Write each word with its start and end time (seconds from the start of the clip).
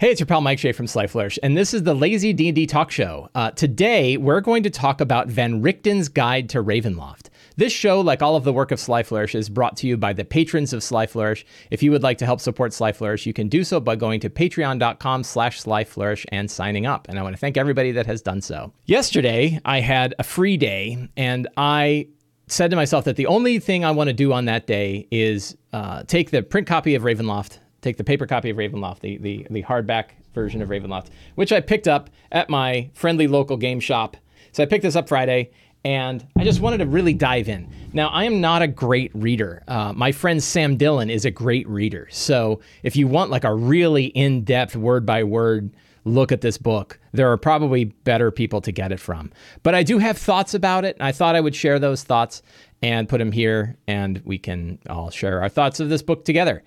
Hey, 0.00 0.12
it's 0.12 0.20
your 0.20 0.28
pal 0.28 0.40
Mike 0.40 0.60
Shea 0.60 0.70
from 0.70 0.86
Sly 0.86 1.08
Flourish, 1.08 1.40
and 1.42 1.56
this 1.56 1.74
is 1.74 1.82
the 1.82 1.92
Lazy 1.92 2.32
D&D 2.32 2.66
Talk 2.66 2.92
Show. 2.92 3.28
Uh, 3.34 3.50
today, 3.50 4.16
we're 4.16 4.40
going 4.40 4.62
to 4.62 4.70
talk 4.70 5.00
about 5.00 5.26
Van 5.26 5.60
Richten's 5.60 6.08
Guide 6.08 6.48
to 6.50 6.62
Ravenloft. 6.62 7.30
This 7.56 7.72
show, 7.72 8.00
like 8.00 8.22
all 8.22 8.36
of 8.36 8.44
the 8.44 8.52
work 8.52 8.70
of 8.70 8.78
Sly 8.78 9.02
Flourish, 9.02 9.34
is 9.34 9.48
brought 9.48 9.76
to 9.78 9.88
you 9.88 9.96
by 9.96 10.12
the 10.12 10.24
patrons 10.24 10.72
of 10.72 10.84
Sly 10.84 11.08
Flourish. 11.08 11.44
If 11.72 11.82
you 11.82 11.90
would 11.90 12.04
like 12.04 12.16
to 12.18 12.26
help 12.26 12.40
support 12.40 12.72
Sly 12.72 12.92
Flourish, 12.92 13.26
you 13.26 13.32
can 13.32 13.48
do 13.48 13.64
so 13.64 13.80
by 13.80 13.96
going 13.96 14.20
to 14.20 14.30
patreon.com 14.30 15.24
slash 15.24 15.58
Sly 15.58 15.82
Flourish 15.82 16.24
and 16.30 16.48
signing 16.48 16.86
up. 16.86 17.08
And 17.08 17.18
I 17.18 17.24
want 17.24 17.34
to 17.34 17.40
thank 17.40 17.56
everybody 17.56 17.90
that 17.90 18.06
has 18.06 18.22
done 18.22 18.40
so. 18.40 18.72
Yesterday, 18.84 19.58
I 19.64 19.80
had 19.80 20.14
a 20.20 20.22
free 20.22 20.56
day, 20.56 21.08
and 21.16 21.48
I 21.56 22.06
said 22.46 22.70
to 22.70 22.76
myself 22.76 23.04
that 23.06 23.16
the 23.16 23.26
only 23.26 23.58
thing 23.58 23.84
I 23.84 23.90
want 23.90 24.06
to 24.06 24.14
do 24.14 24.32
on 24.32 24.44
that 24.44 24.68
day 24.68 25.08
is 25.10 25.56
uh, 25.72 26.04
take 26.04 26.30
the 26.30 26.44
print 26.44 26.68
copy 26.68 26.94
of 26.94 27.02
Ravenloft 27.02 27.58
take 27.80 27.96
the 27.96 28.04
paper 28.04 28.26
copy 28.26 28.50
of 28.50 28.56
Ravenloft, 28.56 29.00
the, 29.00 29.18
the, 29.18 29.46
the 29.50 29.62
hardback 29.62 30.10
version 30.34 30.62
of 30.62 30.68
Ravenloft, 30.68 31.08
which 31.34 31.52
I 31.52 31.60
picked 31.60 31.88
up 31.88 32.10
at 32.32 32.50
my 32.50 32.90
friendly 32.94 33.26
local 33.26 33.56
game 33.56 33.80
shop. 33.80 34.16
So 34.52 34.62
I 34.62 34.66
picked 34.66 34.82
this 34.82 34.96
up 34.96 35.08
Friday 35.08 35.50
and 35.84 36.26
I 36.36 36.44
just 36.44 36.60
wanted 36.60 36.78
to 36.78 36.86
really 36.86 37.14
dive 37.14 37.48
in. 37.48 37.68
Now, 37.92 38.08
I 38.08 38.24
am 38.24 38.40
not 38.40 38.62
a 38.62 38.66
great 38.66 39.10
reader. 39.14 39.62
Uh, 39.68 39.92
my 39.92 40.12
friend 40.12 40.42
Sam 40.42 40.76
Dillon 40.76 41.08
is 41.08 41.24
a 41.24 41.30
great 41.30 41.68
reader. 41.68 42.08
So 42.10 42.60
if 42.82 42.96
you 42.96 43.06
want 43.06 43.30
like 43.30 43.44
a 43.44 43.54
really 43.54 44.06
in 44.06 44.42
depth, 44.44 44.76
word 44.76 45.06
by 45.06 45.22
word 45.24 45.70
look 46.04 46.32
at 46.32 46.40
this 46.40 46.58
book, 46.58 46.98
there 47.12 47.30
are 47.30 47.36
probably 47.36 47.84
better 47.84 48.30
people 48.30 48.60
to 48.62 48.72
get 48.72 48.92
it 48.92 49.00
from. 49.00 49.30
But 49.62 49.74
I 49.74 49.82
do 49.82 49.98
have 49.98 50.18
thoughts 50.18 50.54
about 50.54 50.84
it. 50.84 50.96
And 50.96 51.06
I 51.06 51.12
thought 51.12 51.36
I 51.36 51.40
would 51.40 51.54
share 51.54 51.78
those 51.78 52.02
thoughts 52.02 52.42
and 52.82 53.08
put 53.08 53.18
them 53.18 53.32
here, 53.32 53.76
and 53.86 54.22
we 54.24 54.38
can 54.38 54.78
all 54.88 55.10
share 55.10 55.42
our 55.42 55.48
thoughts 55.48 55.80
of 55.80 55.88
this 55.88 56.02
book 56.02 56.24
together. 56.24 56.62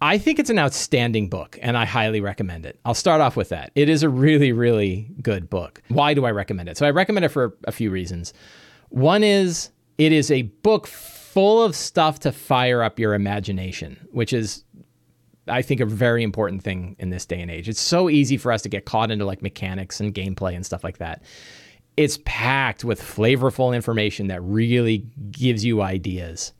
I 0.00 0.18
think 0.18 0.38
it's 0.38 0.50
an 0.50 0.58
outstanding 0.58 1.28
book 1.28 1.58
and 1.62 1.76
I 1.76 1.86
highly 1.86 2.20
recommend 2.20 2.66
it. 2.66 2.78
I'll 2.84 2.94
start 2.94 3.20
off 3.20 3.36
with 3.36 3.48
that. 3.48 3.72
It 3.74 3.88
is 3.88 4.02
a 4.02 4.08
really, 4.08 4.52
really 4.52 5.10
good 5.22 5.48
book. 5.48 5.82
Why 5.88 6.12
do 6.12 6.26
I 6.26 6.30
recommend 6.32 6.68
it? 6.68 6.76
So 6.76 6.86
I 6.86 6.90
recommend 6.90 7.24
it 7.24 7.30
for 7.30 7.56
a 7.64 7.72
few 7.72 7.90
reasons. 7.90 8.34
One 8.90 9.24
is 9.24 9.70
it 9.98 10.12
is 10.12 10.30
a 10.30 10.42
book 10.42 10.86
full 10.86 11.62
of 11.62 11.74
stuff 11.74 12.20
to 12.20 12.32
fire 12.32 12.82
up 12.82 12.98
your 12.98 13.14
imagination, 13.14 14.06
which 14.10 14.32
is 14.32 14.64
I 15.48 15.62
think 15.62 15.80
a 15.80 15.86
very 15.86 16.22
important 16.22 16.62
thing 16.62 16.96
in 16.98 17.10
this 17.10 17.24
day 17.24 17.40
and 17.40 17.50
age. 17.50 17.68
It's 17.68 17.80
so 17.80 18.10
easy 18.10 18.36
for 18.36 18.52
us 18.52 18.62
to 18.62 18.68
get 18.68 18.84
caught 18.84 19.10
into 19.10 19.24
like 19.24 19.42
mechanics 19.42 20.00
and 20.00 20.14
gameplay 20.14 20.54
and 20.54 20.66
stuff 20.66 20.84
like 20.84 20.98
that. 20.98 21.22
It's 21.96 22.18
packed 22.24 22.84
with 22.84 23.00
flavorful 23.00 23.74
information 23.74 24.26
that 24.26 24.42
really 24.42 25.06
gives 25.30 25.64
you 25.64 25.80
ideas. 25.80 26.52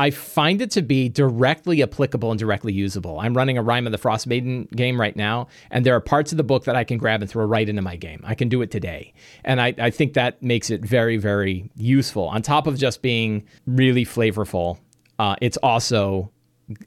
I 0.00 0.10
find 0.10 0.62
it 0.62 0.70
to 0.70 0.80
be 0.80 1.10
directly 1.10 1.82
applicable 1.82 2.30
and 2.30 2.40
directly 2.40 2.72
usable. 2.72 3.20
I'm 3.20 3.36
running 3.36 3.58
a 3.58 3.62
Rime 3.62 3.84
of 3.84 3.92
the 3.92 3.98
Frost 3.98 4.26
Maiden 4.26 4.66
game 4.74 4.98
right 4.98 5.14
now, 5.14 5.48
and 5.70 5.84
there 5.84 5.94
are 5.94 6.00
parts 6.00 6.32
of 6.32 6.38
the 6.38 6.42
book 6.42 6.64
that 6.64 6.74
I 6.74 6.84
can 6.84 6.96
grab 6.96 7.20
and 7.20 7.30
throw 7.30 7.44
right 7.44 7.68
into 7.68 7.82
my 7.82 7.96
game. 7.96 8.22
I 8.24 8.34
can 8.34 8.48
do 8.48 8.62
it 8.62 8.70
today. 8.70 9.12
And 9.44 9.60
I, 9.60 9.74
I 9.76 9.90
think 9.90 10.14
that 10.14 10.42
makes 10.42 10.70
it 10.70 10.80
very, 10.80 11.18
very 11.18 11.70
useful. 11.76 12.28
On 12.28 12.40
top 12.40 12.66
of 12.66 12.78
just 12.78 13.02
being 13.02 13.44
really 13.66 14.06
flavorful, 14.06 14.78
uh, 15.18 15.36
it's 15.42 15.58
also 15.58 16.30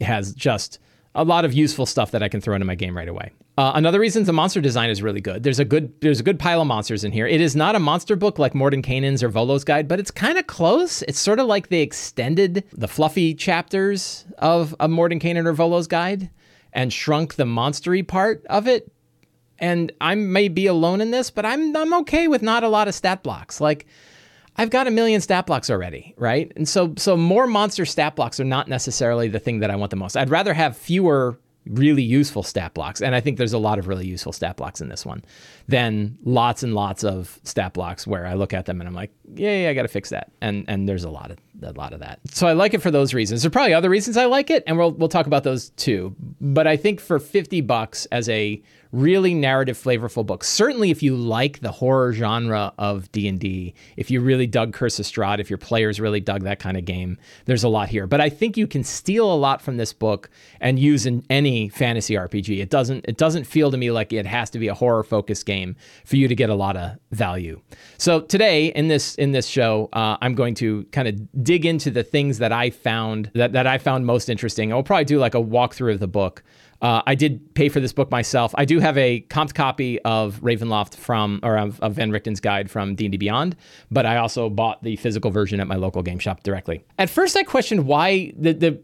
has 0.01 0.33
just 0.33 0.79
a 1.13 1.23
lot 1.23 1.45
of 1.45 1.53
useful 1.53 1.85
stuff 1.85 2.09
that 2.11 2.23
I 2.23 2.29
can 2.29 2.41
throw 2.41 2.55
into 2.55 2.65
my 2.65 2.73
game 2.73 2.97
right 2.97 3.07
away. 3.07 3.31
Uh, 3.55 3.73
another 3.75 3.99
reason 3.99 4.23
the 4.23 4.33
monster 4.33 4.61
design 4.61 4.89
is 4.89 5.03
really 5.03 5.21
good. 5.21 5.43
There's 5.43 5.59
a 5.59 5.65
good 5.65 5.93
there's 6.01 6.19
a 6.19 6.23
good 6.23 6.39
pile 6.39 6.61
of 6.61 6.67
monsters 6.67 7.03
in 7.03 7.11
here. 7.11 7.27
It 7.27 7.39
is 7.39 7.55
not 7.55 7.75
a 7.75 7.79
monster 7.79 8.15
book 8.15 8.39
like 8.39 8.53
Mordenkainen's 8.53 9.21
or 9.21 9.29
Volo's 9.29 9.63
Guide, 9.63 9.87
but 9.87 9.99
it's 9.99 10.09
kind 10.09 10.39
of 10.39 10.47
close. 10.47 11.03
It's 11.03 11.19
sort 11.19 11.39
of 11.39 11.45
like 11.45 11.69
they 11.69 11.81
extended 11.81 12.63
the 12.73 12.87
fluffy 12.87 13.35
chapters 13.35 14.25
of 14.39 14.75
a 14.79 14.87
Mordenkainen 14.87 15.45
or 15.45 15.53
Volo's 15.53 15.87
Guide 15.87 16.31
and 16.73 16.91
shrunk 16.91 17.35
the 17.35 17.43
monstery 17.43 18.05
part 18.07 18.43
of 18.49 18.67
it. 18.67 18.91
And 19.59 19.91
I 20.01 20.15
may 20.15 20.47
be 20.47 20.65
alone 20.65 20.99
in 20.99 21.11
this, 21.11 21.29
but 21.29 21.45
I'm 21.45 21.75
I'm 21.77 21.93
okay 21.93 22.27
with 22.27 22.41
not 22.41 22.63
a 22.63 22.69
lot 22.69 22.87
of 22.87 22.95
stat 22.95 23.21
blocks. 23.21 23.61
Like 23.61 23.85
I've 24.55 24.71
got 24.71 24.87
a 24.87 24.91
million 24.91 25.21
stat 25.21 25.45
blocks 25.45 25.69
already, 25.69 26.15
right? 26.17 26.51
And 26.55 26.67
so 26.67 26.95
so 26.97 27.15
more 27.15 27.45
monster 27.45 27.85
stat 27.85 28.15
blocks 28.15 28.39
are 28.39 28.45
not 28.45 28.67
necessarily 28.67 29.27
the 29.27 29.39
thing 29.39 29.59
that 29.59 29.69
I 29.69 29.75
want 29.75 29.91
the 29.91 29.95
most. 29.95 30.17
I'd 30.17 30.31
rather 30.31 30.55
have 30.55 30.75
fewer 30.75 31.37
really 31.67 32.03
useful 32.03 32.43
stat 32.43 32.73
blocks. 32.73 33.01
And 33.01 33.15
I 33.15 33.21
think 33.21 33.37
there's 33.37 33.53
a 33.53 33.57
lot 33.57 33.79
of 33.79 33.87
really 33.87 34.05
useful 34.05 34.33
stat 34.33 34.57
blocks 34.57 34.81
in 34.81 34.89
this 34.89 35.05
one 35.05 35.23
than 35.67 36.17
lots 36.23 36.63
and 36.63 36.73
lots 36.73 37.03
of 37.03 37.39
stat 37.43 37.73
blocks 37.73 38.05
where 38.05 38.25
I 38.25 38.33
look 38.33 38.53
at 38.53 38.65
them 38.65 38.81
and 38.81 38.87
I'm 38.87 38.93
like, 38.93 39.11
yeah, 39.33 39.63
yeah 39.63 39.69
I 39.69 39.73
got 39.73 39.83
to 39.83 39.87
fix 39.87 40.09
that. 40.09 40.31
And 40.41 40.65
and 40.67 40.87
there's 40.87 41.03
a 41.03 41.09
lot 41.09 41.31
of 41.31 41.37
a 41.61 41.71
lot 41.71 41.93
of 41.93 41.99
that. 42.01 42.19
So 42.29 42.47
I 42.47 42.53
like 42.53 42.73
it 42.73 42.81
for 42.81 42.91
those 42.91 43.13
reasons. 43.13 43.41
There's 43.41 43.51
probably 43.51 43.73
other 43.73 43.89
reasons 43.89 44.17
I 44.17 44.25
like 44.25 44.49
it 44.49 44.63
and 44.67 44.77
we'll 44.77 44.91
we'll 44.91 45.09
talk 45.09 45.27
about 45.27 45.43
those 45.43 45.69
too. 45.71 46.15
But 46.41 46.67
I 46.67 46.77
think 46.77 46.99
for 46.99 47.19
50 47.19 47.61
bucks 47.61 48.05
as 48.07 48.27
a 48.29 48.61
really 48.93 49.33
narrative 49.33 49.77
flavorful 49.77 50.25
book. 50.25 50.43
Certainly 50.43 50.91
if 50.91 51.03
you 51.03 51.15
like 51.15 51.59
the 51.59 51.71
horror 51.71 52.13
genre 52.13 52.73
of 52.77 53.11
D&D, 53.11 53.73
if 53.97 54.11
you 54.11 54.21
really 54.21 54.47
dug 54.47 54.71
Curse 54.71 54.99
of 54.99 55.05
Strahd, 55.05 55.39
if 55.39 55.49
your 55.49 55.57
players 55.57 55.99
really 55.99 56.19
dug 56.19 56.43
that 56.43 56.59
kind 56.59 56.77
of 56.77 56.85
game, 56.85 57.17
there's 57.45 57.63
a 57.63 57.69
lot 57.69 57.89
here. 57.89 58.05
But 58.07 58.21
I 58.21 58.29
think 58.29 58.55
you 58.55 58.67
can 58.67 58.83
steal 58.83 59.31
a 59.31 59.35
lot 59.35 59.61
from 59.61 59.77
this 59.77 59.91
book 59.91 60.29
and 60.61 60.77
use 60.77 61.05
in 61.05 61.25
any 61.29 61.69
fantasy 61.69 62.13
RPG. 62.13 62.61
It 62.61 62.69
doesn't 62.69 63.05
it 63.07 63.17
doesn't 63.17 63.45
feel 63.45 63.71
to 63.71 63.77
me 63.77 63.89
like 63.91 64.13
it 64.13 64.27
has 64.27 64.49
to 64.51 64.59
be 64.59 64.67
a 64.67 64.75
horror 64.75 65.03
focused 65.03 65.45
game 65.45 65.75
for 66.05 66.15
you 66.15 66.27
to 66.27 66.35
get 66.35 66.51
a 66.51 66.55
lot 66.55 66.77
of 66.77 66.97
value. 67.11 67.59
So 67.97 68.21
today 68.21 68.67
in 68.67 68.87
this 68.87 69.15
in 69.15 69.31
this 69.31 69.47
show, 69.47 69.89
uh, 69.93 70.17
I'm 70.21 70.35
going 70.35 70.53
to 70.55 70.83
kind 70.91 71.07
of 71.07 71.43
dig 71.43 71.65
into 71.65 71.89
the 71.89 72.03
things 72.03 72.37
that 72.37 72.51
I 72.51 72.69
found 72.69 73.31
that, 73.33 73.53
that 73.53 73.65
I 73.65 73.79
found 73.79 74.05
most 74.05 74.29
interesting. 74.29 74.71
I'll 74.71 74.83
probably 74.83 75.05
do 75.05 75.17
like 75.17 75.33
a 75.33 75.41
walkthrough 75.41 75.93
of 75.93 75.99
the 75.99 76.07
book. 76.07 76.43
Uh, 76.83 77.01
I 77.07 77.15
did 77.15 77.55
pay 77.55 77.69
for 77.69 77.79
this 77.79 77.93
book 77.93 78.11
myself. 78.11 78.53
I 78.57 78.65
do 78.65 78.81
have 78.81 78.97
a 78.97 79.25
comped 79.29 79.53
copy 79.53 80.01
of 80.01 80.41
Ravenloft 80.41 80.95
from, 80.95 81.39
or 81.41 81.57
of, 81.57 81.79
of 81.79 81.93
Van 81.93 82.11
Richten's 82.11 82.41
guide 82.41 82.69
from 82.69 82.93
D&D 82.93 83.15
Beyond, 83.15 83.55
but 83.89 84.05
I 84.05 84.17
also 84.17 84.49
bought 84.49 84.83
the 84.83 84.97
physical 84.97 85.31
version 85.31 85.61
at 85.61 85.67
my 85.67 85.75
local 85.75 86.03
game 86.03 86.19
shop 86.19 86.43
directly. 86.43 86.83
At 86.99 87.09
first, 87.09 87.37
I 87.37 87.43
questioned 87.43 87.87
why 87.87 88.33
the, 88.37 88.53
the 88.53 88.79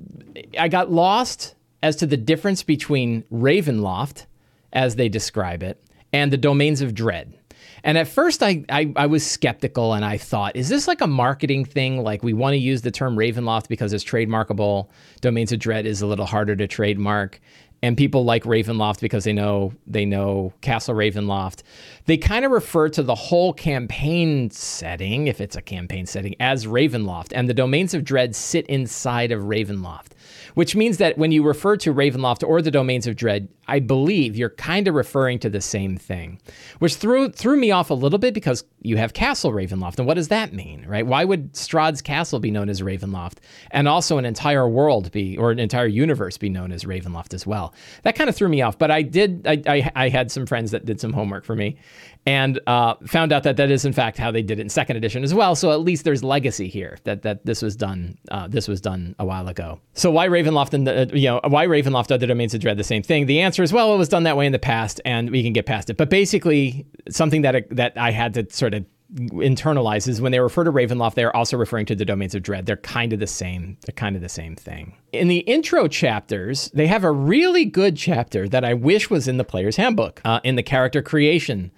I 0.58 0.70
got 0.70 0.90
lost 0.90 1.56
as 1.84 1.98
to 1.98 2.06
the 2.06 2.16
difference 2.16 2.64
between 2.64 3.24
Ravenloft, 3.34 4.28
as 4.72 4.96
they 4.96 5.10
describe 5.10 5.62
it, 5.62 5.84
and 6.14 6.32
the 6.32 6.38
Domains 6.38 6.82
of 6.82 6.94
Dread. 6.94 7.36
And 7.84 7.98
at 7.98 8.08
first, 8.08 8.44
I, 8.44 8.64
I, 8.70 8.92
I, 8.96 9.06
was 9.06 9.26
skeptical 9.26 9.94
and 9.94 10.04
I 10.04 10.18
thought, 10.18 10.56
is 10.56 10.68
this 10.68 10.88
like 10.88 11.00
a 11.00 11.08
marketing 11.08 11.64
thing? 11.64 12.04
Like, 12.04 12.24
we 12.24 12.34
want 12.34 12.54
to 12.54 12.58
use 12.58 12.82
the 12.82 12.92
term 12.92 13.16
Ravenloft 13.16 13.70
because 13.70 13.94
it's 13.94 14.04
trademarkable. 14.04 14.90
Domains 15.22 15.54
of 15.54 15.60
Dread 15.60 15.86
is 15.86 16.02
a 16.02 16.08
little 16.08 16.26
harder 16.26 16.58
to 16.58 16.68
trademark 16.68 17.40
and 17.82 17.98
people 17.98 18.26
like 18.26 18.44
Ravenloft 18.44 19.00
because 19.00 19.24
they 19.24 19.34
know 19.34 19.74
they 19.88 20.06
know 20.06 20.54
Castle 20.62 20.96
Ravenloft. 20.96 21.64
They 22.06 22.18
kind 22.18 22.46
of 22.46 22.52
refer 22.52 22.90
to 22.90 23.04
the 23.04 23.16
whole 23.16 23.54
campaign 23.54 24.50
setting, 24.52 25.28
if 25.28 25.40
it's 25.40 25.56
a 25.56 25.62
campaign 25.62 26.06
setting, 26.06 26.36
as 26.40 26.66
Ravenloft, 26.66 27.32
and 27.34 27.48
the 27.48 27.54
domains 27.54 27.94
of 27.94 28.04
dread 28.04 28.36
sit 28.36 28.66
inside 28.68 29.32
of 29.32 29.44
Ravenloft 29.44 30.12
which 30.56 30.76
means 30.76 30.98
that 30.98 31.18
when 31.18 31.32
you 31.32 31.44
refer 31.44 31.78
to 31.78 31.94
Ravenloft 31.94 32.48
or 32.48 32.62
the 32.62 32.72
Domains 32.72 33.08
of 33.08 33.16
Dread, 33.16 33.48
I 33.68 33.80
believe 33.80 34.36
you're 34.36 34.50
kind 34.50 34.88
of 34.88 34.96
referring 34.96 35.40
to 35.40 35.50
the 35.50 35.62
same 35.62 35.98
thing, 35.98 36.40
which 36.80 36.96
threw 36.96 37.30
threw 37.30 37.56
me 37.56 37.72
off 37.72 37.90
a 37.90 37.94
little 37.94 38.20
bit 38.20 38.34
because 38.34 38.64
you 38.82 38.98
have 38.98 39.14
Castle 39.14 39.52
Ravenloft, 39.52 40.00
and 40.00 40.08
what 40.08 40.16
does 40.16 40.30
that 40.30 40.54
mean, 40.54 40.86
right? 40.88 41.06
Why 41.06 41.24
would 41.24 41.54
Strahd's 41.54 42.02
Castle 42.02 42.40
be 42.40 42.52
known 42.52 42.70
as 42.70 42.82
Ravenloft, 42.82 43.38
and 43.72 43.88
also 43.88 44.18
an 44.18 44.26
entire 44.26 44.68
world 44.68 45.12
be 45.12 45.38
or 45.38 45.52
an 45.52 45.60
entire 45.60 45.88
universe 45.88 46.38
be 46.38 46.50
known 46.50 46.72
as 46.72 46.84
Ravenloft 46.84 47.34
as 47.34 47.46
well? 47.46 47.74
That 48.04 48.16
kind 48.16 48.30
of 48.30 48.36
threw 48.36 48.50
me 48.50 48.62
off, 48.62 48.78
but 48.78 48.90
I 48.92 49.02
did. 49.04 49.46
I, 49.46 49.62
I, 49.68 49.92
I 49.96 50.10
had 50.10 50.32
some 50.32 50.46
friends 50.46 50.72
that 50.72 50.86
did 50.86 51.00
some 51.00 51.14
homework 51.14 51.46
for 51.46 51.56
me, 51.56 51.78
and 52.26 52.60
uh, 52.68 52.96
found 53.06 53.32
out 53.32 53.44
that 53.44 53.58
that 53.58 53.72
is 53.72 53.86
in 53.86 53.94
fact 53.94 54.18
how 54.18 54.32
they 54.32 54.42
did 54.42 54.60
it 54.60 54.62
in 54.62 54.70
second 54.70 54.98
edition 54.98 55.24
as 55.24 55.34
well. 55.34 55.56
So 55.56 55.72
at 55.72 55.82
least 55.82 56.04
there's 56.04 56.24
legacy 56.24 56.68
here 56.68 56.98
that 57.04 57.24
that 57.24 57.46
this 57.46 57.62
was 57.62 57.76
done. 57.76 58.18
Uh, 58.30 58.48
this 58.48 58.68
was 58.68 58.82
done 58.82 59.16
a 59.20 59.26
while 59.26 59.48
ago. 59.48 59.80
So 59.94 60.12
why 60.12 60.28
Ravenloft 60.28 60.74
and 60.74 60.86
the, 60.86 61.02
uh, 61.02 61.06
you 61.14 61.28
know 61.28 61.42
why 61.48 61.66
Ravenloft 61.66 62.12
other 62.12 62.28
domains 62.28 62.54
of 62.54 62.62
dread 62.62 62.78
the 62.78 62.84
same 62.84 63.04
thing? 63.04 63.26
The 63.26 63.42
answer 63.42 63.64
is 63.64 63.74
well, 63.74 63.94
it 63.94 63.98
was 63.98 64.10
done 64.10 64.24
that 64.24 64.38
way 64.38 64.46
in 64.46 64.52
the 64.52 64.60
past, 64.60 65.02
and 65.06 65.30
we 65.32 65.44
can 65.44 65.54
get 65.54 65.66
past 65.66 65.90
it. 65.90 65.98
But 65.98 66.10
basically, 66.10 66.86
something 67.10 67.42
that 67.44 67.66
that 67.76 67.98
I 67.98 68.12
had 68.12 68.34
to 68.36 68.48
sort 68.50 68.74
of 68.74 68.86
internalize 69.16 70.08
is 70.08 70.22
when 70.22 70.32
they 70.32 70.40
refer 70.40 70.64
to 70.64 70.72
Ravenloft, 70.72 71.16
they 71.16 71.24
are 71.24 71.36
also 71.36 71.58
referring 71.58 71.88
to 71.88 71.96
the 71.96 72.06
domains 72.06 72.36
of 72.36 72.44
dread. 72.44 72.68
They're 72.68 72.78
kind 72.78 73.12
of 73.12 73.20
the 73.20 73.28
same. 73.28 73.78
They're 73.86 73.94
kind 73.94 74.16
of 74.16 74.22
the 74.22 74.30
same 74.30 74.56
thing. 74.56 74.96
In 75.12 75.30
the 75.30 75.40
intro 75.40 75.88
chapters, 75.88 76.70
they 76.76 76.86
have 76.86 77.04
a 77.04 77.12
really 77.12 77.66
good 77.66 77.98
chapter 77.98 78.48
that 78.50 78.64
I 78.64 78.76
wish 78.76 79.10
was 79.10 79.28
in 79.28 79.38
the 79.38 79.44
player's 79.44 79.78
handbook 79.78 80.22
uh, 80.24 80.42
in 80.44 80.58
the 80.58 80.64
character 80.64 81.02
creation 81.02 81.72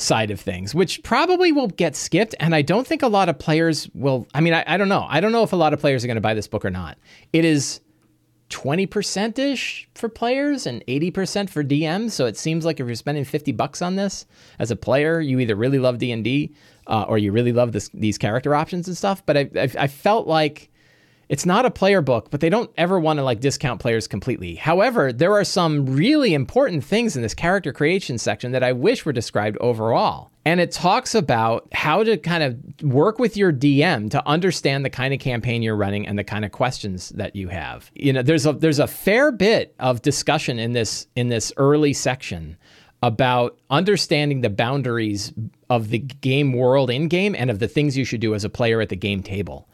side 0.00 0.30
of 0.30 0.40
things, 0.40 0.74
which 0.74 1.02
probably 1.02 1.52
will 1.52 1.68
get 1.68 1.96
skipped. 1.96 2.34
And 2.40 2.54
I 2.54 2.62
don't 2.62 2.86
think 2.86 3.02
a 3.02 3.08
lot 3.08 3.28
of 3.28 3.38
players 3.38 3.88
will. 3.94 4.26
I 4.34 4.40
mean, 4.40 4.54
I, 4.54 4.64
I 4.66 4.76
don't 4.76 4.88
know. 4.88 5.06
I 5.08 5.20
don't 5.20 5.32
know 5.32 5.42
if 5.42 5.52
a 5.52 5.56
lot 5.56 5.72
of 5.72 5.80
players 5.80 6.04
are 6.04 6.06
going 6.06 6.16
to 6.16 6.20
buy 6.20 6.34
this 6.34 6.48
book 6.48 6.64
or 6.64 6.70
not. 6.70 6.98
It 7.32 7.44
is 7.44 7.80
20% 8.50 9.38
ish 9.38 9.88
for 9.94 10.08
players 10.08 10.66
and 10.66 10.84
80% 10.86 11.50
for 11.50 11.64
DMs. 11.64 12.12
So 12.12 12.26
it 12.26 12.36
seems 12.36 12.64
like 12.64 12.78
if 12.78 12.86
you're 12.86 12.94
spending 12.94 13.24
50 13.24 13.52
bucks 13.52 13.82
on 13.82 13.96
this 13.96 14.26
as 14.58 14.70
a 14.70 14.76
player, 14.76 15.20
you 15.20 15.40
either 15.40 15.56
really 15.56 15.78
love 15.78 15.98
D&D 15.98 16.54
uh, 16.86 17.04
or 17.08 17.18
you 17.18 17.32
really 17.32 17.52
love 17.52 17.72
this, 17.72 17.88
these 17.92 18.18
character 18.18 18.54
options 18.54 18.86
and 18.86 18.96
stuff. 18.96 19.24
But 19.26 19.36
I, 19.36 19.50
I, 19.56 19.70
I 19.80 19.86
felt 19.88 20.26
like 20.28 20.70
it's 21.28 21.46
not 21.46 21.66
a 21.66 21.70
player 21.70 22.00
book, 22.00 22.30
but 22.30 22.40
they 22.40 22.48
don't 22.48 22.70
ever 22.76 23.00
want 23.00 23.18
to 23.18 23.24
like 23.24 23.40
discount 23.40 23.80
players 23.80 24.06
completely. 24.06 24.54
However, 24.54 25.12
there 25.12 25.32
are 25.32 25.44
some 25.44 25.86
really 25.86 26.34
important 26.34 26.84
things 26.84 27.16
in 27.16 27.22
this 27.22 27.34
character 27.34 27.72
creation 27.72 28.18
section 28.18 28.52
that 28.52 28.62
I 28.62 28.72
wish 28.72 29.04
were 29.04 29.12
described 29.12 29.56
overall. 29.60 30.30
And 30.44 30.60
it 30.60 30.70
talks 30.70 31.16
about 31.16 31.66
how 31.72 32.04
to 32.04 32.16
kind 32.16 32.44
of 32.44 32.88
work 32.88 33.18
with 33.18 33.36
your 33.36 33.52
DM 33.52 34.08
to 34.10 34.28
understand 34.28 34.84
the 34.84 34.90
kind 34.90 35.12
of 35.12 35.18
campaign 35.18 35.62
you're 35.62 35.74
running 35.74 36.06
and 36.06 36.16
the 36.16 36.24
kind 36.24 36.44
of 36.44 36.52
questions 36.52 37.08
that 37.10 37.34
you 37.34 37.48
have. 37.48 37.90
You 37.94 38.12
know, 38.12 38.22
there's 38.22 38.46
a 38.46 38.52
there's 38.52 38.78
a 38.78 38.86
fair 38.86 39.32
bit 39.32 39.74
of 39.80 40.02
discussion 40.02 40.60
in 40.60 40.72
this 40.72 41.08
in 41.16 41.28
this 41.28 41.52
early 41.56 41.92
section 41.92 42.56
about 43.02 43.58
understanding 43.70 44.40
the 44.40 44.50
boundaries 44.50 45.32
of 45.68 45.90
the 45.90 45.98
game 45.98 46.52
world 46.52 46.90
in 46.90 47.08
game 47.08 47.34
and 47.36 47.50
of 47.50 47.58
the 47.58 47.68
things 47.68 47.96
you 47.96 48.04
should 48.04 48.20
do 48.20 48.34
as 48.34 48.44
a 48.44 48.48
player 48.48 48.80
at 48.80 48.88
the 48.88 48.96
game 48.96 49.22
table 49.22 49.68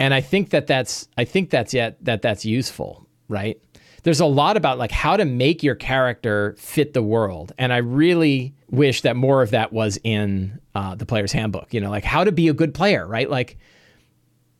and 0.00 0.14
I 0.14 0.20
think 0.20 0.50
that 0.50 0.66
that's 0.66 1.08
I 1.16 1.24
think 1.24 1.50
that's 1.50 1.74
yet 1.74 2.02
that 2.04 2.22
that's 2.22 2.44
useful, 2.44 3.06
right? 3.28 3.60
There's 4.04 4.20
a 4.20 4.26
lot 4.26 4.56
about 4.56 4.78
like 4.78 4.92
how 4.92 5.16
to 5.16 5.24
make 5.24 5.62
your 5.62 5.74
character 5.74 6.54
fit 6.58 6.94
the 6.94 7.02
world, 7.02 7.52
and 7.58 7.72
I 7.72 7.78
really 7.78 8.54
wish 8.70 9.02
that 9.02 9.16
more 9.16 9.42
of 9.42 9.50
that 9.50 9.72
was 9.72 9.98
in 10.04 10.60
uh, 10.74 10.94
the 10.94 11.06
player's 11.06 11.32
handbook. 11.32 11.74
You 11.74 11.80
know, 11.80 11.90
like 11.90 12.04
how 12.04 12.24
to 12.24 12.32
be 12.32 12.48
a 12.48 12.54
good 12.54 12.74
player, 12.74 13.06
right? 13.06 13.28
Like 13.28 13.58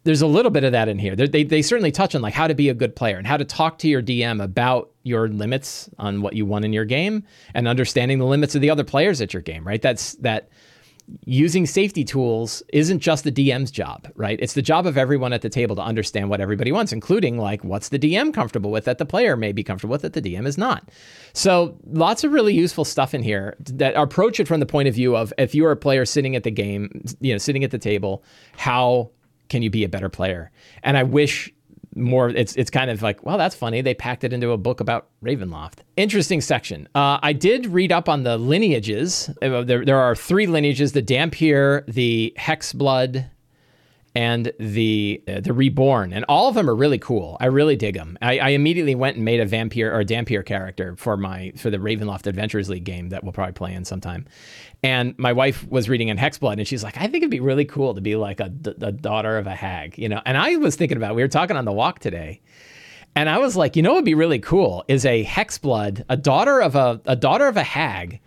there's 0.04 0.22
a 0.22 0.26
little 0.26 0.50
bit 0.50 0.64
of 0.64 0.72
that 0.72 0.88
in 0.88 0.98
here. 0.98 1.14
They, 1.14 1.44
they 1.44 1.60
certainly 1.60 1.92
touch 1.92 2.14
on 2.14 2.22
like 2.22 2.32
how 2.32 2.46
to 2.46 2.54
be 2.54 2.70
a 2.70 2.74
good 2.74 2.96
player 2.96 3.18
and 3.18 3.26
how 3.26 3.36
to 3.36 3.44
talk 3.44 3.78
to 3.80 3.88
your 3.88 4.02
DM 4.02 4.42
about 4.42 4.90
your 5.02 5.28
limits 5.28 5.90
on 5.98 6.22
what 6.22 6.34
you 6.34 6.46
want 6.46 6.64
in 6.64 6.72
your 6.72 6.86
game 6.86 7.24
and 7.52 7.68
understanding 7.68 8.18
the 8.18 8.24
limits 8.24 8.54
of 8.54 8.62
the 8.62 8.70
other 8.70 8.84
players 8.84 9.20
at 9.20 9.34
your 9.34 9.42
game, 9.42 9.66
right? 9.66 9.82
That's 9.82 10.14
that 10.14 10.48
using 11.24 11.66
safety 11.66 12.04
tools 12.04 12.62
isn't 12.72 12.98
just 12.98 13.24
the 13.24 13.32
DM's 13.32 13.70
job, 13.70 14.10
right? 14.14 14.38
It's 14.40 14.52
the 14.52 14.62
job 14.62 14.86
of 14.86 14.98
everyone 14.98 15.32
at 15.32 15.42
the 15.42 15.48
table 15.48 15.74
to 15.76 15.82
understand 15.82 16.28
what 16.28 16.40
everybody 16.40 16.72
wants, 16.72 16.92
including 16.92 17.38
like 17.38 17.64
what's 17.64 17.88
the 17.88 17.98
DM 17.98 18.32
comfortable 18.32 18.70
with 18.70 18.84
that 18.84 18.98
the 18.98 19.06
player 19.06 19.36
may 19.36 19.52
be 19.52 19.64
comfortable 19.64 19.92
with 19.92 20.02
that 20.02 20.12
the 20.12 20.22
DM 20.22 20.46
is 20.46 20.58
not. 20.58 20.88
So 21.32 21.78
lots 21.86 22.24
of 22.24 22.32
really 22.32 22.54
useful 22.54 22.84
stuff 22.84 23.14
in 23.14 23.22
here 23.22 23.56
that 23.58 23.94
approach 23.94 24.40
it 24.40 24.48
from 24.48 24.60
the 24.60 24.66
point 24.66 24.88
of 24.88 24.94
view 24.94 25.16
of 25.16 25.32
if 25.38 25.54
you 25.54 25.64
are 25.66 25.72
a 25.72 25.76
player 25.76 26.04
sitting 26.04 26.36
at 26.36 26.42
the 26.42 26.50
game, 26.50 27.02
you 27.20 27.32
know, 27.32 27.38
sitting 27.38 27.64
at 27.64 27.70
the 27.70 27.78
table, 27.78 28.22
how 28.56 29.10
can 29.48 29.62
you 29.62 29.70
be 29.70 29.84
a 29.84 29.88
better 29.88 30.08
player? 30.08 30.50
And 30.82 30.96
I 30.96 31.02
wish 31.02 31.52
more 31.98 32.28
it's 32.30 32.54
it's 32.56 32.70
kind 32.70 32.90
of 32.90 33.02
like 33.02 33.24
well 33.24 33.38
that's 33.38 33.54
funny. 33.54 33.80
They 33.80 33.94
packed 33.94 34.24
it 34.24 34.32
into 34.32 34.50
a 34.52 34.56
book 34.56 34.80
about 34.80 35.08
ravenloft. 35.22 35.80
Interesting 35.96 36.40
section. 36.40 36.88
Uh, 36.94 37.18
i 37.22 37.32
did 37.32 37.66
read 37.66 37.92
up 37.92 38.08
on 38.08 38.22
the 38.22 38.38
lineages. 38.38 39.30
Uh, 39.42 39.62
there, 39.62 39.84
there 39.84 39.98
are 39.98 40.14
three 40.14 40.46
lineages 40.46 40.92
the 40.92 41.02
Dhampir 41.02 41.84
the 41.86 42.34
hexblood 42.38 43.28
and 44.18 44.52
the 44.58 45.22
uh, 45.28 45.38
the 45.38 45.52
reborn 45.52 46.12
and 46.12 46.24
all 46.28 46.48
of 46.48 46.56
them 46.56 46.68
are 46.68 46.74
really 46.74 46.98
cool. 46.98 47.36
I 47.38 47.46
really 47.46 47.76
dig 47.76 47.94
them 47.94 48.18
I, 48.20 48.40
I, 48.40 48.48
immediately 48.48 48.96
went 48.96 49.14
and 49.14 49.24
made 49.24 49.38
a 49.38 49.46
vampire 49.46 49.92
or 49.92 50.00
a 50.00 50.04
Dhampir 50.04 50.44
character 50.44 50.96
for 50.96 51.16
my 51.16 51.52
for 51.56 51.70
the 51.70 51.76
ravenloft 51.76 52.26
adventures 52.26 52.68
league 52.68 52.82
game 52.82 53.10
that 53.10 53.22
we'll 53.22 53.32
probably 53.32 53.52
play 53.52 53.72
in 53.72 53.84
sometime 53.84 54.26
and 54.82 55.16
my 55.18 55.32
wife 55.32 55.64
was 55.68 55.88
reading 55.88 56.08
in 56.08 56.16
hexblood 56.16 56.54
and 56.54 56.66
she's 56.66 56.82
like 56.82 56.96
i 56.96 57.02
think 57.02 57.18
it'd 57.18 57.30
be 57.30 57.38
really 57.38 57.64
cool 57.64 57.94
to 57.94 58.00
be 58.00 58.16
like 58.16 58.40
a, 58.40 58.52
a 58.80 58.90
daughter 58.90 59.38
of 59.38 59.46
a 59.46 59.54
hag 59.54 59.96
you 59.96 60.08
know? 60.08 60.20
And 60.26 60.36
i 60.36 60.56
was 60.56 60.74
thinking 60.74 60.96
about 60.96 61.14
we 61.14 61.22
were 61.22 61.28
talking 61.28 61.56
on 61.56 61.64
the 61.64 61.72
walk 61.72 62.00
today 62.00 62.40
and 63.14 63.28
i 63.28 63.38
was 63.38 63.56
like 63.56 63.76
you 63.76 63.82
know 63.82 63.90
what 63.90 63.98
would 63.98 64.04
be 64.04 64.14
really 64.14 64.40
cool 64.40 64.84
is 64.88 65.06
a 65.06 65.24
hexblood 65.26 66.04
a 66.08 66.16
daughter 66.16 66.60
of 66.60 66.74
a, 66.74 67.00
a 67.06 67.14
daughter 67.14 67.46
of 67.46 67.56
a 67.56 67.62
hag 67.62 68.20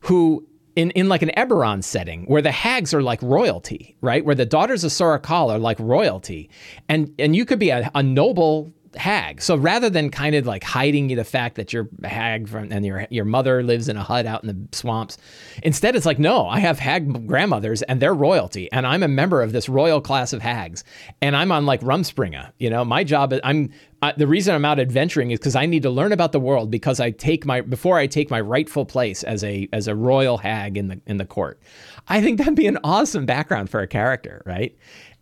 who 0.00 0.46
in, 0.78 0.92
in 0.92 1.08
like 1.08 1.22
an 1.22 1.32
Eberron 1.36 1.82
setting 1.82 2.24
where 2.26 2.40
the 2.40 2.52
hags 2.52 2.94
are 2.94 3.02
like 3.02 3.20
royalty, 3.20 3.96
right? 4.00 4.24
Where 4.24 4.36
the 4.36 4.46
daughters 4.46 4.84
of 4.84 4.92
Sora 4.92 5.18
Kell 5.18 5.50
are 5.50 5.58
like 5.58 5.76
royalty. 5.80 6.48
And 6.88 7.12
and 7.18 7.34
you 7.34 7.44
could 7.44 7.58
be 7.58 7.70
a, 7.70 7.90
a 7.96 8.02
noble 8.02 8.72
hag. 8.96 9.40
So 9.42 9.56
rather 9.56 9.90
than 9.90 10.10
kind 10.10 10.34
of 10.34 10.46
like 10.46 10.64
hiding 10.64 11.08
the 11.08 11.24
fact 11.24 11.56
that 11.56 11.72
you're 11.72 11.88
a 12.02 12.08
hag 12.08 12.48
from, 12.48 12.72
and 12.72 12.84
your 12.84 13.06
your 13.10 13.24
mother 13.24 13.62
lives 13.62 13.88
in 13.88 13.96
a 13.96 14.02
hut 14.02 14.26
out 14.26 14.44
in 14.44 14.48
the 14.48 14.76
swamps, 14.76 15.18
instead 15.62 15.96
it's 15.96 16.06
like, 16.06 16.18
no, 16.18 16.46
I 16.46 16.60
have 16.60 16.78
hag 16.78 17.26
grandmothers 17.26 17.82
and 17.82 18.00
they're 18.00 18.14
royalty, 18.14 18.70
and 18.72 18.86
I'm 18.86 19.02
a 19.02 19.08
member 19.08 19.42
of 19.42 19.52
this 19.52 19.68
royal 19.68 20.00
class 20.00 20.32
of 20.32 20.42
hags, 20.42 20.84
and 21.22 21.36
I'm 21.36 21.52
on 21.52 21.66
like 21.66 21.80
Rumspringa. 21.80 22.52
You 22.58 22.70
know, 22.70 22.84
my 22.84 23.04
job 23.04 23.32
is 23.32 23.40
I'm 23.44 23.72
uh, 24.00 24.12
the 24.16 24.26
reason 24.26 24.54
I'm 24.54 24.64
out 24.64 24.78
adventuring 24.78 25.32
is 25.32 25.40
because 25.40 25.56
I 25.56 25.66
need 25.66 25.82
to 25.82 25.90
learn 25.90 26.12
about 26.12 26.32
the 26.32 26.40
world 26.40 26.70
because 26.70 27.00
I 27.00 27.10
take 27.10 27.44
my 27.44 27.60
before 27.60 27.98
I 27.98 28.06
take 28.06 28.30
my 28.30 28.40
rightful 28.40 28.84
place 28.84 29.24
as 29.24 29.42
a 29.42 29.68
as 29.72 29.88
a 29.88 29.94
royal 29.94 30.38
hag 30.38 30.76
in 30.76 30.88
the 30.88 31.00
in 31.06 31.16
the 31.16 31.26
court. 31.26 31.60
I 32.08 32.20
think 32.22 32.38
that'd 32.38 32.54
be 32.54 32.66
an 32.66 32.78
awesome 32.84 33.26
background 33.26 33.70
for 33.70 33.80
a 33.80 33.88
character, 33.88 34.42
right? 34.46 34.76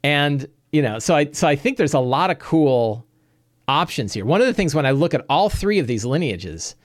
And 0.05 0.47
you 0.73 0.83
know, 0.83 0.99
so 0.99 1.15
I 1.15 1.31
so 1.33 1.49
I 1.49 1.57
think 1.57 1.79
there's 1.79 1.95
a 1.95 2.01
lot 2.01 2.31
of 2.31 2.39
cool 2.39 3.06
options 3.69 4.13
here. 4.13 4.25
One 4.25 4.41
of 4.41 4.47
the 4.47 4.55
things 4.55 4.75
when 4.75 4.87
I 4.87 4.91
look 4.93 5.15
at 5.15 5.25
all 5.29 5.49
three 5.49 5.79
of 5.79 5.87
these 5.87 6.05
lineages 6.05 6.77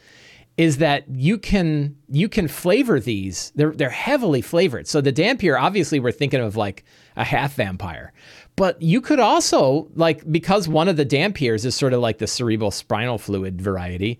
is 0.57 0.77
that 0.77 1.05
you 1.09 1.37
can 1.37 1.95
you 2.09 2.27
can 2.27 2.47
flavor 2.47 2.99
these. 2.99 3.51
They're 3.55 3.71
they're 3.71 3.89
heavily 3.89 4.41
flavored. 4.41 4.87
So 4.87 5.01
the 5.01 5.13
Dhampir, 5.13 5.59
obviously, 5.59 5.99
we're 5.99 6.11
thinking 6.11 6.41
of 6.41 6.55
like 6.55 6.83
a 7.15 7.23
half 7.23 7.53
vampire, 7.55 8.13
but 8.55 8.81
you 8.81 9.01
could 9.01 9.19
also 9.19 9.89
like 9.95 10.29
because 10.31 10.67
one 10.67 10.87
of 10.87 10.97
the 10.97 11.05
Dhampirs 11.05 11.65
is 11.65 11.75
sort 11.75 11.93
of 11.93 12.01
like 12.01 12.17
the 12.17 12.27
cerebral 12.27 12.71
spinal 12.71 13.17
fluid 13.17 13.61
variety. 13.61 14.19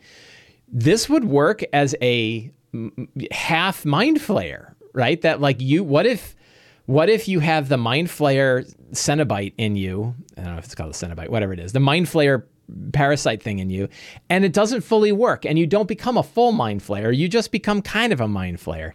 This 0.68 1.10
would 1.10 1.26
work 1.26 1.64
as 1.74 1.96
a 2.02 2.52
half 3.32 3.86
mind 3.86 4.18
flayer, 4.18 4.74
right? 4.94 5.22
That 5.22 5.42
like 5.42 5.60
you, 5.60 5.84
what 5.84 6.06
if 6.06 6.36
what 6.86 7.10
if 7.10 7.28
you 7.28 7.40
have 7.40 7.70
the 7.70 7.78
Mind 7.78 8.08
Flayer 8.08 8.70
Cenobite 8.92 9.54
in 9.58 9.76
you? 9.76 10.16
I 10.38 10.42
don't 10.42 10.54
know 10.54 10.58
if 10.58 10.66
it's 10.66 10.76
called 10.76 10.90
a 10.90 10.94
Cenobite, 10.94 11.30
whatever 11.30 11.54
it 11.54 11.60
is, 11.60 11.74
the 11.74 11.80
Mind 11.80 12.08
Flayer 12.08 12.44
parasite 12.94 13.42
thing 13.42 13.60
in 13.60 13.70
you, 13.70 13.88
and 14.30 14.46
it 14.46 14.54
doesn't 14.54 14.82
fully 14.82 15.12
work, 15.12 15.46
and 15.46 15.58
you 15.58 15.68
don't 15.68 15.88
become 15.88 16.18
a 16.18 16.24
full 16.24 16.52
Mind 16.52 16.82
Flayer, 16.82 17.16
you 17.16 17.28
just 17.28 17.52
become 17.52 17.82
kind 17.82 18.14
of 18.14 18.22
a 18.22 18.28
Mind 18.28 18.58
Flayer. 18.58 18.94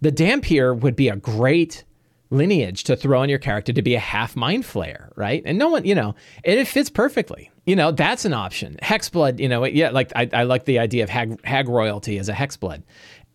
The 0.00 0.12
Dhampir 0.12 0.78
would 0.78 0.96
be 0.96 1.08
a 1.08 1.16
great 1.16 1.84
lineage 2.30 2.84
to 2.84 2.96
throw 2.96 3.22
in 3.22 3.30
your 3.30 3.38
character 3.38 3.72
to 3.72 3.82
be 3.82 3.94
a 3.94 4.00
half 4.00 4.34
mind 4.36 4.64
flayer, 4.64 5.10
right? 5.16 5.42
And 5.46 5.58
no 5.58 5.68
one, 5.68 5.84
you 5.84 5.94
know, 5.94 6.14
and 6.44 6.58
it 6.58 6.66
fits 6.66 6.90
perfectly. 6.90 7.50
You 7.66 7.76
know, 7.76 7.92
that's 7.92 8.24
an 8.24 8.32
option. 8.32 8.76
Hexblood, 8.82 9.38
you 9.38 9.48
know, 9.48 9.64
yeah, 9.64 9.90
like 9.90 10.12
I, 10.14 10.28
I 10.32 10.42
like 10.44 10.64
the 10.64 10.78
idea 10.78 11.04
of 11.04 11.10
hag, 11.10 11.44
hag 11.44 11.68
royalty 11.68 12.18
as 12.18 12.28
a 12.28 12.32
hexblood. 12.32 12.82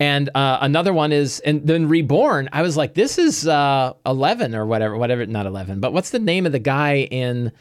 And 0.00 0.30
uh, 0.34 0.58
another 0.60 0.92
one 0.92 1.12
is, 1.12 1.40
and 1.40 1.66
then 1.66 1.88
Reborn. 1.88 2.48
I 2.52 2.62
was 2.62 2.76
like, 2.76 2.94
this 2.94 3.18
is 3.18 3.46
uh, 3.46 3.92
eleven 4.04 4.54
or 4.54 4.66
whatever, 4.66 4.96
whatever, 4.96 5.24
not 5.26 5.46
eleven, 5.46 5.80
but 5.80 5.92
what's 5.92 6.10
the 6.10 6.18
name 6.18 6.44
of 6.44 6.52
the 6.52 6.58
guy 6.58 7.08
in 7.10 7.52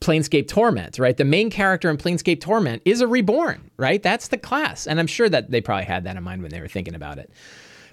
Planescape 0.00 0.48
Torment? 0.48 0.98
Right, 0.98 1.16
the 1.16 1.24
main 1.24 1.50
character 1.50 1.90
in 1.90 1.96
Planescape 1.96 2.40
Torment 2.40 2.82
is 2.84 3.00
a 3.00 3.06
Reborn. 3.06 3.70
Right, 3.76 4.02
that's 4.02 4.28
the 4.28 4.38
class, 4.38 4.86
and 4.86 4.98
I'm 4.98 5.06
sure 5.06 5.28
that 5.28 5.50
they 5.50 5.60
probably 5.60 5.84
had 5.84 6.04
that 6.04 6.16
in 6.16 6.22
mind 6.22 6.42
when 6.42 6.50
they 6.50 6.60
were 6.60 6.68
thinking 6.68 6.94
about 6.94 7.18
it. 7.18 7.30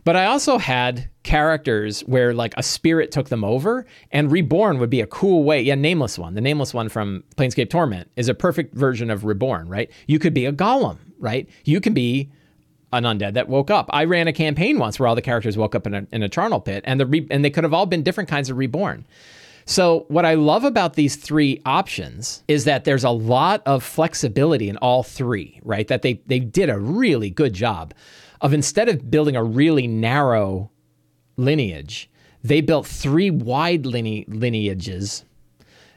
But 0.03 0.15
I 0.15 0.27
also 0.27 0.59
had 0.59 1.09
characters 1.23 2.01
where 2.01 2.31
like 2.33 2.53
a 2.57 2.63
spirit 2.63 3.11
took 3.11 3.29
them 3.29 3.43
over, 3.43 3.87
and 4.11 4.31
Reborn 4.31 4.77
would 4.77 4.91
be 4.91 5.01
a 5.01 5.07
cool 5.07 5.43
way. 5.43 5.61
Yeah, 5.61 5.73
Nameless 5.75 6.19
One, 6.19 6.35
the 6.35 6.41
Nameless 6.41 6.73
One 6.75 6.89
from 6.89 7.23
Planescape 7.37 7.71
Torment, 7.71 8.09
is 8.15 8.29
a 8.29 8.35
perfect 8.35 8.75
version 8.75 9.09
of 9.09 9.25
Reborn. 9.25 9.67
Right, 9.67 9.89
you 10.07 10.19
could 10.19 10.33
be 10.33 10.45
a 10.45 10.53
Golem. 10.53 10.97
Right, 11.17 11.49
you 11.63 11.81
can 11.81 11.93
be 11.93 12.29
an 12.93 13.03
undead 13.03 13.33
that 13.33 13.49
woke 13.49 13.71
up. 13.71 13.89
I 13.91 14.05
ran 14.05 14.27
a 14.27 14.33
campaign 14.33 14.79
once 14.79 14.99
where 14.99 15.07
all 15.07 15.15
the 15.15 15.21
characters 15.21 15.57
woke 15.57 15.75
up 15.75 15.87
in 15.87 15.93
a, 15.93 16.07
in 16.11 16.23
a 16.23 16.29
charnel 16.29 16.61
pit, 16.61 16.83
and 16.85 16.99
the 16.99 17.05
re- 17.05 17.27
and 17.31 17.43
they 17.43 17.49
could 17.49 17.63
have 17.63 17.73
all 17.73 17.87
been 17.87 18.03
different 18.03 18.29
kinds 18.29 18.49
of 18.49 18.57
reborn. 18.57 19.05
So 19.65 20.05
what 20.09 20.25
I 20.25 20.35
love 20.35 20.63
about 20.63 20.93
these 20.93 21.15
three 21.15 21.59
options 21.65 22.43
is 22.47 22.65
that 22.65 22.85
there's 22.85 23.03
a 23.03 23.09
lot 23.09 23.63
of 23.65 23.83
flexibility 23.83 24.69
in 24.69 24.77
all 24.77 25.01
three, 25.01 25.59
right? 25.63 25.87
That 25.87 26.03
they 26.03 26.21
they 26.27 26.39
did 26.39 26.69
a 26.69 26.79
really 26.79 27.31
good 27.31 27.53
job 27.53 27.93
of 28.41 28.53
instead 28.53 28.89
of 28.89 29.09
building 29.09 29.35
a 29.35 29.43
really 29.43 29.87
narrow 29.87 30.69
lineage, 31.35 32.09
they 32.43 32.61
built 32.61 32.85
three 32.85 33.31
wide 33.31 33.87
line- 33.87 34.25
lineages 34.27 35.25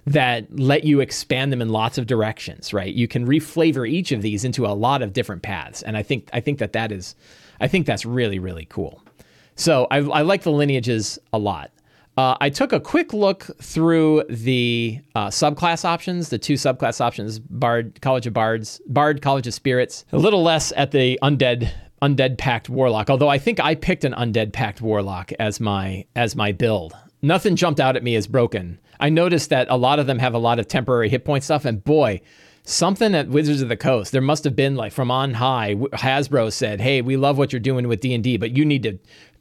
that 0.07 0.59
let 0.59 0.85
you 0.85 1.01
expand 1.01 1.53
them 1.53 1.61
in 1.61 1.69
lots 1.69 1.99
of 1.99 2.07
directions, 2.07 2.73
right? 2.73 2.95
You 2.95 3.07
can 3.07 3.27
reflavor 3.27 3.87
each 3.87 4.13
of 4.13 4.23
these 4.23 4.43
into 4.45 4.65
a 4.65 4.73
lot 4.73 5.03
of 5.03 5.13
different 5.13 5.43
paths, 5.43 5.83
and 5.83 5.95
I 5.95 6.03
think 6.03 6.31
I 6.33 6.41
think 6.41 6.59
that 6.61 6.73
that 6.73 6.91
is, 6.91 7.15
I 7.61 7.69
think 7.69 7.87
that's 7.87 8.07
really 8.07 8.39
really 8.39 8.65
cool. 8.65 9.03
So 9.57 9.87
I, 9.91 9.99
I 9.99 10.23
like 10.23 10.43
the 10.45 10.53
lineages 10.53 11.19
a 11.35 11.39
lot. 11.39 11.71
Uh, 12.19 12.37
I 12.41 12.51
took 12.51 12.73
a 12.73 12.81
quick 12.81 13.13
look 13.13 13.45
through 13.63 14.25
the 14.29 15.01
uh, 15.15 15.29
subclass 15.29 15.85
options, 15.85 16.31
the 16.31 16.39
two 16.39 16.55
subclass 16.55 17.01
options: 17.01 17.39
Bard, 17.39 18.01
College 18.03 18.27
of 18.27 18.33
Bards, 18.33 18.81
Bard, 18.89 19.23
College 19.23 19.47
of 19.47 19.55
Spirits. 19.55 20.05
A 20.11 20.19
little 20.19 20.43
less 20.43 20.73
at 20.77 20.91
the 20.91 21.17
Undead 21.23 21.71
Undead 22.03 22.37
Pact 22.37 22.69
Warlock, 22.69 23.09
although 23.09 23.29
I 23.29 23.39
think 23.39 23.61
I 23.61 23.77
picked 23.77 24.03
an 24.03 24.15
Undead 24.15 24.53
Pact 24.53 24.81
Warlock 24.83 25.31
as 25.39 25.61
my 25.61 26.07
as 26.17 26.35
my 26.35 26.51
build. 26.51 26.93
Nothing 27.23 27.55
jumped 27.55 27.79
out 27.79 27.95
at 27.95 28.03
me 28.03 28.17
as 28.17 28.27
broken. 28.27 28.81
I 28.99 29.11
noticed 29.11 29.51
that 29.51 29.69
a 29.71 29.77
lot 29.77 30.01
of 30.01 30.09
them 30.09 30.19
have 30.19 30.35
a 30.35 30.39
lot 30.39 30.59
of 30.59 30.67
temporary 30.67 31.09
hit 31.09 31.25
point 31.25 31.45
stuff, 31.45 31.65
and 31.65 31.85
boy, 31.85 32.21
something 32.65 33.15
at 33.15 33.29
Wizards 33.29 33.63
of 33.63 33.69
the 33.69 33.77
Coast, 33.77 34.11
there 34.11 34.21
must 34.21 34.43
have 34.43 34.57
been 34.57 34.75
like 34.75 34.93
from 34.93 35.13
on 35.13 35.35
high. 35.35 35.77
Hasbro 35.77 36.53
said, 36.53 36.81
"Hey, 36.81 37.01
we 37.01 37.17
love 37.17 37.39
what 37.39 37.53
you're 37.53 37.61
doing 37.61 37.87
with 37.87 38.01
D 38.01 38.13
and 38.13 38.25
D, 38.25 38.37
but 38.39 38.57
you 38.57 38.65
need 38.65 38.83
to 38.83 38.99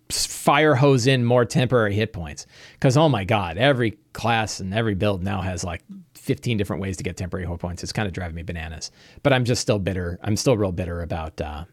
fire 0.10 0.76
hose 0.76 1.08
in 1.08 1.26
more 1.26 1.46
temporary 1.46 1.94
hit 1.94 2.14
points." 2.14 2.46
Because 2.74 2.98
oh 2.98 3.10
my 3.10 3.24
god, 3.24 3.58
every 3.58 3.98
class 4.14 4.60
and 4.60 4.74
every 4.74 4.96
build 4.96 5.24
now 5.24 5.42
has 5.42 5.64
like 5.64 5.84
15 6.16 6.58
different 6.58 6.82
ways 6.82 6.98
to 6.98 7.04
get 7.04 7.18
temporary 7.18 7.48
hit 7.48 7.60
points. 7.60 7.84
It's 7.84 7.94
kind 7.94 8.08
of 8.08 8.14
driving 8.14 8.36
me 8.36 8.44
bananas. 8.44 8.92
But 9.24 9.34
I'm 9.34 9.46
just 9.46 9.62
still 9.62 9.80
bitter. 9.80 10.20
I'm 10.24 10.36
still 10.36 10.58
real 10.58 10.72
bitter 10.72 11.02
about 11.02 11.40
uh, 11.40 11.66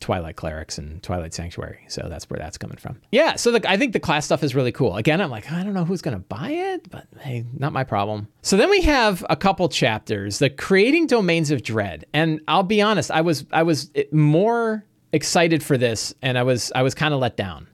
Twilight 0.00 0.36
Clerics 0.36 0.78
and 0.78 1.02
Twilight 1.02 1.34
Sanctuary. 1.34 1.80
So 1.88 2.06
that's 2.08 2.28
where 2.30 2.38
that's 2.38 2.58
coming 2.58 2.76
from. 2.76 3.00
Yeah, 3.10 3.36
so 3.36 3.52
the, 3.52 3.70
I 3.70 3.76
think 3.76 3.92
the 3.92 4.00
class 4.00 4.24
stuff 4.24 4.42
is 4.42 4.54
really 4.54 4.72
cool. 4.72 4.96
Again, 4.96 5.20
I'm 5.20 5.30
like, 5.30 5.50
I 5.50 5.62
don't 5.62 5.74
know 5.74 5.84
who's 5.84 6.02
going 6.02 6.16
to 6.16 6.22
buy 6.22 6.50
it, 6.50 6.88
but 6.90 7.06
hey, 7.20 7.44
not 7.56 7.72
my 7.72 7.84
problem. 7.84 8.28
So 8.42 8.56
then 8.56 8.70
we 8.70 8.82
have 8.82 9.24
a 9.28 9.36
couple 9.36 9.68
chapters, 9.68 10.38
the 10.38 10.50
creating 10.50 11.06
domains 11.06 11.50
of 11.50 11.62
dread. 11.62 12.06
And 12.12 12.40
I'll 12.48 12.62
be 12.62 12.80
honest, 12.80 13.10
I 13.10 13.22
was 13.22 13.44
I 13.52 13.62
was 13.62 13.90
more 14.12 14.84
excited 15.12 15.62
for 15.62 15.78
this 15.78 16.14
and 16.22 16.38
I 16.38 16.42
was 16.42 16.72
I 16.74 16.82
was 16.82 16.94
kind 16.94 17.14
of 17.14 17.20
let 17.20 17.36
down. 17.36 17.66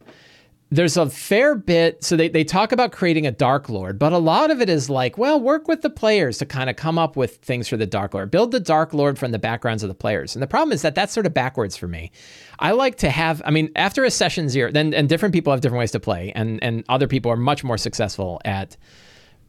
There's 0.70 0.96
a 0.96 1.08
fair 1.08 1.54
bit 1.54 2.02
so 2.02 2.16
they, 2.16 2.28
they 2.28 2.42
talk 2.42 2.72
about 2.72 2.90
creating 2.90 3.26
a 3.26 3.30
dark 3.30 3.68
lord 3.68 3.98
but 3.98 4.12
a 4.12 4.18
lot 4.18 4.50
of 4.50 4.60
it 4.60 4.68
is 4.68 4.90
like 4.90 5.16
well 5.18 5.38
work 5.38 5.68
with 5.68 5.82
the 5.82 5.90
players 5.90 6.38
to 6.38 6.46
kind 6.46 6.68
of 6.68 6.76
come 6.76 6.98
up 6.98 7.16
with 7.16 7.36
things 7.36 7.68
for 7.68 7.76
the 7.76 7.86
dark 7.86 8.14
lord. 8.14 8.30
Build 8.30 8.50
the 8.50 8.60
dark 8.60 8.92
lord 8.92 9.18
from 9.18 9.30
the 9.30 9.38
backgrounds 9.38 9.82
of 9.82 9.88
the 9.88 9.94
players 9.94 10.34
and 10.34 10.42
the 10.42 10.46
problem 10.46 10.72
is 10.72 10.82
that 10.82 10.94
that's 10.94 11.12
sort 11.12 11.26
of 11.26 11.34
backwards 11.34 11.76
for 11.76 11.86
me. 11.86 12.10
I 12.58 12.72
like 12.72 12.96
to 12.98 13.10
have 13.10 13.42
i 13.44 13.50
mean 13.50 13.70
after 13.76 14.04
a 14.04 14.10
session 14.10 14.48
zero 14.48 14.72
then 14.72 14.94
and 14.94 15.08
different 15.08 15.32
people 15.32 15.52
have 15.52 15.60
different 15.60 15.80
ways 15.80 15.92
to 15.92 16.00
play 16.00 16.32
and 16.34 16.62
and 16.62 16.84
other 16.88 17.06
people 17.06 17.30
are 17.30 17.36
much 17.36 17.62
more 17.62 17.78
successful 17.78 18.40
at 18.44 18.76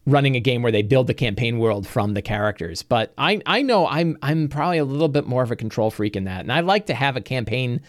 running 0.05 0.35
a 0.35 0.39
game 0.39 0.61
where 0.61 0.71
they 0.71 0.83
build 0.83 1.07
the 1.07 1.13
campaign 1.13 1.57
world 1.57 1.87
from 1.87 2.13
the 2.13 2.21
characters 2.21 2.83
but 2.83 3.13
i 3.17 3.41
i 3.45 3.61
know 3.61 3.87
i'm 3.87 4.17
i'm 4.21 4.47
probably 4.47 4.77
a 4.77 4.85
little 4.85 5.07
bit 5.07 5.25
more 5.25 5.43
of 5.43 5.51
a 5.51 5.55
control 5.55 5.89
freak 5.89 6.15
in 6.15 6.25
that 6.25 6.41
and 6.41 6.51
i 6.51 6.59
like 6.59 6.85
to 6.85 6.93
have 6.93 7.15
a 7.15 7.21
campaign 7.21 7.81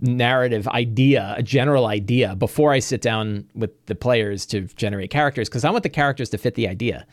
narrative 0.00 0.66
idea, 0.68 1.34
a 1.36 1.42
general 1.42 1.86
idea, 1.86 2.34
before 2.34 2.72
I 2.72 2.80
sit 2.80 3.00
down 3.00 3.48
with 3.54 3.70
the 3.86 3.94
players 3.94 4.44
to 4.46 4.62
generate 4.62 5.10
characters, 5.10 5.48
because 5.48 5.64
I 5.64 5.70
want 5.70 5.84
the 5.84 5.88
characters 5.88 6.30
to 6.30 6.38
fit 6.38 6.54
the 6.54 6.68
idea. 6.68 7.06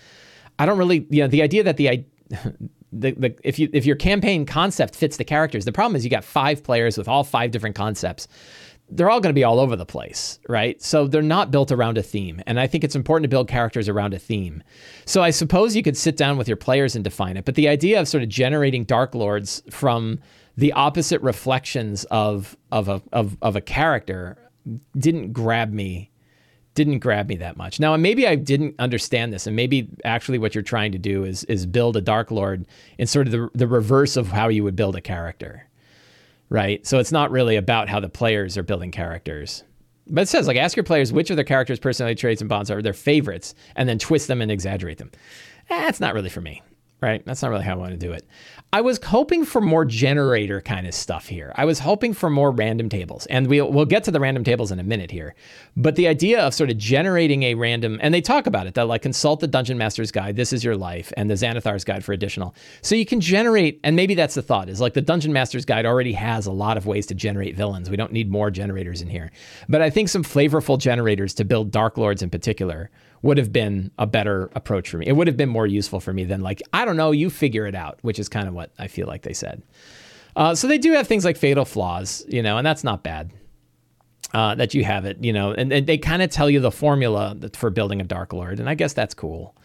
I 0.58 0.66
don't 0.66 0.78
really, 0.78 1.06
you 1.10 1.22
know, 1.22 1.28
the 1.28 1.42
idea 1.42 1.64
that 1.64 1.78
the 1.78 2.06
the, 2.92 3.12
the 3.12 3.36
if 3.44 3.60
you 3.60 3.70
if 3.72 3.86
your 3.86 3.96
campaign 3.96 4.46
concept 4.46 4.96
fits 4.96 5.18
the 5.18 5.24
characters, 5.24 5.66
the 5.66 5.72
problem 5.72 5.96
is 5.96 6.04
you 6.04 6.10
got 6.10 6.24
five 6.24 6.64
players 6.64 6.98
with 6.98 7.08
all 7.08 7.24
five 7.24 7.52
different 7.52 7.76
concepts. 7.76 8.28
They're 8.92 9.10
all 9.10 9.20
going 9.20 9.32
to 9.32 9.40
be 9.40 9.44
all 9.44 9.60
over 9.60 9.76
the 9.76 9.86
place, 9.86 10.40
right? 10.48 10.82
So 10.82 11.08
they're 11.08 11.22
not 11.22 11.52
built 11.52 11.72
around 11.72 11.98
a 11.98 12.04
theme. 12.04 12.42
And 12.48 12.60
I 12.60 12.68
think 12.68 12.84
it's 12.84 12.96
important 12.96 13.24
to 13.24 13.30
build 13.30 13.48
characters 13.48 13.88
around 13.88 14.14
a 14.14 14.20
theme. 14.20 14.64
So 15.06 15.22
I 15.22 15.30
suppose 15.30 15.76
you 15.76 15.84
could 15.84 15.98
sit 15.98 16.18
down 16.18 16.38
with 16.38 16.48
your 16.48 16.58
players 16.58 16.96
and 16.96 17.04
define 17.04 17.38
it. 17.38 17.46
But 17.46 17.56
the 17.56 17.68
idea 17.68 18.00
of 18.00 18.08
sort 18.08 18.24
of 18.24 18.30
generating 18.30 18.84
Dark 18.84 19.14
Lords 19.14 19.62
from 19.70 20.20
the 20.60 20.74
opposite 20.74 21.22
reflections 21.22 22.04
of 22.12 22.58
of 22.72 22.90
a 22.90 23.02
of, 23.14 23.38
of 23.42 23.56
a 23.56 23.62
character 23.62 24.38
didn't 24.98 25.32
grab 25.32 25.72
me 25.72 26.12
didn't 26.76 27.00
grab 27.00 27.28
me 27.28 27.36
that 27.38 27.58
much. 27.58 27.80
Now 27.80 27.96
maybe 27.98 28.28
I 28.28 28.36
didn't 28.36 28.76
understand 28.78 29.34
this, 29.34 29.48
and 29.48 29.56
maybe 29.56 29.90
actually 30.06 30.38
what 30.38 30.54
you're 30.54 30.62
trying 30.62 30.92
to 30.92 30.98
do 30.98 31.24
is 31.24 31.46
is 31.46 31.66
build 31.66 31.96
a 31.96 32.02
Dark 32.02 32.30
Lord 32.30 32.66
in 32.98 33.08
sort 33.08 33.28
of 33.28 33.32
the 33.32 33.50
the 33.54 33.68
reverse 33.68 34.18
of 34.18 34.28
how 34.28 34.50
you 34.50 34.64
would 34.66 34.76
build 34.76 34.98
a 34.98 35.02
character, 35.02 35.69
right? 36.50 36.86
So 36.86 37.00
it's 37.00 37.12
not 37.12 37.32
really 37.32 37.56
about 37.56 37.90
how 37.90 38.00
the 38.00 38.10
players 38.10 38.58
are 38.58 38.64
building 38.64 38.92
characters. 38.92 39.64
But 40.08 40.22
it 40.22 40.28
says 40.28 40.48
like 40.48 40.58
ask 40.58 40.76
your 40.76 40.84
players 40.84 41.14
which 41.14 41.30
of 41.30 41.36
their 41.36 41.46
characters' 41.46 41.80
personality 41.80 42.20
traits 42.20 42.42
and 42.42 42.50
bonds 42.50 42.72
are 42.72 42.82
their 42.82 42.94
favorites, 42.94 43.54
and 43.76 43.88
then 43.88 44.00
twist 44.00 44.28
them 44.28 44.42
and 44.42 44.52
exaggerate 44.52 44.98
them. 44.98 45.12
Eh, 45.70 45.82
that's 45.82 46.00
not 46.00 46.14
really 46.14 46.30
for 46.30 46.42
me 46.42 46.62
right? 47.02 47.24
That's 47.26 47.42
not 47.42 47.52
really 47.52 47.64
how 47.64 47.74
I 47.74 47.78
want 47.78 47.92
to 47.92 47.98
do 47.98 48.12
it. 48.12 48.28
I 48.72 48.82
was 48.82 49.00
hoping 49.04 49.46
for 49.46 49.62
more 49.62 49.84
generator 49.84 50.62
kind 50.62 50.86
of 50.86 50.94
stuff 50.94 51.28
here. 51.28 51.52
I 51.56 51.66
was 51.66 51.80
hoping 51.80 52.14
for 52.14 52.30
more 52.30 52.52
random 52.52 52.88
tables, 52.88 53.26
and 53.26 53.48
we'll 53.48 53.72
we'll 53.72 53.86
get 53.86 54.04
to 54.04 54.12
the 54.12 54.20
random 54.20 54.44
tables 54.44 54.72
in 54.72 54.80
a 54.80 54.84
minute 54.84 55.10
here. 55.10 55.34
But 55.76 55.96
the 55.96 56.08
idea 56.08 56.42
of 56.42 56.54
sort 56.54 56.70
of 56.70 56.78
generating 56.78 57.42
a 57.44 57.56
random, 57.56 57.98
and 58.00 58.14
they 58.14 58.22
talk 58.22 58.46
about 58.46 58.68
it, 58.68 58.76
that 58.76 58.88
like 58.88 59.02
consult 59.02 59.40
the 59.40 59.48
Dungeon 59.48 59.80
Master's 59.80 60.12
Guide, 60.12 60.36
this 60.36 60.54
is 60.54 60.64
your 60.64 60.78
life, 60.78 61.12
and 61.18 61.32
the 61.32 61.34
Xanathar's 61.34 61.84
Guide 61.84 62.06
for 62.06 62.14
additional. 62.14 62.54
So 62.84 62.94
you 62.94 63.08
can 63.08 63.20
generate, 63.20 63.80
and 63.84 63.96
maybe 63.96 64.14
that's 64.14 64.36
the 64.36 64.44
thought 64.44 64.70
is 64.70 64.80
like 64.80 64.94
the 64.94 65.02
Dungeon 65.02 65.34
Master's 65.34 65.66
Guide 65.66 65.88
already 65.88 66.14
has 66.14 66.46
a 66.46 66.52
lot 66.52 66.78
of 66.78 66.86
ways 66.86 67.08
to 67.08 67.16
generate 67.16 67.56
villains. 67.56 67.90
We 67.90 67.98
don't 67.98 68.14
need 68.14 68.30
more 68.30 68.52
generators 68.52 69.02
in 69.02 69.10
here. 69.10 69.32
But 69.68 69.82
I 69.82 69.90
think 69.90 70.10
some 70.10 70.24
flavorful 70.24 70.78
generators 70.78 71.34
to 71.36 71.44
build 71.44 71.72
Dark 71.72 71.98
Lords 71.98 72.22
in 72.22 72.30
particular 72.30 72.92
would 73.22 73.38
have 73.38 73.52
been 73.52 73.92
a 73.98 74.08
better 74.08 74.50
approach 74.54 74.90
for 74.90 74.98
me. 74.98 75.08
It 75.08 75.14
would 75.14 75.28
have 75.28 75.38
been 75.38 75.50
more 75.50 75.68
useful 75.68 76.00
for 76.00 76.14
me 76.14 76.24
than 76.24 76.42
like, 76.42 76.62
I 76.74 76.86
don't 76.86 76.98
know, 76.98 77.12
you 77.12 77.30
figure 77.30 77.66
it 77.66 77.76
out, 77.76 78.00
which 78.02 78.20
is 78.20 78.30
kind 78.30 78.48
of 78.48 78.54
what 78.54 78.72
I 78.80 78.88
feel 78.88 79.08
like 79.08 79.24
they 79.24 79.34
said. 79.34 79.62
Uh, 80.36 80.56
so 80.56 80.68
they 80.68 80.78
do 80.78 80.94
have 80.94 81.08
things 81.08 81.26
like 81.26 81.38
fatal 81.38 81.66
flaws, 81.66 82.24
you 82.28 82.42
know, 82.42 82.58
and 82.58 82.66
that's 82.66 82.84
not 82.84 83.04
bad. 83.04 83.32
Uh, 84.32 84.54
that 84.54 84.76
you 84.76 84.84
have 84.84 85.06
it, 85.06 85.18
you 85.24 85.34
know, 85.34 85.52
and, 85.54 85.74
and 85.74 85.88
they 85.88 85.98
kind 85.98 86.22
of 86.22 86.30
tell 86.30 86.52
you 86.52 86.60
the 86.60 86.70
formula 86.70 87.36
for 87.54 87.72
building 87.72 88.00
a 88.00 88.04
Dark 88.04 88.32
Lord, 88.32 88.60
and 88.60 88.70
I 88.70 88.76
guess 88.76 88.94
that's 88.94 89.16
cool. 89.16 89.56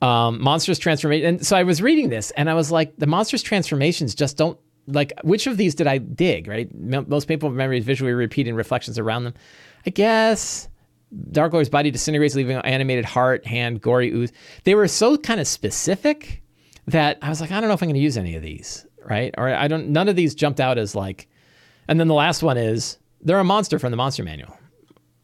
Um, 0.00 0.40
monstrous 0.40 0.78
transformation, 0.78 1.26
and 1.26 1.46
so 1.46 1.54
I 1.54 1.64
was 1.64 1.82
reading 1.82 2.08
this, 2.08 2.30
and 2.30 2.48
I 2.48 2.54
was 2.54 2.70
like, 2.70 2.96
the 2.96 3.06
monstrous 3.06 3.42
transformations 3.42 4.14
just 4.14 4.38
don't 4.38 4.58
like. 4.86 5.12
Which 5.22 5.46
of 5.46 5.58
these 5.58 5.74
did 5.74 5.86
I 5.86 5.98
dig? 5.98 6.48
Right, 6.48 6.74
most 6.74 7.28
people 7.28 7.50
remember 7.50 7.78
visually 7.78 8.14
repeating 8.14 8.54
reflections 8.54 8.98
around 8.98 9.24
them. 9.24 9.34
I 9.84 9.90
guess 9.90 10.70
Dark 11.30 11.52
Lord's 11.52 11.68
body 11.68 11.90
disintegrates, 11.90 12.34
leaving 12.34 12.56
an 12.56 12.64
animated 12.64 13.04
heart, 13.04 13.46
hand, 13.46 13.80
gory 13.80 14.10
ooze. 14.10 14.32
They 14.64 14.74
were 14.74 14.88
so 14.88 15.16
kind 15.16 15.40
of 15.40 15.46
specific 15.46 16.42
that 16.86 17.18
I 17.22 17.28
was 17.28 17.40
like, 17.40 17.50
I 17.50 17.60
don't 17.60 17.68
know 17.68 17.74
if 17.74 17.82
I'm 17.82 17.88
going 17.88 17.94
to 17.94 18.00
use 18.00 18.16
any 18.16 18.36
of 18.36 18.42
these, 18.42 18.86
right? 19.04 19.34
Or 19.38 19.48
I 19.48 19.68
don't. 19.68 19.88
None 19.88 20.08
of 20.08 20.16
these 20.16 20.34
jumped 20.34 20.60
out 20.60 20.78
as 20.78 20.94
like. 20.94 21.28
And 21.88 22.00
then 22.00 22.08
the 22.08 22.14
last 22.14 22.42
one 22.42 22.56
is 22.56 22.98
they're 23.20 23.38
a 23.38 23.44
monster 23.44 23.78
from 23.78 23.90
the 23.90 23.96
Monster 23.96 24.24
Manual. 24.24 24.56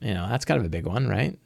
You 0.01 0.15
know, 0.15 0.29
that's 0.29 0.45
kind 0.45 0.59
of 0.59 0.67
a 0.67 0.71
big 0.71 0.87
one, 0.87 1.09
right? 1.09 1.39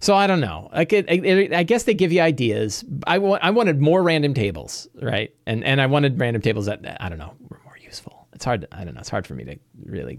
So 0.00 0.16
I 0.16 0.26
don't 0.26 0.40
know. 0.40 0.68
It, 0.74 0.92
it, 0.92 1.52
I 1.52 1.62
guess 1.62 1.84
they 1.84 1.94
give 1.94 2.10
you 2.10 2.20
ideas. 2.20 2.84
I, 3.06 3.16
I 3.16 3.50
wanted 3.50 3.80
more 3.80 4.02
random 4.02 4.34
tables, 4.34 4.88
right? 5.00 5.32
And 5.46 5.62
and 5.62 5.80
I 5.80 5.86
wanted 5.86 6.18
random 6.18 6.42
tables 6.42 6.66
that 6.66 6.96
I 7.00 7.08
don't 7.08 7.18
know 7.18 7.34
were 7.48 7.60
more 7.64 7.78
useful. 7.80 8.26
It's 8.32 8.44
hard. 8.44 8.66
I 8.72 8.84
don't 8.84 8.94
know. 8.94 9.00
It's 9.00 9.08
hard 9.08 9.28
for 9.28 9.34
me 9.34 9.44
to 9.44 9.56
really 9.84 10.18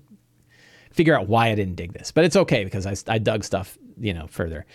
figure 0.94 1.18
out 1.18 1.28
why 1.28 1.50
I 1.50 1.56
didn't 1.56 1.76
dig 1.76 1.94
this, 1.94 2.12
but 2.12 2.24
it's 2.24 2.36
okay 2.36 2.64
because 2.64 2.86
I, 2.86 2.96
I 3.12 3.18
dug 3.18 3.44
stuff, 3.44 3.78
you 4.00 4.14
know, 4.14 4.28
further. 4.28 4.66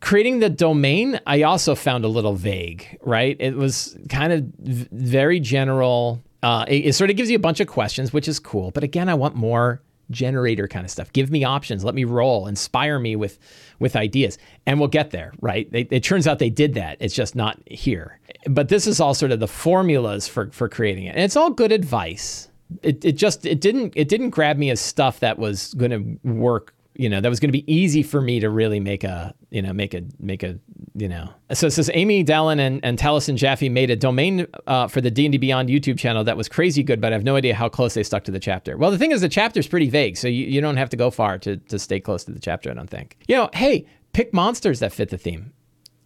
Creating 0.00 0.38
the 0.38 0.48
domain, 0.48 1.20
I 1.26 1.42
also 1.42 1.74
found 1.74 2.04
a 2.04 2.08
little 2.08 2.34
vague, 2.34 2.98
right? 3.02 3.36
It 3.38 3.54
was 3.54 3.98
kind 4.08 4.32
of 4.32 4.44
v- 4.58 4.88
very 4.90 5.40
general. 5.40 6.22
Uh, 6.42 6.64
it, 6.68 6.86
it 6.86 6.92
sort 6.94 7.10
of 7.10 7.16
gives 7.16 7.30
you 7.30 7.36
a 7.36 7.40
bunch 7.40 7.60
of 7.60 7.66
questions, 7.66 8.12
which 8.12 8.26
is 8.26 8.38
cool. 8.38 8.70
But 8.70 8.82
again, 8.82 9.10
I 9.10 9.14
want 9.14 9.34
more 9.34 9.82
generator 10.10 10.66
kind 10.66 10.84
of 10.84 10.90
stuff. 10.90 11.12
Give 11.12 11.30
me 11.30 11.44
options. 11.44 11.84
Let 11.84 11.94
me 11.94 12.04
roll. 12.04 12.46
Inspire 12.46 12.98
me 12.98 13.14
with 13.14 13.38
with 13.78 13.94
ideas, 13.94 14.38
and 14.66 14.78
we'll 14.78 14.88
get 14.88 15.10
there. 15.10 15.32
Right? 15.40 15.70
They, 15.70 15.82
it 15.82 16.02
turns 16.02 16.26
out 16.26 16.38
they 16.38 16.50
did 16.50 16.74
that. 16.74 16.96
It's 17.00 17.14
just 17.14 17.36
not 17.36 17.60
here. 17.66 18.18
But 18.46 18.68
this 18.68 18.86
is 18.86 19.00
all 19.00 19.12
sort 19.14 19.32
of 19.32 19.40
the 19.40 19.48
formulas 19.48 20.26
for 20.26 20.50
for 20.50 20.68
creating 20.68 21.04
it, 21.04 21.10
and 21.10 21.20
it's 21.20 21.36
all 21.36 21.50
good 21.50 21.72
advice 21.72 22.49
it, 22.82 23.04
it 23.04 23.12
just 23.12 23.46
it 23.46 23.60
didn't 23.60 23.92
it 23.96 24.08
didn't 24.08 24.30
grab 24.30 24.56
me 24.56 24.70
as 24.70 24.80
stuff 24.80 25.20
that 25.20 25.38
was 25.38 25.74
going 25.74 25.90
to 25.90 26.28
work 26.28 26.74
you 26.94 27.08
know 27.08 27.20
that 27.20 27.28
was 27.28 27.40
going 27.40 27.48
to 27.48 27.52
be 27.52 27.72
easy 27.72 28.02
for 28.02 28.20
me 28.20 28.40
to 28.40 28.50
really 28.50 28.80
make 28.80 29.04
a 29.04 29.34
you 29.50 29.62
know 29.62 29.72
make 29.72 29.94
a 29.94 30.02
make 30.18 30.42
a 30.42 30.58
you 30.94 31.08
know. 31.08 31.30
So 31.52 31.68
it 31.68 31.70
says 31.70 31.90
Amy 31.94 32.24
Dallen 32.24 32.58
and, 32.58 32.84
and 32.84 32.98
taliesin 32.98 33.36
jaffe 33.36 33.68
made 33.68 33.90
a 33.90 33.96
domain 33.96 34.46
uh, 34.66 34.86
for 34.88 35.00
the 35.00 35.10
d&d 35.10 35.38
beyond 35.38 35.68
youtube 35.68 35.98
channel 35.98 36.24
that 36.24 36.36
was 36.36 36.48
crazy 36.48 36.82
good 36.82 37.00
but 37.00 37.12
i 37.12 37.14
have 37.14 37.24
no 37.24 37.36
idea 37.36 37.54
how 37.54 37.68
close 37.68 37.94
they 37.94 38.02
stuck 38.02 38.24
to 38.24 38.30
the 38.30 38.40
chapter. 38.40 38.76
Well 38.76 38.90
the 38.90 38.98
thing 38.98 39.12
is 39.12 39.20
the 39.20 39.28
chapter 39.28 39.60
is 39.60 39.66
pretty 39.66 39.88
vague 39.88 40.16
so 40.16 40.28
you, 40.28 40.46
you 40.46 40.60
don't 40.60 40.76
have 40.76 40.90
to 40.90 40.96
go 40.96 41.10
far 41.10 41.38
to, 41.38 41.56
to 41.56 41.78
stay 41.78 42.00
close 42.00 42.24
to 42.24 42.32
the 42.32 42.40
chapter 42.40 42.70
i 42.70 42.74
don't 42.74 42.90
think. 42.90 43.16
You 43.28 43.36
know 43.36 43.50
hey 43.54 43.86
pick 44.12 44.34
monsters 44.34 44.80
that 44.80 44.92
fit 44.92 45.08
the 45.10 45.18
theme. 45.18 45.52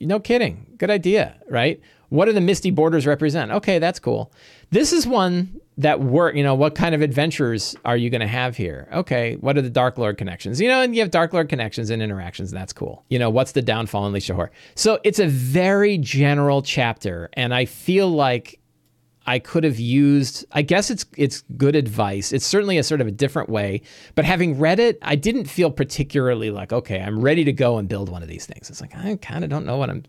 No 0.01 0.21
kidding. 0.21 0.67
Good 0.77 0.91
idea 0.91 1.37
right? 1.49 1.81
What 2.11 2.27
do 2.27 2.33
the 2.33 2.41
misty 2.41 2.71
borders 2.71 3.07
represent? 3.07 3.51
Okay 3.51 3.79
that's 3.79 3.99
cool. 3.99 4.33
This 4.71 4.93
is 4.93 5.07
one 5.07 5.61
that 5.79 6.01
work, 6.01 6.37
you 6.37 6.43
know, 6.43 6.55
what 6.55 6.75
kind 6.75 6.95
of 6.95 7.03
adventures 7.03 7.75
are 7.85 7.97
you 7.97 8.09
going 8.09 8.21
to 8.21 8.27
have 8.27 8.57
here? 8.57 8.89
Okay, 8.93 9.35
what 9.37 9.59
are 9.59 9.63
the 9.63 9.71
Dark 9.71 9.99
Lord 9.99 10.17
connections? 10.17 10.61
You 10.61 10.69
know, 10.69 10.81
and 10.81 10.95
you 10.95 11.01
have 11.01 11.11
Dark 11.11 11.33
Lord 11.33 11.49
connections 11.49 11.91
and 11.91 12.01
interactions, 12.01 12.53
and 12.53 12.61
that's 12.61 12.73
cool. 12.73 13.05
You 13.09 13.19
know, 13.19 13.31
what's 13.31 13.53
the 13.53 13.63
downfall 13.63 14.03
in 14.03 14.09
Unleash 14.09 14.29
Horror? 14.29 14.53
So 14.77 15.01
it's 15.03 15.19
a 15.19 15.27
very 15.27 15.99
general 15.99 16.63
chapter, 16.63 17.29
and 17.33 17.53
I 17.53 17.65
feel 17.65 18.09
like 18.09 18.61
I 19.27 19.39
could 19.41 19.65
have 19.65 19.81
used. 19.81 20.45
I 20.53 20.63
guess 20.63 20.91
it's 20.91 21.07
it's 21.17 21.43
good 21.57 21.75
advice. 21.75 22.33
It's 22.33 22.47
certainly 22.47 22.79
a 22.79 22.83
sort 22.85 23.01
of 23.01 23.07
a 23.07 23.13
different 23.13 23.49
way, 23.49 23.83
but 24.15 24.25
having 24.25 24.59
read 24.59 24.79
it, 24.79 24.99
I 25.03 25.17
didn't 25.17 25.47
feel 25.47 25.71
particularly 25.71 26.51
like, 26.51 26.73
okay, 26.73 27.01
I'm 27.01 27.21
ready 27.21 27.43
to 27.45 27.53
go 27.53 27.79
and 27.79 27.89
build 27.89 28.11
one 28.11 28.23
of 28.23 28.29
these 28.29 28.47
things. 28.47 28.71
It's 28.71 28.81
like 28.81 28.95
I 28.95 29.17
kind 29.17 29.43
of 29.43 29.51
don't 29.51 29.67
know 29.67 29.77
what 29.77 29.91
I'm. 29.91 30.05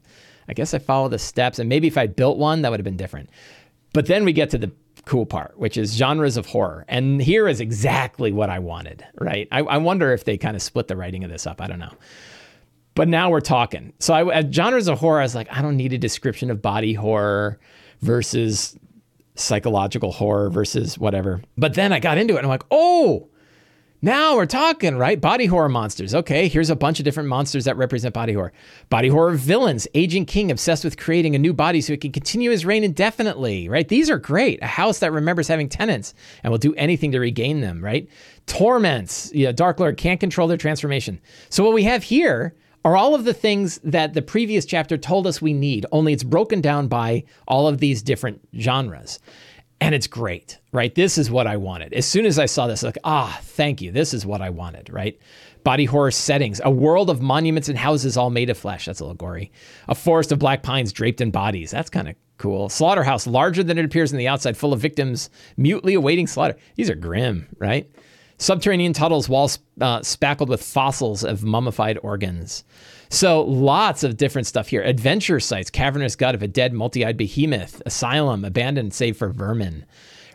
I 0.48 0.54
guess 0.54 0.76
I 0.76 0.80
follow 0.80 1.10
the 1.10 1.18
steps, 1.18 1.58
and 1.58 1.68
maybe 1.68 1.88
if 1.88 1.98
I 1.98 2.06
built 2.06 2.38
one, 2.38 2.62
that 2.62 2.70
would 2.70 2.80
have 2.80 2.86
been 2.86 2.98
different. 2.98 3.32
But 3.96 4.08
then 4.08 4.26
we 4.26 4.34
get 4.34 4.50
to 4.50 4.58
the 4.58 4.74
cool 5.06 5.26
part, 5.26 5.58
which 5.58 5.78
is 5.78 5.96
genres 5.96 6.36
of 6.36 6.48
horror. 6.48 6.84
And 6.90 7.22
here 7.22 7.48
is 7.48 7.62
exactly 7.62 8.34
what 8.34 8.50
I 8.50 8.60
wanted, 8.60 9.06
right? 9.22 9.48
I, 9.54 9.60
I 9.62 9.78
wonder 9.78 10.12
if 10.12 10.26
they 10.26 10.38
kind 10.38 10.54
of 10.54 10.62
split 10.62 10.90
the 10.90 10.98
writing 10.98 11.24
of 11.24 11.30
this 11.30 11.48
up. 11.48 11.62
I 11.62 11.68
don't 11.68 11.80
know. 11.80 11.94
But 12.94 13.08
now 13.08 13.30
we're 13.30 13.40
talking. 13.40 13.94
So 14.00 14.14
I, 14.14 14.40
at 14.40 14.54
genres 14.54 14.90
of 14.90 15.00
horror, 15.00 15.22
I 15.22 15.24
was 15.24 15.34
like, 15.34 15.48
I 15.50 15.62
don't 15.62 15.78
need 15.78 15.94
a 15.94 15.98
description 15.98 16.52
of 16.52 16.62
body 16.62 16.94
horror 16.94 17.58
versus 18.02 18.78
psychological 19.36 20.12
horror 20.12 20.50
versus 20.50 21.00
whatever. 21.00 21.42
But 21.58 21.76
then 21.76 21.94
I 21.94 22.02
got 22.02 22.18
into 22.18 22.34
it 22.34 22.40
and 22.40 22.48
I'm 22.48 22.50
like, 22.50 22.66
oh, 22.72 23.30
Now 24.06 24.36
we're 24.36 24.46
talking, 24.46 24.98
right? 24.98 25.20
Body 25.20 25.48
horror 25.48 25.68
monsters. 25.68 26.14
Okay, 26.14 26.48
here's 26.48 26.70
a 26.70 26.76
bunch 26.76 27.00
of 27.00 27.06
different 27.06 27.28
monsters 27.28 27.66
that 27.66 27.76
represent 27.76 28.14
body 28.14 28.34
horror. 28.34 28.54
Body 28.92 29.08
horror 29.08 29.32
villains, 29.32 29.88
aging 29.96 30.28
king 30.28 30.52
obsessed 30.52 30.84
with 30.84 30.96
creating 30.96 31.34
a 31.34 31.40
new 31.40 31.56
body 31.56 31.82
so 31.82 31.92
he 31.92 31.98
can 31.98 32.12
continue 32.12 32.52
his 32.52 32.68
reign 32.68 32.84
indefinitely, 32.84 33.68
right? 33.68 33.88
These 33.88 34.12
are 34.12 34.20
great. 34.20 34.62
A 34.62 34.68
house 34.68 35.00
that 35.00 35.12
remembers 35.12 35.48
having 35.48 35.68
tenants 35.68 36.14
and 36.44 36.52
will 36.52 36.60
do 36.60 36.76
anything 36.76 37.14
to 37.14 37.20
regain 37.20 37.62
them, 37.62 37.84
right? 37.84 38.08
Torments, 38.46 39.32
yeah, 39.34 39.52
Dark 39.52 39.80
Lord 39.80 39.98
can't 39.98 40.20
control 40.20 40.48
their 40.48 40.56
transformation. 40.56 41.20
So 41.50 41.64
what 41.64 41.74
we 41.74 41.82
have 41.86 42.04
here 42.04 42.54
are 42.84 42.96
all 42.96 43.16
of 43.16 43.24
the 43.24 43.34
things 43.34 43.80
that 43.84 44.14
the 44.14 44.22
previous 44.22 44.66
chapter 44.66 45.00
told 45.00 45.26
us 45.26 45.42
we 45.42 45.52
need, 45.52 45.88
only 45.92 46.14
it's 46.14 46.24
broken 46.24 46.62
down 46.62 46.88
by 46.88 47.24
all 47.48 47.68
of 47.68 47.80
these 47.80 48.04
different 48.04 48.40
genres 48.56 49.18
and 49.82 49.94
it's 49.94 50.08
great, 50.08 50.60
right? 50.72 50.94
This 50.94 51.18
is 51.18 51.30
what 51.30 51.48
I 51.48 51.58
wanted. 51.58 51.94
As 51.94 52.06
soon 52.06 52.26
as 52.26 52.40
I 52.40 52.46
saw 52.46 52.68
this, 52.68 52.84
like, 52.84 52.98
ah, 53.04 53.38
thank 53.42 53.82
you. 53.82 53.92
This 53.92 54.14
is 54.14 54.26
what 54.26 54.42
I 54.42 54.50
wanted, 54.50 54.90
right? 54.92 55.20
Body 55.64 55.86
horror 55.86 56.12
settings, 56.12 56.62
a 56.64 56.72
world 56.72 57.10
of 57.10 57.22
monuments 57.22 57.70
and 57.70 57.78
houses 57.78 58.18
all 58.18 58.30
made 58.30 58.50
of 58.50 58.58
flesh. 58.58 58.86
That's 58.86 59.00
a 59.00 59.04
little 59.04 59.16
gory. 59.16 59.52
A 59.88 59.96
forest 59.96 60.32
of 60.32 60.40
black 60.40 60.64
pines 60.64 60.94
draped 60.94 61.22
in 61.22 61.32
bodies. 61.32 61.72
That's 61.72 61.90
kind 61.90 62.08
of 62.08 62.16
cool. 62.38 62.70
Slaughterhouse, 62.70 63.28
larger 63.28 63.64
than 63.64 63.78
it 63.78 63.86
appears 63.86 64.12
on 64.12 64.18
the 64.18 64.28
outside, 64.28 64.58
full 64.58 64.74
of 64.74 64.80
victims 64.80 65.30
mutely 65.58 65.94
awaiting 65.94 66.28
slaughter. 66.28 66.58
These 66.76 66.90
are 66.90 66.96
grim, 66.96 67.48
right? 67.58 67.90
Subterranean 68.38 68.94
tunnels, 68.94 69.30
walls 69.30 69.60
uh, 69.80 70.02
spackled 70.02 70.50
with 70.50 70.62
fossils 70.62 71.24
of 71.24 71.44
mummified 71.44 71.98
organs. 72.04 72.64
So 73.10 73.42
lots 73.44 74.04
of 74.04 74.18
different 74.18 74.48
stuff 74.48 74.68
here. 74.68 74.82
Adventure 74.82 75.40
sites, 75.40 75.70
cavernous 75.70 76.16
gut 76.16 76.36
of 76.36 76.44
a 76.44 76.48
dead 76.48 76.74
multi-eyed 76.74 77.18
behemoth, 77.18 77.82
asylum, 77.86 78.44
abandoned 78.44 78.94
save 78.94 79.18
for 79.18 79.30
vermin. 79.30 79.86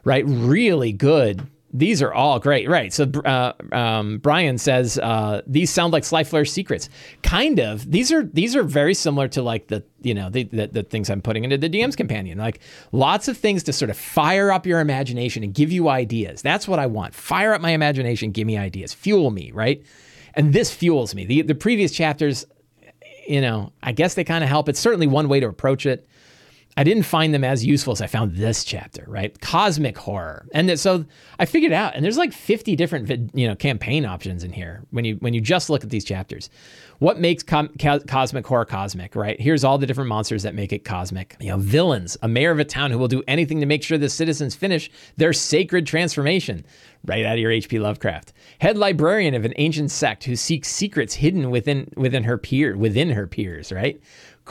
Right? 0.05 0.25
Really 0.27 0.93
good. 0.93 1.47
These 1.73 2.03
are 2.03 2.13
all 2.13 2.41
great, 2.41 2.69
right? 2.69 2.93
So 2.93 3.05
uh, 3.25 3.53
um, 3.71 4.19
Brian 4.19 4.59
says 4.59 4.99
uh, 4.99 5.43
these 5.47 5.71
sound 5.71 5.93
like 5.93 6.05
Sly 6.05 6.25
Flourish 6.25 6.51
secrets. 6.51 6.89
Kind 7.23 7.61
of. 7.61 7.89
These 7.89 8.11
are 8.11 8.25
these 8.25 8.57
are 8.57 8.65
very 8.65 8.93
similar 8.93 9.29
to 9.29 9.43
like 9.43 9.69
the 9.69 9.85
you 10.03 10.13
know 10.13 10.31
the, 10.31 10.45
the, 10.45 10.67
the 10.67 10.83
things 10.83 11.09
I'm 11.09 11.23
putting 11.23 11.45
into 11.45 11.59
the 11.59 11.71
DM's 11.71 11.95
companion. 11.95 12.39
Like 12.39 12.61
lots 12.91 13.29
of 13.29 13.37
things 13.37 13.63
to 13.65 13.73
sort 13.73 13.91
of 13.91 13.97
fire 13.97 14.51
up 14.51 14.67
your 14.67 14.81
imagination 14.81 15.45
and 15.45 15.55
give 15.55 15.71
you 15.71 15.89
ideas. 15.89 16.43
That's 16.43 16.67
what 16.67 16.81
I 16.81 16.87
want. 16.87 17.15
Fire 17.15 17.55
up 17.55 17.61
my 17.61 17.71
imagination, 17.71 18.33
give 18.33 18.47
me 18.47 18.57
ideas, 18.57 18.93
fuel 18.93 19.31
me, 19.31 19.53
right? 19.53 19.85
And 20.35 20.53
this 20.53 20.73
fuels 20.73 21.15
me. 21.15 21.25
The 21.25 21.43
the 21.43 21.55
previous 21.55 21.93
chapters 21.93 22.47
you 23.29 23.41
know, 23.41 23.73
I 23.81 23.93
guess 23.93 24.15
they 24.15 24.25
kind 24.25 24.43
of 24.43 24.51
help. 24.51 24.69
It's 24.69 24.81
certainly 24.81 25.07
one 25.07 25.29
way 25.29 25.39
to 25.39 25.47
approach 25.47 25.87
it. 25.87 26.09
I 26.77 26.85
didn't 26.85 27.03
find 27.03 27.35
them 27.35 27.43
as 27.43 27.67
useful 27.67 27.93
as 27.93 28.01
I 28.01 28.07
found 28.07 28.37
this 28.37 28.65
chapter, 28.65 29.05
right? 29.09 29.39
Cosmic 29.41 29.99
horror. 29.99 30.47
And 30.55 30.79
so 30.79 31.05
I 31.39 31.45
figured 31.45 31.73
out, 31.73 31.95
and 31.95 32.05
there's 32.05 32.17
like 32.17 32.33
50 32.33 32.77
different, 32.77 33.35
you 33.35 33.49
know, 33.49 33.57
campaign 33.57 34.07
options 34.07 34.45
in 34.45 34.53
here 34.53 34.85
when 34.91 35.05
you 35.05 35.17
when 35.17 35.35
you 35.35 35.41
just 35.41 35.69
look 35.69 35.83
at 35.83 35.91
these 35.91 36.05
chapters. 36.05 36.49
What 37.01 37.19
makes 37.19 37.43
com- 37.43 37.71
co- 37.81 38.01
cosmic 38.01 38.47
horror 38.47 38.67
cosmic, 38.67 39.17
right? 39.17 39.41
Here's 39.41 39.65
all 39.65 39.79
the 39.79 39.87
different 39.87 40.09
monsters 40.09 40.43
that 40.43 40.55
make 40.55 40.73
it 40.73 40.85
cosmic. 40.85 41.35
You 41.41 41.49
know, 41.49 41.57
villains, 41.57 42.17
a 42.23 42.29
mayor 42.29 42.51
of 42.51 42.59
a 42.59 42.65
town 42.65 42.91
who 42.91 42.99
will 42.99 43.09
do 43.09 43.23
anything 43.27 43.61
to 43.61 43.67
make 43.67 43.83
sure 43.83 43.99
the 43.99 44.09
citizens 44.09 44.55
finish 44.55 44.91
their 45.17 45.33
sacred 45.33 45.87
transformation, 45.87 46.65
right 47.07 47.25
out 47.25 47.35
of 47.35 47.39
your 47.39 47.51
H.P. 47.51 47.79
Lovecraft. 47.79 48.33
Head 48.61 48.77
librarian 48.77 49.35
of 49.35 49.47
an 49.47 49.55
ancient 49.57 49.91
sect 49.91 50.25
who 50.25 50.37
seeks 50.37 50.69
secrets 50.69 51.15
hidden 51.15 51.51
within 51.51 51.91
within 51.97 52.25
her 52.25 52.37
peer 52.39 52.77
within 52.77 53.11
her 53.11 53.27
peers, 53.27 53.73
right? 53.73 54.01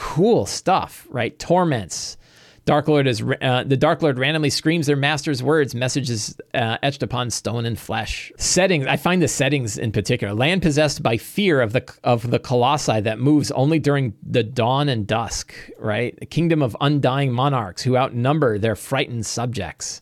Cool 0.00 0.46
stuff, 0.46 1.06
right? 1.10 1.38
Torments. 1.38 2.16
Dark 2.64 2.88
Lord 2.88 3.06
is 3.06 3.22
uh, 3.42 3.64
the 3.66 3.76
Dark 3.76 4.00
Lord 4.00 4.18
randomly 4.18 4.48
screams 4.48 4.86
their 4.86 4.96
master's 4.96 5.42
words, 5.42 5.74
messages 5.74 6.34
uh, 6.54 6.78
etched 6.82 7.02
upon 7.02 7.28
stone 7.28 7.66
and 7.66 7.78
flesh. 7.78 8.32
Settings. 8.38 8.86
I 8.86 8.96
find 8.96 9.20
the 9.20 9.28
settings 9.28 9.76
in 9.76 9.92
particular. 9.92 10.32
Land 10.32 10.62
possessed 10.62 11.02
by 11.02 11.18
fear 11.18 11.60
of 11.60 11.74
the 11.74 11.84
of 12.02 12.30
the 12.30 12.38
colossi 12.38 13.00
that 13.00 13.18
moves 13.18 13.50
only 13.50 13.78
during 13.78 14.14
the 14.22 14.42
dawn 14.42 14.88
and 14.88 15.06
dusk. 15.06 15.52
Right. 15.78 16.18
A 16.22 16.26
kingdom 16.26 16.62
of 16.62 16.74
undying 16.80 17.32
monarchs 17.32 17.82
who 17.82 17.98
outnumber 17.98 18.58
their 18.58 18.76
frightened 18.76 19.26
subjects. 19.26 20.00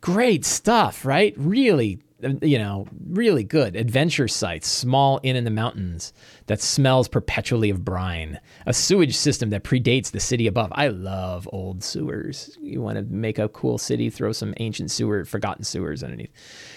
Great 0.00 0.44
stuff, 0.44 1.04
right? 1.04 1.34
Really 1.36 1.98
you 2.42 2.58
know, 2.58 2.86
really 3.08 3.44
good 3.44 3.76
adventure 3.76 4.28
sites, 4.28 4.68
small 4.68 5.20
inn 5.22 5.36
in 5.36 5.44
the 5.44 5.50
mountains 5.50 6.12
that 6.46 6.60
smells 6.60 7.08
perpetually 7.08 7.70
of 7.70 7.84
brine, 7.84 8.38
a 8.66 8.72
sewage 8.72 9.16
system 9.16 9.50
that 9.50 9.64
predates 9.64 10.10
the 10.10 10.20
city 10.20 10.46
above. 10.46 10.72
I 10.74 10.88
love 10.88 11.48
old 11.52 11.82
sewers. 11.82 12.56
You 12.60 12.80
want 12.80 12.96
to 12.96 13.02
make 13.02 13.38
a 13.38 13.48
cool 13.48 13.78
city, 13.78 14.10
throw 14.10 14.32
some 14.32 14.54
ancient 14.58 14.90
sewer, 14.90 15.24
forgotten 15.24 15.64
sewers 15.64 16.02
underneath. 16.02 16.30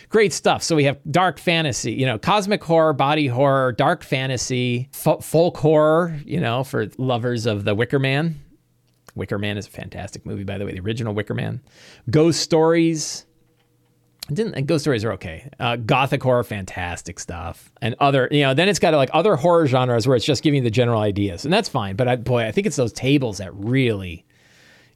Great 0.09 0.33
stuff. 0.33 0.63
So 0.63 0.75
we 0.75 0.85
have 0.85 0.99
dark 1.09 1.39
fantasy, 1.39 1.93
you 1.93 2.05
know, 2.05 2.17
cosmic 2.17 2.63
horror, 2.63 2.93
body 2.93 3.27
horror, 3.27 3.71
dark 3.71 4.03
fantasy, 4.03 4.89
f- 4.93 5.23
folk 5.23 5.57
horror, 5.57 6.19
you 6.25 6.39
know, 6.39 6.63
for 6.63 6.87
lovers 6.97 7.45
of 7.45 7.65
the 7.65 7.75
Wicker 7.75 7.99
Man. 7.99 8.41
Wicker 9.15 9.39
Man 9.39 9.57
is 9.57 9.67
a 9.67 9.71
fantastic 9.71 10.25
movie, 10.25 10.43
by 10.43 10.57
the 10.57 10.65
way, 10.65 10.73
the 10.73 10.81
original 10.81 11.13
Wicker 11.13 11.33
Man. 11.33 11.61
Ghost 12.09 12.41
stories, 12.41 13.25
didn't 14.33 14.65
ghost 14.65 14.83
stories 14.83 15.03
are 15.05 15.13
okay. 15.13 15.49
Uh, 15.59 15.75
gothic 15.75 16.23
horror, 16.23 16.43
fantastic 16.43 17.19
stuff, 17.19 17.71
and 17.81 17.95
other 17.99 18.27
you 18.31 18.41
know. 18.41 18.53
Then 18.53 18.67
it's 18.67 18.79
got 18.79 18.93
like 18.93 19.09
other 19.13 19.35
horror 19.35 19.67
genres 19.67 20.07
where 20.07 20.15
it's 20.15 20.25
just 20.25 20.43
giving 20.43 20.57
you 20.57 20.63
the 20.63 20.71
general 20.71 21.01
ideas, 21.01 21.45
and 21.45 21.53
that's 21.53 21.69
fine. 21.69 21.95
But 21.95 22.07
I, 22.07 22.15
boy, 22.15 22.45
I 22.45 22.51
think 22.51 22.65
it's 22.65 22.75
those 22.75 22.93
tables 22.93 23.37
that 23.37 23.53
really, 23.53 24.25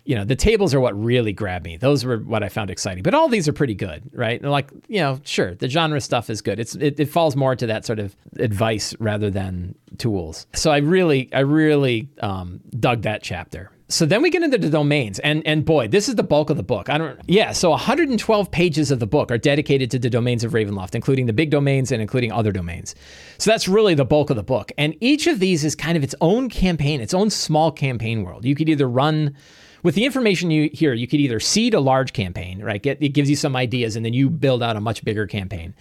you 0.06 0.16
know, 0.16 0.26
the 0.26 0.36
tables 0.36 0.74
are 0.74 0.80
what 0.80 1.00
really 1.02 1.32
grabbed 1.32 1.66
me. 1.66 1.78
Those 1.78 2.06
were 2.06 2.18
what 2.18 2.44
I 2.44 2.50
found 2.50 2.72
exciting. 2.72 3.04
But 3.04 3.14
all 3.14 3.30
these 3.30 3.48
are 3.48 3.54
pretty 3.54 3.76
good, 3.76 4.10
right? 4.14 4.42
And 4.42 4.50
like 4.52 4.72
you 4.88 5.00
know, 5.00 5.20
sure, 5.24 5.54
the 5.54 5.70
genre 5.70 6.02
stuff 6.02 6.30
is 6.30 6.42
good. 6.42 6.60
It's 6.60 6.76
it, 6.76 7.00
it 7.00 7.10
falls 7.10 7.36
more 7.36 7.56
to 7.56 7.68
that 7.68 7.86
sort 7.86 8.00
of 8.00 8.16
advice 8.38 8.96
rather 9.00 9.30
than 9.30 9.76
tools. 9.98 10.48
So 10.54 10.72
I 10.72 10.78
really, 10.78 11.32
I 11.34 11.42
really 11.42 12.10
um, 12.22 12.62
dug 12.80 13.04
that 13.04 13.22
chapter 13.22 13.72
so 13.90 14.06
then 14.06 14.22
we 14.22 14.30
get 14.30 14.44
into 14.44 14.58
the 14.58 14.70
domains 14.70 15.18
and 15.20 15.46
and 15.48 15.66
boy 15.66 15.88
this 15.88 16.08
is 16.08 16.16
the 16.16 16.24
bulk 16.24 16.52
of 16.52 16.58
the 16.58 16.64
book. 16.64 16.90
I 16.90 16.98
don't 16.98 17.20
yeah 17.28 17.52
so 17.52 17.72
112 17.72 18.52
pages 18.52 18.92
of 18.92 19.00
the 19.00 19.08
book 19.08 19.32
are 19.32 19.38
dedicated 19.38 19.90
to 19.92 20.00
the 20.00 20.10
domains 20.10 20.44
of 20.44 20.54
ravenloft 20.54 20.94
including 20.94 21.26
the 21.26 21.34
big 21.34 21.50
domains 21.50 21.92
and 21.92 22.02
including 22.02 22.32
other 22.32 22.52
domains. 22.52 22.94
So 23.40 23.50
that's 23.50 23.68
really 23.68 23.96
the 23.96 24.06
bulk 24.06 24.30
of 24.30 24.36
the 24.36 24.44
book. 24.44 24.72
And 24.78 24.96
each 25.02 25.26
of 25.26 25.40
these 25.40 25.66
is 25.66 25.76
kind 25.76 25.98
of 25.98 26.04
its 26.04 26.14
own 26.22 26.50
campaign 26.50 27.02
its 27.02 27.16
own 27.16 27.32
small 27.32 27.72
campaign 27.72 28.24
world. 28.24 28.46
You 28.46 28.56
could 28.56 28.70
either 28.70 28.88
run 28.88 29.36
with 29.82 29.96
the 29.96 30.06
information 30.06 30.52
you 30.52 30.70
hear 30.72 30.94
you 30.94 31.08
could 31.08 31.20
either 31.20 31.40
seed 31.40 31.74
a 31.74 31.80
large 31.80 32.14
campaign 32.14 32.62
right? 32.62 32.82
Get, 32.82 33.02
it 33.02 33.10
gives 33.10 33.30
you 33.30 33.36
some 33.36 33.56
ideas 33.56 33.96
and 33.96 34.06
then 34.06 34.14
you 34.14 34.30
build 34.30 34.62
out 34.62 34.76
a 34.76 34.82
much 34.82 35.04
bigger 35.04 35.26
campaign. 35.26 35.74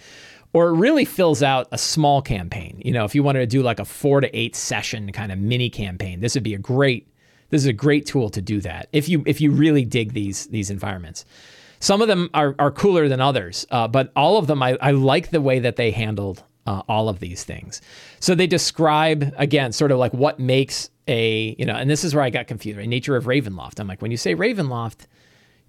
Or 0.51 0.69
it 0.69 0.77
really 0.77 1.05
fills 1.05 1.43
out 1.43 1.67
a 1.71 1.77
small 1.77 2.23
campaign. 2.23 2.81
You 2.83 2.91
know 2.91 3.05
if 3.05 3.13
you 3.13 3.21
wanted 3.21 3.41
to 3.41 3.45
do 3.45 3.61
like 3.61 3.79
a 3.79 3.85
four 3.85 4.19
to 4.19 4.35
eight 4.35 4.55
session 4.55 5.11
kind 5.11 5.31
of 5.31 5.37
mini 5.37 5.69
campaign 5.69 6.21
this 6.21 6.33
would 6.33 6.43
be 6.43 6.55
a 6.55 6.57
great 6.59 7.05
this 7.49 7.61
is 7.61 7.67
a 7.67 7.73
great 7.73 8.05
tool 8.05 8.29
to 8.29 8.41
do 8.41 8.61
that 8.61 8.89
if 8.91 9.09
you 9.09 9.23
if 9.25 9.41
you 9.41 9.51
really 9.51 9.85
dig 9.85 10.13
these 10.13 10.47
these 10.47 10.69
environments. 10.69 11.25
Some 11.81 12.01
of 12.01 12.09
them 12.09 12.29
are, 12.33 12.55
are 12.59 12.71
cooler 12.71 13.07
than 13.07 13.21
others, 13.21 13.65
uh, 13.71 13.87
but 13.87 14.11
all 14.13 14.37
of 14.37 14.47
them 14.47 14.61
I, 14.61 14.77
I 14.81 14.91
like 14.91 15.29
the 15.29 15.39
way 15.39 15.59
that 15.59 15.77
they 15.77 15.91
handled 15.91 16.43
uh, 16.67 16.81
all 16.89 17.07
of 17.07 17.21
these 17.21 17.45
things. 17.45 17.81
So 18.19 18.35
they 18.35 18.47
describe 18.47 19.33
again, 19.37 19.71
sort 19.71 19.91
of 19.91 19.97
like 19.97 20.13
what 20.13 20.39
makes 20.39 20.89
a 21.07 21.55
you 21.57 21.65
know, 21.65 21.75
and 21.75 21.89
this 21.89 22.03
is 22.03 22.13
where 22.13 22.23
I 22.23 22.29
got 22.29 22.47
confused. 22.47 22.77
Right, 22.77 22.87
nature 22.87 23.15
of 23.15 23.25
Ravenloft. 23.25 23.79
I'm 23.79 23.87
like, 23.87 24.01
when 24.01 24.11
you 24.11 24.17
say 24.17 24.35
Ravenloft, 24.35 25.07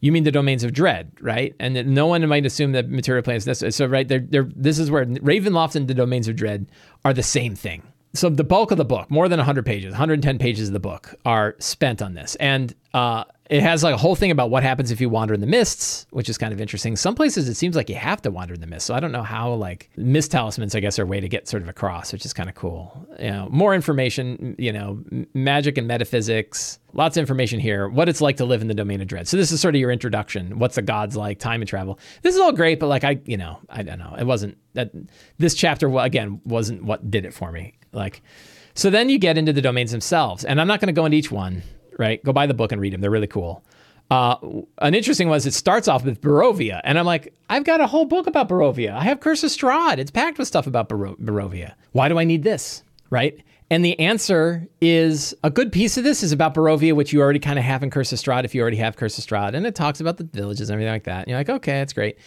you 0.00 0.12
mean 0.12 0.24
the 0.24 0.32
domains 0.32 0.64
of 0.64 0.72
dread, 0.72 1.12
right? 1.20 1.54
And 1.60 1.94
no 1.94 2.06
one 2.06 2.26
might 2.28 2.46
assume 2.46 2.72
that 2.72 2.88
material 2.88 3.22
planes. 3.22 3.44
This 3.44 3.62
so 3.74 3.86
right. 3.86 4.08
They're, 4.08 4.20
they're, 4.20 4.48
this 4.54 4.78
is 4.78 4.90
where 4.90 5.06
Ravenloft 5.06 5.76
and 5.76 5.86
the 5.88 5.94
domains 5.94 6.26
of 6.26 6.36
dread 6.36 6.66
are 7.04 7.12
the 7.14 7.22
same 7.22 7.54
thing 7.54 7.82
so 8.12 8.28
the 8.28 8.44
bulk 8.44 8.70
of 8.70 8.78
the 8.78 8.84
book, 8.84 9.10
more 9.10 9.28
than 9.28 9.38
100 9.38 9.64
pages, 9.64 9.92
110 9.92 10.38
pages 10.38 10.68
of 10.68 10.72
the 10.72 10.80
book 10.80 11.14
are 11.24 11.54
spent 11.58 12.02
on 12.02 12.14
this. 12.14 12.34
And 12.36 12.74
uh, 12.92 13.24
it 13.48 13.62
has 13.62 13.84
like 13.84 13.94
a 13.94 13.98
whole 13.98 14.16
thing 14.16 14.32
about 14.32 14.50
what 14.50 14.64
happens 14.64 14.90
if 14.90 15.00
you 15.00 15.08
wander 15.08 15.32
in 15.32 15.40
the 15.40 15.46
mists, 15.46 16.06
which 16.10 16.28
is 16.28 16.36
kind 16.36 16.52
of 16.52 16.60
interesting. 16.60 16.96
Some 16.96 17.14
places 17.14 17.48
it 17.48 17.54
seems 17.54 17.76
like 17.76 17.88
you 17.88 17.94
have 17.94 18.20
to 18.22 18.30
wander 18.32 18.54
in 18.54 18.60
the 18.60 18.66
mists. 18.66 18.86
So 18.86 18.94
I 18.94 19.00
don't 19.00 19.12
know 19.12 19.22
how 19.22 19.54
like 19.54 19.90
mist 19.96 20.32
talismans, 20.32 20.74
I 20.74 20.80
guess, 20.80 20.98
are 20.98 21.04
a 21.04 21.06
way 21.06 21.20
to 21.20 21.28
get 21.28 21.46
sort 21.46 21.62
of 21.62 21.68
across, 21.68 22.12
which 22.12 22.24
is 22.24 22.32
kind 22.32 22.48
of 22.48 22.56
cool. 22.56 23.06
You 23.20 23.30
know, 23.30 23.48
more 23.50 23.74
information, 23.76 24.56
you 24.58 24.72
know, 24.72 25.04
magic 25.34 25.78
and 25.78 25.86
metaphysics, 25.86 26.80
lots 26.92 27.16
of 27.16 27.20
information 27.20 27.60
here. 27.60 27.88
What 27.88 28.08
it's 28.08 28.20
like 28.20 28.36
to 28.38 28.44
live 28.44 28.60
in 28.60 28.66
the 28.66 28.74
domain 28.74 29.00
of 29.00 29.06
dread. 29.06 29.28
So 29.28 29.36
this 29.36 29.52
is 29.52 29.60
sort 29.60 29.76
of 29.76 29.80
your 29.80 29.92
introduction. 29.92 30.58
What's 30.58 30.74
the 30.74 30.82
gods 30.82 31.16
like? 31.16 31.38
Time 31.38 31.60
and 31.60 31.68
travel. 31.68 32.00
This 32.22 32.34
is 32.34 32.40
all 32.40 32.52
great, 32.52 32.80
but 32.80 32.88
like 32.88 33.04
I, 33.04 33.20
you 33.24 33.36
know, 33.36 33.58
I 33.68 33.82
don't 33.82 34.00
know. 34.00 34.16
It 34.18 34.24
wasn't 34.24 34.58
that 34.74 34.90
this 35.38 35.54
chapter 35.54 35.96
again 35.98 36.40
wasn't 36.44 36.84
what 36.84 37.08
did 37.08 37.24
it 37.24 37.34
for 37.34 37.52
me. 37.52 37.74
Like, 37.92 38.22
so 38.74 38.90
then 38.90 39.08
you 39.08 39.18
get 39.18 39.36
into 39.36 39.52
the 39.52 39.62
domains 39.62 39.92
themselves, 39.92 40.44
and 40.44 40.60
I'm 40.60 40.66
not 40.66 40.80
going 40.80 40.88
to 40.88 40.92
go 40.92 41.06
into 41.06 41.18
each 41.18 41.30
one. 41.30 41.62
Right? 41.98 42.24
Go 42.24 42.32
buy 42.32 42.46
the 42.46 42.54
book 42.54 42.72
and 42.72 42.80
read 42.80 42.94
them. 42.94 43.02
They're 43.02 43.10
really 43.10 43.26
cool. 43.26 43.62
Uh, 44.10 44.36
an 44.78 44.94
interesting 44.94 45.28
one 45.28 45.36
is 45.36 45.46
it 45.46 45.54
starts 45.54 45.86
off 45.86 46.04
with 46.04 46.20
Barovia, 46.20 46.80
and 46.82 46.98
I'm 46.98 47.06
like, 47.06 47.34
I've 47.48 47.64
got 47.64 47.80
a 47.80 47.86
whole 47.86 48.06
book 48.06 48.26
about 48.26 48.48
Barovia. 48.48 48.92
I 48.92 49.04
have 49.04 49.20
Curse 49.20 49.44
of 49.44 49.50
Strahd. 49.50 49.98
It's 49.98 50.10
packed 50.10 50.38
with 50.38 50.48
stuff 50.48 50.66
about 50.66 50.88
Bar- 50.88 51.14
Barovia. 51.16 51.74
Why 51.92 52.08
do 52.08 52.18
I 52.18 52.24
need 52.24 52.42
this? 52.42 52.82
Right? 53.10 53.38
And 53.70 53.84
the 53.84 53.98
answer 54.00 54.66
is 54.80 55.32
a 55.44 55.50
good 55.50 55.70
piece 55.70 55.96
of 55.96 56.02
this 56.02 56.24
is 56.24 56.32
about 56.32 56.54
Barovia, 56.54 56.92
which 56.92 57.12
you 57.12 57.20
already 57.20 57.38
kind 57.38 57.56
of 57.58 57.64
have 57.64 57.84
in 57.84 57.90
Curse 57.90 58.12
of 58.12 58.18
Strahd 58.18 58.44
if 58.44 58.52
you 58.52 58.62
already 58.62 58.78
have 58.78 58.96
Curse 58.96 59.16
of 59.16 59.24
Strahd. 59.24 59.54
And 59.54 59.64
it 59.64 59.76
talks 59.76 60.00
about 60.00 60.16
the 60.16 60.24
villages 60.24 60.70
and 60.70 60.74
everything 60.74 60.92
like 60.92 61.04
that. 61.04 61.20
And 61.20 61.28
you're 61.28 61.38
like, 61.38 61.50
okay, 61.50 61.72
that's 61.74 61.92
great. 61.92 62.18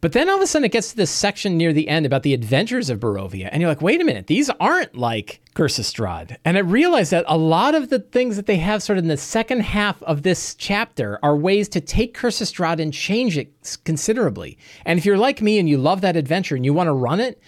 But 0.00 0.12
then 0.12 0.28
all 0.28 0.36
of 0.36 0.42
a 0.42 0.46
sudden 0.46 0.64
it 0.64 0.72
gets 0.72 0.90
to 0.90 0.96
this 0.96 1.10
section 1.10 1.56
near 1.56 1.72
the 1.72 1.88
end 1.88 2.04
about 2.04 2.22
the 2.22 2.34
adventures 2.34 2.90
of 2.90 3.00
Barovia. 3.00 3.48
And 3.50 3.60
you're 3.60 3.70
like, 3.70 3.80
wait 3.80 4.00
a 4.00 4.04
minute, 4.04 4.26
these 4.26 4.50
aren't 4.60 4.96
like 4.96 5.40
Strahd. 5.54 6.36
And 6.44 6.56
I 6.56 6.60
realized 6.60 7.10
that 7.12 7.24
a 7.26 7.38
lot 7.38 7.74
of 7.74 7.88
the 7.88 8.00
things 8.00 8.36
that 8.36 8.46
they 8.46 8.56
have 8.56 8.82
sort 8.82 8.98
of 8.98 9.04
in 9.04 9.08
the 9.08 9.16
second 9.16 9.60
half 9.60 10.02
of 10.02 10.22
this 10.22 10.54
chapter 10.54 11.18
are 11.22 11.36
ways 11.36 11.68
to 11.70 11.80
take 11.80 12.14
Strahd 12.16 12.80
and 12.80 12.92
change 12.92 13.38
it 13.38 13.78
considerably. 13.84 14.58
And 14.84 14.98
if 14.98 15.06
you're 15.06 15.16
like 15.16 15.40
me 15.40 15.58
and 15.58 15.68
you 15.68 15.78
love 15.78 16.00
that 16.02 16.16
adventure 16.16 16.56
and 16.56 16.64
you 16.64 16.74
want 16.74 16.88
to 16.88 16.92
run 16.92 17.20
it, 17.20 17.40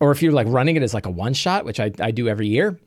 or 0.00 0.10
if 0.10 0.22
you're 0.22 0.32
like 0.32 0.46
running 0.48 0.76
it 0.76 0.82
as 0.82 0.94
like 0.94 1.06
a 1.06 1.10
one 1.10 1.34
shot, 1.34 1.64
which 1.64 1.78
I, 1.78 1.92
I 2.00 2.10
do 2.10 2.28
every 2.28 2.48
year, 2.48 2.78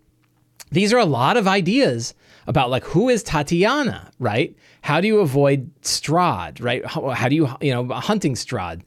these 0.72 0.92
are 0.92 0.98
a 0.98 1.06
lot 1.06 1.38
of 1.38 1.48
ideas 1.48 2.16
about 2.48 2.70
like 2.70 2.84
who 2.84 3.10
is 3.10 3.24
Tatiana, 3.24 4.12
right? 4.20 4.56
How 4.82 5.02
do 5.02 5.08
you 5.08 5.20
avoid 5.20 5.72
Strahd, 5.82 6.62
right? 6.64 6.86
How, 6.86 7.10
how 7.10 7.30
do 7.30 7.36
you, 7.36 7.50
you 7.62 7.72
know, 7.72 7.88
hunting 7.94 8.36
Strahd? 8.36 8.82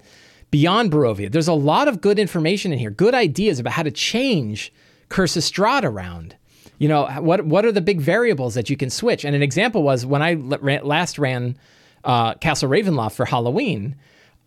beyond 0.51 0.91
Barovia. 0.91 1.31
There's 1.31 1.49
a 1.49 1.53
lot 1.53 1.89
of 1.89 2.01
good 2.01 2.19
information 2.19 2.73
in 2.73 2.79
here, 2.79 2.91
good 2.91 3.15
ideas 3.15 3.59
about 3.59 3.73
how 3.73 3.83
to 3.83 3.91
change 3.91 4.73
Curse 5.09 5.37
of 5.37 5.43
Strahd 5.43 5.85
around. 5.85 6.37
You 6.79 6.89
know, 6.89 7.07
what 7.21 7.47
what 7.47 7.65
are 7.65 7.73
the 7.73 7.81
big 7.81 8.01
variables 8.01 8.55
that 8.55 8.69
you 8.69 8.77
can 8.77 8.91
switch? 8.91 9.25
And 9.25 9.35
an 9.35 9.43
example 9.43 9.83
was 9.83 10.05
when 10.05 10.23
I 10.23 10.35
last 10.35 11.19
ran 11.19 11.57
uh, 12.05 12.35
Castle 12.35 12.69
Ravenloft 12.69 13.13
for 13.13 13.25
Halloween. 13.25 13.97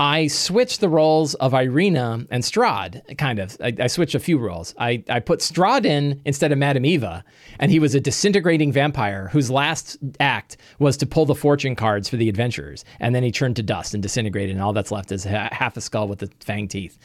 I 0.01 0.27
switched 0.27 0.79
the 0.79 0.87
roles 0.87 1.33
of 1.35 1.51
Ireena 1.51 2.25
and 2.31 2.41
Strahd, 2.41 3.17
kind 3.17 3.37
of. 3.37 3.57
I, 3.61 3.73
I, 3.81 3.87
switched 3.87 4.15
a 4.15 4.19
few 4.19 4.37
roles. 4.37 4.73
I, 4.79 5.03
I 5.09 5.19
put 5.19 5.41
Strahd 5.41 5.83
in 5.83 6.21
instead 6.23 6.53
of 6.53 6.57
Madame 6.57 6.85
Eva, 6.85 7.25
and 7.59 7.69
he 7.69 7.79
was 7.79 7.95
a 7.95 7.99
disintegrating 7.99 8.71
vampire 8.71 9.27
whose 9.33 9.51
last 9.51 9.97
act 10.21 10.55
was 10.79 10.95
to 10.97 11.05
pull 11.05 11.25
the 11.25 11.35
fortune 11.35 11.75
cards 11.75 12.07
for 12.07 12.15
the 12.15 12.29
adventurers. 12.29 12.85
And 13.01 13.13
then 13.13 13.23
he 13.23 13.31
turned 13.31 13.57
to 13.57 13.63
dust 13.63 13.93
and 13.93 14.01
disintegrated, 14.01 14.55
and 14.55 14.63
all 14.63 14.71
that's 14.71 14.91
left 14.91 15.11
is 15.11 15.25
half 15.25 15.75
a 15.75 15.81
skull 15.81 16.07
with 16.07 16.19
the 16.19 16.31
fang 16.39 16.69
teeth. 16.69 16.97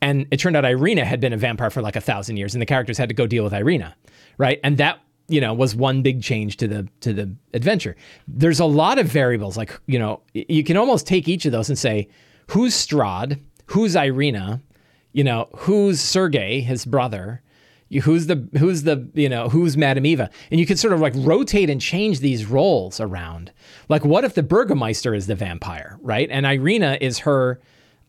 And 0.00 0.28
it 0.30 0.36
turned 0.36 0.56
out 0.56 0.62
Ireena 0.62 1.02
had 1.02 1.20
been 1.20 1.32
a 1.32 1.36
vampire 1.36 1.70
for 1.70 1.82
like 1.82 1.96
a 1.96 2.00
thousand 2.00 2.36
years, 2.36 2.54
and 2.54 2.62
the 2.62 2.66
characters 2.66 2.96
had 2.96 3.08
to 3.08 3.14
go 3.14 3.26
deal 3.26 3.42
with 3.42 3.54
Ireena, 3.54 3.94
right? 4.38 4.60
And 4.62 4.78
that 4.78 5.00
you 5.26 5.40
know 5.40 5.52
was 5.52 5.74
one 5.74 6.02
big 6.02 6.22
change 6.22 6.58
to 6.58 6.68
the 6.68 6.88
to 7.00 7.12
the 7.12 7.34
adventure. 7.54 7.96
There's 8.28 8.60
a 8.60 8.66
lot 8.66 9.00
of 9.00 9.06
variables, 9.06 9.56
like 9.56 9.76
you 9.86 9.98
know, 9.98 10.20
you 10.32 10.62
can 10.62 10.76
almost 10.76 11.08
take 11.08 11.26
each 11.26 11.44
of 11.44 11.50
those 11.50 11.68
and 11.68 11.76
say 11.76 12.08
who's 12.48 12.74
Strahd, 12.74 13.40
who's 13.66 13.94
Ireena, 13.94 14.60
you 15.12 15.24
know, 15.24 15.48
who's 15.56 16.00
Sergei, 16.00 16.60
his 16.60 16.84
brother, 16.84 17.42
who's 18.02 18.26
the 18.26 18.48
who's 18.58 18.82
the 18.82 19.08
you 19.14 19.28
know 19.28 19.48
who's 19.48 19.76
Madame 19.76 20.06
Eva, 20.06 20.30
and 20.50 20.58
you 20.60 20.66
can 20.66 20.76
sort 20.76 20.92
of 20.92 21.00
like 21.00 21.14
rotate 21.16 21.70
and 21.70 21.80
change 21.80 22.20
these 22.20 22.46
roles 22.46 23.00
around. 23.00 23.52
Like, 23.88 24.04
what 24.04 24.24
if 24.24 24.34
the 24.34 24.42
Burgomeister 24.42 25.16
is 25.16 25.26
the 25.26 25.34
vampire, 25.34 25.98
right? 26.02 26.28
And 26.30 26.46
Ireena 26.46 26.98
is 27.00 27.20
her 27.20 27.60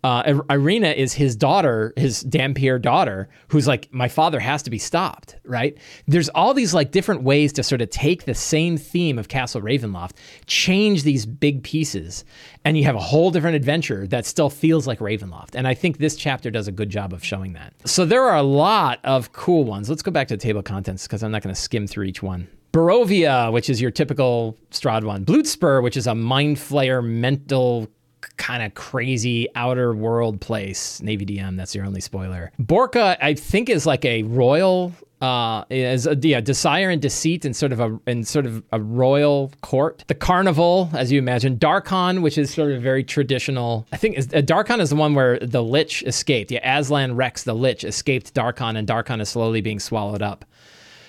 uh, 0.03 0.23
Ireena 0.23 0.95
is 0.95 1.13
his 1.13 1.35
daughter, 1.35 1.91
his 1.97 2.23
Dhampir 2.23 2.81
daughter, 2.81 3.29
who's 3.47 3.67
like, 3.67 3.91
my 3.91 4.07
father 4.07 4.39
has 4.39 4.61
to 4.63 4.69
be 4.69 4.77
stopped, 4.77 5.35
right? 5.43 5.77
There's 6.07 6.29
all 6.29 6.53
these 6.53 6.73
like 6.73 6.91
different 6.91 7.23
ways 7.23 7.51
to 7.53 7.63
sort 7.63 7.81
of 7.81 7.89
take 7.89 8.25
the 8.25 8.35
same 8.35 8.77
theme 8.77 9.17
of 9.17 9.27
Castle 9.27 9.61
Ravenloft, 9.61 10.11
change 10.45 11.03
these 11.03 11.25
big 11.25 11.63
pieces, 11.63 12.25
and 12.63 12.77
you 12.77 12.83
have 12.83 12.95
a 12.95 12.99
whole 12.99 13.31
different 13.31 13.55
adventure 13.55 14.05
that 14.07 14.25
still 14.25 14.49
feels 14.49 14.85
like 14.85 14.99
Ravenloft. 14.99 15.55
And 15.55 15.67
I 15.67 15.73
think 15.73 15.97
this 15.97 16.15
chapter 16.15 16.51
does 16.51 16.67
a 16.67 16.71
good 16.71 16.89
job 16.89 17.11
of 17.11 17.23
showing 17.23 17.53
that. 17.53 17.73
So 17.85 18.05
there 18.05 18.23
are 18.23 18.37
a 18.37 18.43
lot 18.43 18.99
of 19.03 19.33
cool 19.33 19.63
ones. 19.63 19.89
Let's 19.89 20.03
go 20.03 20.11
back 20.11 20.27
to 20.27 20.35
the 20.35 20.41
table 20.41 20.59
of 20.59 20.65
contents 20.65 21.07
because 21.07 21.23
I'm 21.23 21.31
not 21.31 21.41
going 21.41 21.53
to 21.53 21.59
skim 21.59 21.87
through 21.87 22.05
each 22.05 22.21
one. 22.21 22.47
Barovia, 22.71 23.51
which 23.51 23.69
is 23.69 23.81
your 23.81 23.89
typical 23.89 24.55
Strahd 24.71 25.03
one. 25.03 25.25
Bluespur, 25.25 25.81
which 25.81 25.97
is 25.97 26.05
a 26.05 26.13
mind 26.13 26.57
flayer 26.57 27.03
mental 27.03 27.87
kind 28.37 28.63
of 28.63 28.73
crazy 28.75 29.47
outer 29.55 29.93
world 29.95 30.41
place. 30.41 31.01
Navy 31.01 31.25
DM, 31.25 31.57
that's 31.57 31.73
your 31.73 31.85
only 31.85 32.01
spoiler. 32.01 32.51
Borca, 32.61 33.17
I 33.21 33.33
think, 33.33 33.69
is 33.69 33.85
like 33.85 34.05
a 34.05 34.23
royal 34.23 34.93
uh, 35.21 35.63
is 35.69 36.05
a, 36.05 36.15
yeah, 36.15 36.39
desire 36.39 36.89
and 36.89 37.01
deceit 37.01 37.43
and 37.43 37.55
sort 37.55 37.71
of 37.71 37.79
a 37.79 37.99
and 38.05 38.27
sort 38.27 38.45
of 38.45 38.63
a 38.71 38.79
royal 38.79 39.51
court. 39.61 40.03
The 40.07 40.15
carnival, 40.15 40.89
as 40.93 41.11
you 41.11 41.17
imagine, 41.17 41.57
Darkon, 41.57 42.21
which 42.21 42.37
is 42.37 42.53
sort 42.53 42.71
of 42.71 42.81
very 42.81 43.03
traditional. 43.03 43.87
I 43.91 43.97
think 43.97 44.17
is, 44.17 44.27
uh, 44.27 44.41
Darkon 44.41 44.79
is 44.79 44.91
the 44.91 44.95
one 44.95 45.15
where 45.15 45.39
the 45.39 45.63
Lich 45.63 46.03
escaped. 46.03 46.51
Yeah, 46.51 46.79
Azalin 46.79 47.15
Rex, 47.15 47.43
the 47.43 47.55
Lich, 47.55 47.83
escaped 47.83 48.33
Darkon, 48.35 48.77
and 48.77 48.87
Darkon 48.87 49.19
is 49.19 49.29
slowly 49.29 49.61
being 49.61 49.79
swallowed 49.79 50.21
up. 50.21 50.45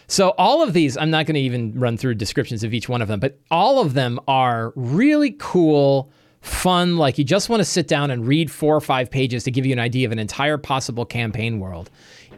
So 0.06 0.30
all 0.38 0.62
of 0.62 0.72
these, 0.72 0.96
I'm 0.96 1.10
not 1.10 1.26
going 1.26 1.34
to 1.34 1.40
even 1.40 1.78
run 1.78 1.98
through 1.98 2.14
descriptions 2.14 2.64
of 2.64 2.72
each 2.72 2.88
one 2.88 3.02
of 3.02 3.08
them, 3.08 3.20
but 3.20 3.38
all 3.50 3.78
of 3.78 3.92
them 3.92 4.18
are 4.26 4.72
really 4.74 5.36
cool 5.38 6.10
fun, 6.40 6.96
like 6.96 7.18
you 7.18 7.24
just 7.24 7.48
want 7.48 7.60
to 7.60 7.64
sit 7.64 7.88
down 7.88 8.10
and 8.10 8.26
read 8.26 8.50
four 8.50 8.76
or 8.76 8.80
five 8.80 9.10
pages 9.10 9.44
to 9.44 9.50
give 9.50 9.66
you 9.66 9.72
an 9.72 9.78
idea 9.78 10.06
of 10.06 10.12
an 10.12 10.18
entire 10.18 10.58
possible 10.58 11.04
campaign 11.04 11.60
world. 11.60 11.90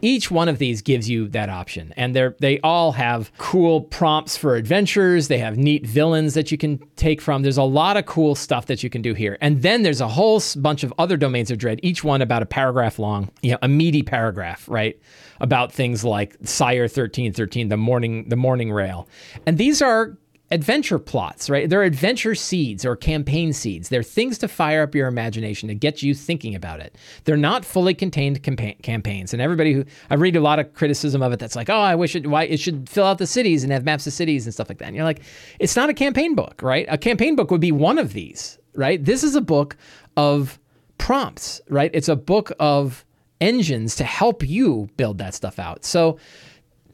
Each 0.02 0.30
one 0.30 0.48
of 0.48 0.58
these 0.58 0.80
gives 0.80 1.10
you 1.10 1.28
that 1.28 1.50
option, 1.50 1.92
and 1.96 2.16
they 2.16 2.28
they 2.38 2.60
all 2.60 2.92
have 2.92 3.30
cool 3.36 3.82
prompts 3.82 4.34
for 4.34 4.56
adventures. 4.56 5.28
They 5.28 5.36
have 5.38 5.58
neat 5.58 5.86
villains 5.86 6.32
that 6.34 6.50
you 6.50 6.56
can 6.56 6.78
take 6.96 7.20
from. 7.20 7.42
There's 7.42 7.58
a 7.58 7.62
lot 7.62 7.98
of 7.98 8.06
cool 8.06 8.34
stuff 8.34 8.64
that 8.66 8.82
you 8.82 8.88
can 8.88 9.02
do 9.02 9.12
here, 9.12 9.36
and 9.42 9.60
then 9.60 9.82
there's 9.82 10.00
a 10.00 10.08
whole 10.08 10.40
bunch 10.56 10.84
of 10.84 10.94
other 10.98 11.18
domains 11.18 11.50
of 11.50 11.58
dread. 11.58 11.80
Each 11.82 12.02
one 12.02 12.22
about 12.22 12.40
a 12.40 12.46
paragraph 12.46 12.98
long, 12.98 13.30
you 13.42 13.52
know, 13.52 13.58
a 13.60 13.68
meaty 13.68 14.02
paragraph, 14.02 14.66
right? 14.70 14.98
About 15.40 15.70
things 15.70 16.02
like 16.02 16.34
Cyre 16.44 16.82
1313, 16.82 17.68
the 17.68 17.76
Mourning 17.76 18.28
the 18.30 18.36
Mourning 18.36 18.72
rail, 18.72 19.06
and 19.46 19.58
these 19.58 19.82
are 19.82 20.16
adventure 20.52 20.98
plots, 20.98 21.48
right? 21.48 21.70
They're 21.70 21.84
adventure 21.84 22.34
seeds 22.34 22.84
or 22.84 22.96
campaign 22.96 23.52
seeds. 23.52 23.88
They're 23.88 24.02
things 24.02 24.36
to 24.38 24.48
fire 24.48 24.82
up 24.82 24.94
your 24.94 25.06
imagination 25.06 25.68
to 25.68 25.74
get 25.74 26.02
you 26.02 26.12
thinking 26.12 26.54
about 26.56 26.80
it. 26.80 26.96
They're 27.24 27.36
not 27.36 27.64
fully 27.64 27.94
contained 27.94 28.42
campa- 28.42 28.80
campaigns. 28.82 29.32
And 29.32 29.40
everybody 29.40 29.72
who 29.72 29.84
I 30.10 30.14
read 30.14 30.34
a 30.34 30.40
lot 30.40 30.58
of 30.58 30.74
criticism 30.74 31.22
of 31.22 31.32
it 31.32 31.38
that's 31.38 31.54
like, 31.54 31.70
oh, 31.70 31.80
I 31.80 31.94
wish 31.94 32.16
it 32.16 32.26
why 32.26 32.44
it 32.44 32.58
should 32.58 32.88
fill 32.88 33.06
out 33.06 33.18
the 33.18 33.26
cities 33.26 33.62
and 33.62 33.72
have 33.72 33.84
maps 33.84 34.06
of 34.06 34.12
cities 34.12 34.44
and 34.44 34.52
stuff 34.52 34.68
like 34.68 34.78
that. 34.78 34.86
And 34.86 34.96
you're 34.96 35.04
like, 35.04 35.22
it's 35.60 35.76
not 35.76 35.88
a 35.88 35.94
campaign 35.94 36.34
book, 36.34 36.60
right? 36.62 36.86
A 36.88 36.98
campaign 36.98 37.36
book 37.36 37.50
would 37.52 37.60
be 37.60 37.72
one 37.72 37.98
of 37.98 38.12
these, 38.12 38.58
right? 38.74 39.02
This 39.04 39.22
is 39.22 39.36
a 39.36 39.40
book 39.40 39.76
of 40.16 40.58
prompts, 40.98 41.60
right? 41.68 41.92
It's 41.94 42.08
a 42.08 42.16
book 42.16 42.50
of 42.58 43.04
engines 43.40 43.94
to 43.96 44.04
help 44.04 44.46
you 44.46 44.88
build 44.96 45.18
that 45.18 45.34
stuff 45.34 45.60
out. 45.60 45.84
So, 45.84 46.18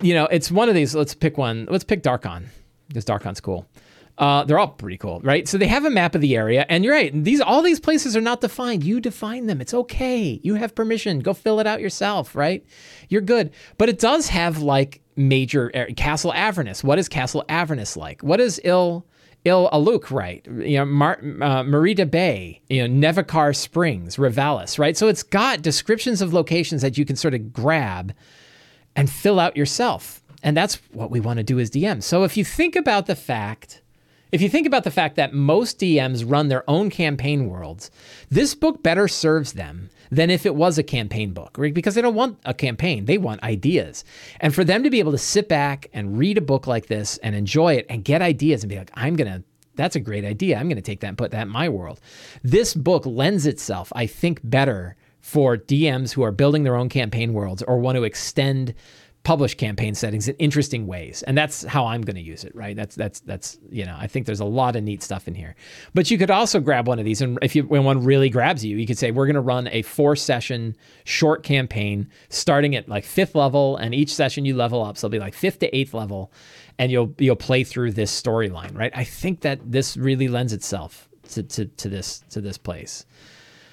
you 0.03 0.12
know, 0.12 0.27
it's 0.27 0.51
one 0.51 0.69
of 0.69 0.75
these. 0.75 0.95
Let's 0.95 1.14
pick 1.14 1.38
one. 1.38 1.66
Let's 1.71 1.85
pick 1.85 2.03
Darkon 2.03 2.49
because 2.88 3.05
Darkon's 3.05 3.40
cool. 3.40 3.66
Uh, 4.18 4.44
they're 4.44 4.59
all 4.59 4.68
pretty 4.68 4.96
cool, 4.96 5.20
right? 5.20 5.46
So 5.46 5.59
they 5.59 5.66
have 5.66 5.85
a 5.85 5.90
map 5.90 6.14
of 6.14 6.22
the 6.22 6.37
area, 6.37 6.64
and 6.70 6.85
you're 6.85 6.94
right. 6.94 7.12
These 7.12 7.42
all 7.42 7.61
these 7.61 7.81
places 7.81 8.16
are 8.16 8.22
not 8.22 8.40
defined. 8.40 8.83
You 8.83 8.99
define 8.99 9.46
them. 9.46 9.61
It's 9.61 9.75
okay. 9.75 10.40
You 10.42 10.55
have 10.55 10.75
permission. 10.75 11.20
Go 11.20 11.35
fill 11.35 11.61
it 11.61 11.66
out 11.66 11.81
yourself, 11.81 12.35
right? 12.35 12.64
You're 13.11 13.20
good. 13.20 13.51
But 13.77 13.90
it 13.90 13.99
does 13.99 14.29
have 14.29 14.62
like 14.62 15.03
major 15.16 15.70
area. 15.75 15.94
Castle 15.94 16.33
Avernus. 16.33 16.83
What 16.83 16.99
is 16.99 17.09
Castle 17.09 17.44
Avernus 17.51 17.94
like? 17.96 18.22
What 18.22 18.40
is 18.40 18.59
Il 18.64 19.05
Il 19.44 19.68
Aluk, 19.70 20.11
right? 20.11 20.44
You 20.46 20.79
know, 20.79 20.85
Mar- 20.87 21.20
uh, 21.42 21.62
Bay, 22.07 22.62
you 22.68 22.88
know, 22.88 23.09
Nevuchar 23.09 23.55
Springs, 23.55 24.16
Rivalis, 24.16 24.79
right? 24.79 24.96
So 24.96 25.09
it's 25.09 25.22
got 25.22 25.62
descriptions 25.62 26.22
of 26.22 26.33
locations 26.33 26.83
that 26.83 26.96
you 26.96 27.05
can 27.05 27.16
sort 27.16 27.35
of 27.35 27.53
grab 27.53 28.14
and 28.96 29.11
fill 29.11 29.38
out 29.38 29.57
yourself. 29.57 30.22
And 30.42 30.57
that's 30.57 30.77
what 30.92 31.11
we 31.11 31.20
want 31.20 31.38
to 31.38 31.42
do 31.42 31.59
as 31.59 31.70
DMs. 31.70 32.05
So 32.05 32.25
if 32.25 32.37
you 32.37 32.44
think 32.44 32.77
about 32.77 33.07
the 33.07 33.16
fact, 33.16 33.83
if 34.33 34.42
you 34.42 34.49
think 34.49 34.66
about 34.66 34.85
the 34.85 34.90
fact 34.90 35.16
that 35.16 35.33
most 35.33 35.79
DMs 35.79 36.25
run 36.27 36.49
their 36.49 36.68
own 36.68 36.90
campaign 36.90 37.49
worlds, 37.49 37.90
this 38.31 38.55
book 38.55 38.83
better 38.83 39.09
serves 39.09 39.55
them 39.55 39.90
than 40.11 40.31
if 40.31 40.46
it 40.46 40.55
was 40.55 40.79
a 40.79 40.83
campaign 40.83 41.33
book, 41.33 41.57
right? 41.59 41.75
Because 41.75 41.94
they 41.94 42.03
don't 42.03 42.14
want 42.14 42.38
a 42.44 42.55
campaign, 42.55 43.07
they 43.07 43.18
want 43.18 43.42
ideas. 43.42 44.05
And 44.40 44.55
for 44.55 44.62
them 44.62 44.83
to 44.83 44.90
be 44.90 45.01
able 45.01 45.12
to 45.12 45.18
sit 45.18 45.49
back 45.49 45.88
and 45.92 46.18
read 46.18 46.38
a 46.38 46.42
book 46.42 46.66
like 46.66 46.87
this 46.87 47.18
and 47.18 47.35
enjoy 47.35 47.75
it 47.75 47.87
and 47.88 48.05
get 48.05 48.22
ideas 48.22 48.62
and 48.62 48.70
be 48.70 48.79
like, 48.79 48.90
I'm 48.94 49.16
going 49.16 49.33
to 49.33 49.42
that's 49.77 49.94
a 49.94 50.01
great 50.01 50.25
idea. 50.25 50.57
I'm 50.57 50.68
going 50.68 50.77
to 50.77 50.83
take 50.83 51.01
that 51.01 51.09
and 51.09 51.18
put 51.18 51.31
that 51.33 51.42
in 51.42 51.49
my 51.51 51.68
world. 51.68 52.01
This 52.42 52.72
book 52.72 53.05
lends 53.05 53.44
itself, 53.46 53.92
I 53.94 54.07
think, 54.07 54.40
better 54.42 54.96
for 55.20 55.57
DMs 55.57 56.12
who 56.12 56.22
are 56.22 56.33
building 56.33 56.62
their 56.62 56.77
own 56.77 56.88
campaign 56.88 57.35
worlds 57.35 57.62
or 57.62 57.79
want 57.79 57.96
to 57.96 58.05
extend 58.05 58.75
publish 59.27 59.57
campaign 59.57 59.93
settings 59.93 60.29
in 60.29 60.37
interesting 60.37 60.87
ways. 60.87 61.25
And 61.25 61.37
that's 61.37 61.65
how 61.65 61.87
i'm 61.87 62.03
going 62.03 62.15
to 62.15 62.23
use 62.23 62.45
it 62.45 62.55
right? 62.55 62.77
That's 62.77 62.95
that's 62.95 63.19
that's 63.21 63.59
you 63.71 63.85
know 63.85 63.97
i 63.99 64.07
think 64.07 64.25
there's 64.25 64.39
a 64.39 64.45
lot 64.45 64.77
of 64.77 64.85
neat 64.85 65.03
stuff 65.03 65.27
in 65.27 65.35
here. 65.35 65.57
But 65.95 66.12
you 66.12 66.17
could 66.17 66.31
also 66.31 66.61
grab 66.61 66.87
one 66.87 67.01
of 67.01 67.05
these 67.05 67.21
and 67.21 67.37
if 67.43 67.57
you 67.57 67.65
when 67.65 67.83
one 67.83 68.05
really 68.05 68.31
grabs 68.31 68.65
you 68.65 68.77
you 68.77 68.87
could 68.87 68.97
say 68.97 69.11
we're 69.11 69.27
going 69.27 69.35
to 69.35 69.41
run 69.41 69.67
a 69.73 69.83
four 69.83 70.15
session 70.15 70.77
short 71.03 71.43
campaign 71.43 72.09
starting 72.29 72.77
at 72.77 72.89
like 72.89 73.05
fifth 73.05 73.35
level 73.35 73.77
and 73.79 73.97
each 73.97 74.15
session 74.15 74.45
you 74.45 74.55
level 74.55 74.81
up 74.81 74.97
so 74.97 75.09
it'll 75.09 75.12
be 75.12 75.19
like 75.19 75.35
fifth 75.35 75.59
to 75.59 75.77
eighth 75.77 75.93
level 75.93 76.31
and 76.79 76.93
you'll 76.93 77.12
you'll 77.19 77.35
play 77.35 77.65
through 77.65 77.91
this 77.91 78.23
storyline 78.23 78.79
right? 78.79 78.93
I 78.95 79.03
think 79.03 79.41
that 79.41 79.59
this 79.73 79.97
really 79.97 80.29
lends 80.29 80.53
itself 80.53 81.09
to, 81.31 81.43
to, 81.43 81.65
to 81.67 81.89
this 81.89 82.23
to 82.31 82.41
this 82.41 82.59
place. 82.59 83.05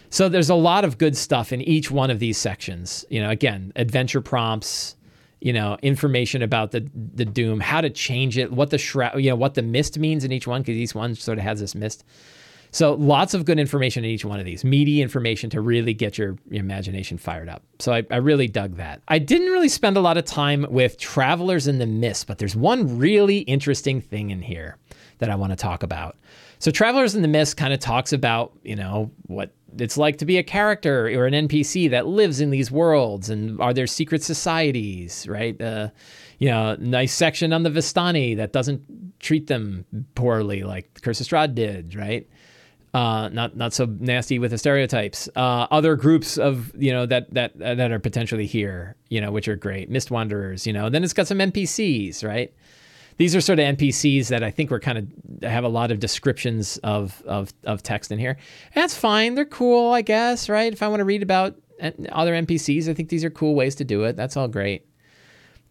So 0.10 0.30
there's 0.30 0.50
a 0.50 0.56
lot 0.56 0.84
of 0.84 0.98
good 0.98 1.16
stuff 1.16 1.54
in 1.54 1.62
each 1.62 1.92
one 1.92 2.10
of 2.10 2.18
these 2.18 2.40
sections. 2.40 3.06
You 3.12 3.22
know 3.22 3.30
again 3.30 3.72
adventure 3.76 4.22
prompts 4.22 4.96
you 5.44 5.52
know, 5.52 5.78
information 5.82 6.42
about 6.42 6.72
the 6.72 6.90
the 6.94 7.26
doom, 7.26 7.60
how 7.60 7.82
to 7.82 7.90
change 7.90 8.38
it, 8.38 8.52
what 8.52 8.70
the 8.70 8.78
shroud, 8.78 9.20
you 9.20 9.30
know, 9.30 9.36
what 9.36 9.56
the 9.56 9.62
mist 9.62 10.00
means 10.00 10.24
in 10.24 10.32
each 10.32 10.48
one, 10.48 10.62
because 10.62 10.78
each 10.78 10.96
one 10.96 11.16
sort 11.16 11.38
of 11.38 11.44
has 11.44 11.60
this 11.60 11.76
mist. 11.76 12.06
So 12.72 12.94
lots 12.94 13.36
of 13.36 13.46
good 13.46 13.60
information 13.60 14.04
in 14.04 14.10
each 14.10 14.26
one 14.26 14.40
of 14.40 14.46
these, 14.46 14.64
meaty 14.64 15.02
information 15.02 15.52
to 15.52 15.62
really 15.62 15.94
get 15.94 16.18
your, 16.18 16.38
your 16.50 16.62
imagination 16.62 17.20
fired 17.20 17.48
up. 17.48 17.62
So 17.78 17.94
I, 17.94 18.04
I 18.10 18.16
really 18.16 18.48
dug 18.48 18.78
that. 18.78 19.04
I 19.08 19.20
didn't 19.20 19.52
really 19.52 19.70
spend 19.70 19.96
a 19.96 20.02
lot 20.02 20.18
of 20.18 20.26
time 20.26 20.66
with 20.70 20.98
Travelers 20.98 21.68
in 21.68 21.78
the 21.78 21.86
Mist, 21.86 22.26
but 22.26 22.40
there's 22.40 22.56
one 22.56 22.98
really 22.98 23.40
interesting 23.40 24.02
thing 24.02 24.32
in 24.32 24.42
here 24.42 24.78
that 25.20 25.30
I 25.30 25.36
want 25.36 25.52
to 25.52 25.56
talk 25.56 25.84
about. 25.84 26.18
So 26.58 26.72
Travelers 26.72 27.14
in 27.14 27.22
the 27.22 27.28
Mist 27.28 27.58
kind 27.58 27.74
of 27.74 27.80
talks 27.80 28.12
about, 28.12 28.54
you 28.64 28.76
know, 28.76 29.12
what 29.28 29.54
it's 29.78 29.98
like 29.98 30.18
to 30.18 30.26
be 30.26 30.38
a 30.38 30.44
character 30.44 31.08
or 31.08 31.26
an 31.26 31.48
NPC 31.48 31.90
that 31.90 32.08
lives 32.08 32.40
in 32.40 32.50
these 32.50 32.72
worlds 32.72 33.30
and 33.30 33.60
are 33.62 33.74
there 33.74 33.88
secret 33.88 34.24
societies, 34.24 35.28
right? 35.28 35.60
Uh, 35.62 35.90
you 36.40 36.50
know, 36.50 36.76
nice 36.80 37.14
section 37.14 37.54
on 37.54 37.64
the 37.64 37.70
Vistani 37.70 38.36
that 38.38 38.54
doesn't 38.54 39.20
treat 39.20 39.48
them 39.48 39.86
poorly 40.16 40.64
like 40.64 40.94
Strahd 41.02 41.56
did, 41.56 41.96
right? 41.96 42.28
uh, 42.94 43.28
not 43.30 43.58
not 43.58 43.74
so 43.74 43.86
nasty 44.00 44.38
with 44.38 44.52
the 44.52 44.58
stereotypes. 44.58 45.28
Uh, 45.36 45.68
other 45.72 45.96
groups 45.96 46.38
of 46.38 46.72
you 46.78 46.92
know 46.92 47.06
that 47.06 47.34
that 47.34 47.58
that 47.58 47.92
are 47.92 48.00
potentially 48.00 48.46
here, 48.46 48.96
you 49.10 49.20
know, 49.20 49.32
which 49.32 49.48
are 49.48 49.56
great. 49.56 49.90
Mist 49.90 50.12
Wanderers, 50.12 50.68
you 50.68 50.74
know. 50.74 50.90
Then 50.90 51.04
it's 51.04 51.14
got 51.14 51.28
some 51.28 51.40
NPCs, 51.40 52.24
right? 52.24 52.54
These 53.18 53.36
are 53.36 53.42
sort 53.42 53.60
of 53.60 53.78
NPCs 53.78 54.28
that 54.28 54.44
I 54.44 54.52
think 54.52 54.72
we're 54.72 54.80
kind 54.80 54.98
of 54.98 55.50
have 55.50 55.64
a 55.64 55.70
lot 55.70 55.92
of 55.92 56.00
descriptions 56.00 56.78
of 56.78 57.22
of 57.26 57.54
of 57.64 57.84
text 57.84 58.12
in 58.12 58.20
here. 58.20 58.38
And 58.74 58.82
that's 58.82 58.96
fine. 58.96 59.36
They're 59.36 59.46
cool, 59.46 59.94
I 59.94 60.02
guess, 60.02 60.50
right? 60.50 60.72
If 60.72 60.82
I 60.82 60.88
want 60.88 61.00
to 61.00 61.06
read 61.06 61.24
about 61.24 61.56
other 62.12 62.34
NPCs, 62.34 62.88
I 62.90 62.94
think 62.94 63.10
these 63.10 63.24
are 63.24 63.30
cool 63.30 63.56
ways 63.56 63.76
to 63.76 63.84
do 63.84 64.04
it. 64.04 64.16
That's 64.16 64.38
all 64.38 64.48
great. 64.48 64.86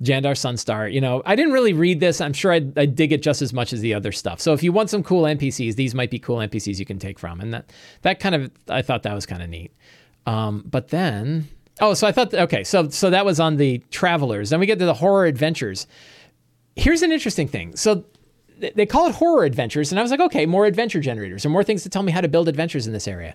Jandar 0.03 0.35
Sunstar. 0.35 0.93
You 0.93 1.01
know, 1.01 1.23
I 1.25 1.37
didn't 1.37 1.53
really 1.53 1.73
read 1.73 2.01
this. 2.01 2.21
I'm 2.21 2.33
sure 2.33 2.53
I'd, 2.53 2.97
dig 2.97 3.13
it 3.13 3.23
just 3.23 3.41
as 3.41 3.53
much 3.53 3.73
as 3.73 3.81
the 3.81 3.95
other 3.95 4.13
stuff. 4.13 4.41
So 4.41 4.53
if 4.53 4.63
you 4.63 4.73
want 4.73 4.91
some 4.91 5.03
cool 5.03 5.23
NPCs, 5.23 5.77
these 5.77 5.95
might 5.95 6.11
be 6.11 6.19
cool 6.19 6.39
NPCs 6.39 6.79
you 6.79 6.85
can 6.85 6.99
take 6.99 7.19
from. 7.19 7.41
And 7.41 7.55
that 7.55 7.71
that 8.03 8.21
kind 8.21 8.35
of 8.35 8.51
I 8.69 8.83
thought 8.83 9.05
that 9.05 9.15
was 9.15 9.27
kind 9.27 9.43
of 9.43 9.49
neat. 9.49 9.73
Um, 10.27 10.65
but 10.67 10.89
then 10.89 11.49
oh, 11.81 11.95
so 11.95 12.07
I 12.07 12.13
thought 12.13 12.35
okay, 12.35 12.65
so 12.65 12.89
so 12.89 13.11
that 13.11 13.25
was 13.25 13.39
on 13.39 13.57
the 13.57 13.79
travelers. 13.91 14.51
Then 14.51 14.61
we 14.61 14.67
get 14.67 14.79
to 14.81 14.87
the 14.87 14.95
horror 14.95 15.27
adventures. 15.27 15.87
Here's 16.77 17.03
an 17.03 17.13
interesting 17.13 17.49
thing. 17.49 17.77
So 17.77 18.05
they 18.77 18.87
call 18.87 19.09
it 19.09 19.15
horror 19.17 19.43
adventures 19.43 19.91
and 19.91 19.99
i 19.99 20.03
was 20.03 20.13
like 20.13 20.21
okay 20.21 20.47
more 20.47 20.67
adventure 20.67 21.01
generators 21.01 21.45
or 21.45 21.49
more 21.49 21.65
things 21.65 21.83
to 21.83 21.89
tell 21.89 22.05
me 22.05 22.13
how 22.13 22.21
to 22.21 22.29
build 22.29 22.47
adventures 22.47 22.87
in 22.87 22.93
this 22.93 23.09
area 23.09 23.35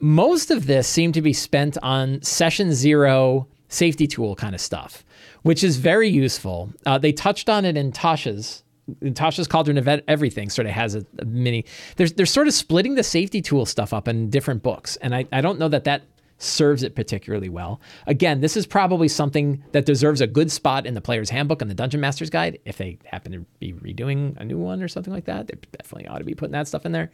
most 0.00 0.50
of 0.50 0.66
this 0.66 0.86
seemed 0.86 1.14
to 1.14 1.22
be 1.22 1.32
spent 1.32 1.78
on 1.82 2.20
session 2.20 2.74
zero 2.74 3.48
safety 3.68 4.06
tool 4.06 4.36
kind 4.36 4.54
of 4.54 4.60
stuff 4.60 5.02
which 5.46 5.62
is 5.62 5.76
very 5.76 6.08
useful. 6.08 6.70
Uh, 6.86 6.98
they 6.98 7.12
touched 7.12 7.48
on 7.48 7.64
it 7.64 7.76
in 7.76 7.92
Tasha's. 7.92 8.64
Tasha's 9.00 9.46
Cauldron 9.46 9.78
of 9.78 9.86
Everything 9.86 10.50
sort 10.50 10.66
of 10.66 10.72
has 10.72 10.96
a, 10.96 11.06
a 11.20 11.24
mini. 11.24 11.64
They're, 11.94 12.08
they're 12.08 12.26
sort 12.26 12.48
of 12.48 12.54
splitting 12.54 12.96
the 12.96 13.04
safety 13.04 13.40
tool 13.40 13.64
stuff 13.64 13.92
up 13.92 14.08
in 14.08 14.28
different 14.28 14.64
books. 14.64 14.96
And 14.96 15.14
I, 15.14 15.24
I 15.30 15.40
don't 15.40 15.60
know 15.60 15.68
that 15.68 15.84
that 15.84 16.02
serves 16.38 16.82
it 16.82 16.94
particularly 16.94 17.48
well. 17.48 17.80
Again, 18.06 18.40
this 18.40 18.56
is 18.56 18.66
probably 18.66 19.08
something 19.08 19.62
that 19.72 19.86
deserves 19.86 20.20
a 20.20 20.26
good 20.26 20.50
spot 20.52 20.86
in 20.86 20.94
the 20.94 21.00
player's 21.00 21.30
handbook 21.30 21.62
and 21.62 21.70
the 21.70 21.74
Dungeon 21.74 22.00
Master's 22.00 22.30
Guide. 22.30 22.58
If 22.64 22.76
they 22.76 22.98
happen 23.04 23.32
to 23.32 23.46
be 23.58 23.72
redoing 23.72 24.36
a 24.38 24.44
new 24.44 24.58
one 24.58 24.82
or 24.82 24.88
something 24.88 25.12
like 25.12 25.24
that, 25.24 25.48
they 25.48 25.54
definitely 25.72 26.08
ought 26.08 26.18
to 26.18 26.24
be 26.24 26.34
putting 26.34 26.52
that 26.52 26.68
stuff 26.68 26.84
in 26.84 26.92
there. 26.92 27.10